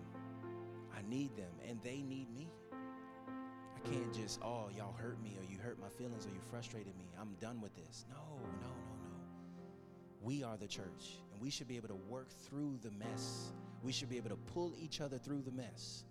Need 1.09 1.37
them, 1.37 1.53
and 1.67 1.81
they 1.83 2.03
need 2.03 2.31
me. 2.35 2.49
I 2.73 3.89
can't 3.89 4.13
just, 4.13 4.41
oh, 4.43 4.69
y'all 4.77 4.93
hurt 4.93 5.23
me, 5.23 5.37
or 5.39 5.45
you 5.51 5.59
hurt 5.59 5.81
my 5.81 5.89
feelings, 5.89 6.27
or 6.27 6.29
you 6.29 6.41
frustrated 6.51 6.97
me. 6.99 7.07
I'm 7.19 7.35
done 7.41 7.61
with 7.63 7.75
this. 7.75 8.05
No, 8.11 8.37
no, 8.37 8.69
no, 8.69 9.09
no. 9.11 9.65
We 10.21 10.43
are 10.43 10.59
the 10.59 10.67
church, 10.67 11.21
and 11.33 11.41
we 11.41 11.49
should 11.49 11.69
be 11.69 11.77
able 11.77 11.89
to 11.89 11.95
work 11.95 12.29
through 12.31 12.79
the 12.83 12.91
mess. 12.91 13.53
We 13.83 13.93
should 13.93 14.11
be 14.11 14.19
able 14.19 14.31
to 14.31 14.37
pull 14.53 14.75
each 14.79 15.01
other 15.01 15.17
through 15.17 15.43
the 15.43 15.53
mess 15.53 16.05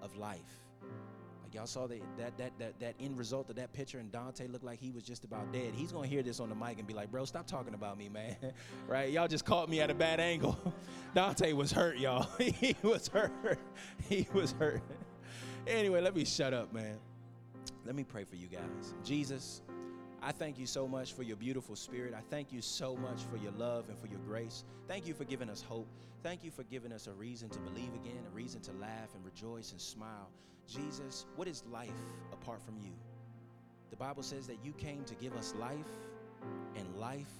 of 0.00 0.14
life. 0.16 0.62
Like 1.48 1.54
y'all 1.54 1.66
saw 1.66 1.86
that, 1.86 2.36
that, 2.36 2.58
that, 2.58 2.78
that 2.78 2.94
end 3.00 3.16
result 3.16 3.48
of 3.48 3.56
that 3.56 3.72
picture, 3.72 3.98
and 3.98 4.12
Dante 4.12 4.46
looked 4.48 4.66
like 4.66 4.78
he 4.78 4.90
was 4.90 5.02
just 5.02 5.24
about 5.24 5.50
dead. 5.50 5.72
He's 5.74 5.92
gonna 5.92 6.06
hear 6.06 6.22
this 6.22 6.40
on 6.40 6.50
the 6.50 6.54
mic 6.54 6.78
and 6.78 6.86
be 6.86 6.92
like, 6.92 7.10
bro, 7.10 7.24
stop 7.24 7.46
talking 7.46 7.72
about 7.72 7.96
me, 7.96 8.10
man. 8.10 8.36
right? 8.86 9.10
Y'all 9.10 9.28
just 9.28 9.46
caught 9.46 9.70
me 9.70 9.80
at 9.80 9.90
a 9.90 9.94
bad 9.94 10.20
angle. 10.20 10.58
Dante 11.14 11.54
was 11.54 11.72
hurt, 11.72 11.96
y'all. 11.96 12.28
he 12.38 12.76
was 12.82 13.08
hurt. 13.08 13.58
He 14.10 14.28
was 14.34 14.52
hurt. 14.58 14.82
anyway, 15.66 16.02
let 16.02 16.14
me 16.14 16.26
shut 16.26 16.52
up, 16.52 16.70
man. 16.74 16.98
Let 17.86 17.94
me 17.94 18.04
pray 18.04 18.24
for 18.24 18.36
you 18.36 18.48
guys. 18.48 18.92
Jesus, 19.02 19.62
I 20.20 20.32
thank 20.32 20.58
you 20.58 20.66
so 20.66 20.86
much 20.86 21.14
for 21.14 21.22
your 21.22 21.38
beautiful 21.38 21.76
spirit. 21.76 22.12
I 22.12 22.20
thank 22.28 22.52
you 22.52 22.60
so 22.60 22.94
much 22.94 23.22
for 23.22 23.38
your 23.38 23.52
love 23.52 23.88
and 23.88 23.98
for 23.98 24.08
your 24.08 24.20
grace. 24.26 24.64
Thank 24.86 25.06
you 25.06 25.14
for 25.14 25.24
giving 25.24 25.48
us 25.48 25.62
hope. 25.62 25.88
Thank 26.22 26.44
you 26.44 26.50
for 26.50 26.64
giving 26.64 26.92
us 26.92 27.06
a 27.06 27.12
reason 27.12 27.48
to 27.48 27.58
believe 27.60 27.94
again, 27.94 28.20
a 28.30 28.34
reason 28.34 28.60
to 28.60 28.72
laugh 28.72 29.14
and 29.14 29.24
rejoice 29.24 29.72
and 29.72 29.80
smile. 29.80 30.28
Jesus, 30.68 31.24
what 31.36 31.48
is 31.48 31.64
life 31.72 31.90
apart 32.32 32.62
from 32.62 32.76
you? 32.78 32.92
The 33.90 33.96
Bible 33.96 34.22
says 34.22 34.46
that 34.48 34.58
you 34.62 34.72
came 34.72 35.02
to 35.04 35.14
give 35.14 35.34
us 35.34 35.54
life 35.58 35.88
and 36.76 36.94
life 36.96 37.32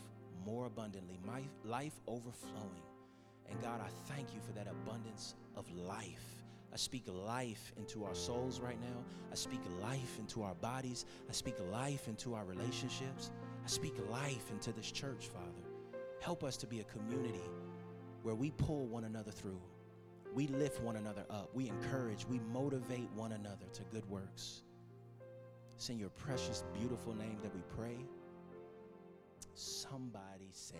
more 0.46 0.66
abundantly, 0.66 1.20
my 1.26 1.42
life 1.64 2.00
overflowing. 2.06 2.82
And 3.50 3.60
God, 3.60 3.80
I 3.82 3.90
thank 4.12 4.34
you 4.34 4.40
for 4.40 4.52
that 4.52 4.66
abundance 4.66 5.34
of 5.56 5.70
life. 5.72 6.24
I 6.72 6.76
speak 6.76 7.04
life 7.06 7.72
into 7.76 8.04
our 8.04 8.14
souls 8.14 8.60
right 8.60 8.80
now. 8.80 9.04
I 9.30 9.34
speak 9.34 9.60
life 9.82 10.18
into 10.18 10.42
our 10.42 10.54
bodies. 10.54 11.04
I 11.28 11.32
speak 11.32 11.56
life 11.70 12.08
into 12.08 12.34
our 12.34 12.44
relationships. 12.44 13.30
I 13.64 13.68
speak 13.68 13.94
life 14.10 14.50
into 14.50 14.72
this 14.72 14.90
church, 14.90 15.28
Father. 15.28 16.00
Help 16.20 16.44
us 16.44 16.56
to 16.58 16.66
be 16.66 16.80
a 16.80 16.84
community 16.84 17.50
where 18.22 18.34
we 18.34 18.50
pull 18.52 18.86
one 18.86 19.04
another 19.04 19.30
through. 19.30 19.60
We 20.38 20.46
lift 20.46 20.80
one 20.80 20.94
another 20.94 21.24
up. 21.30 21.50
We 21.52 21.68
encourage. 21.68 22.24
We 22.24 22.38
motivate 22.38 23.10
one 23.16 23.32
another 23.32 23.66
to 23.72 23.82
good 23.90 24.08
works. 24.08 24.62
It's 25.74 25.88
in 25.88 25.98
your 25.98 26.10
precious, 26.10 26.62
beautiful 26.78 27.12
name 27.12 27.38
that 27.42 27.52
we 27.52 27.62
pray. 27.76 27.96
Somebody 29.54 30.50
said, 30.52 30.78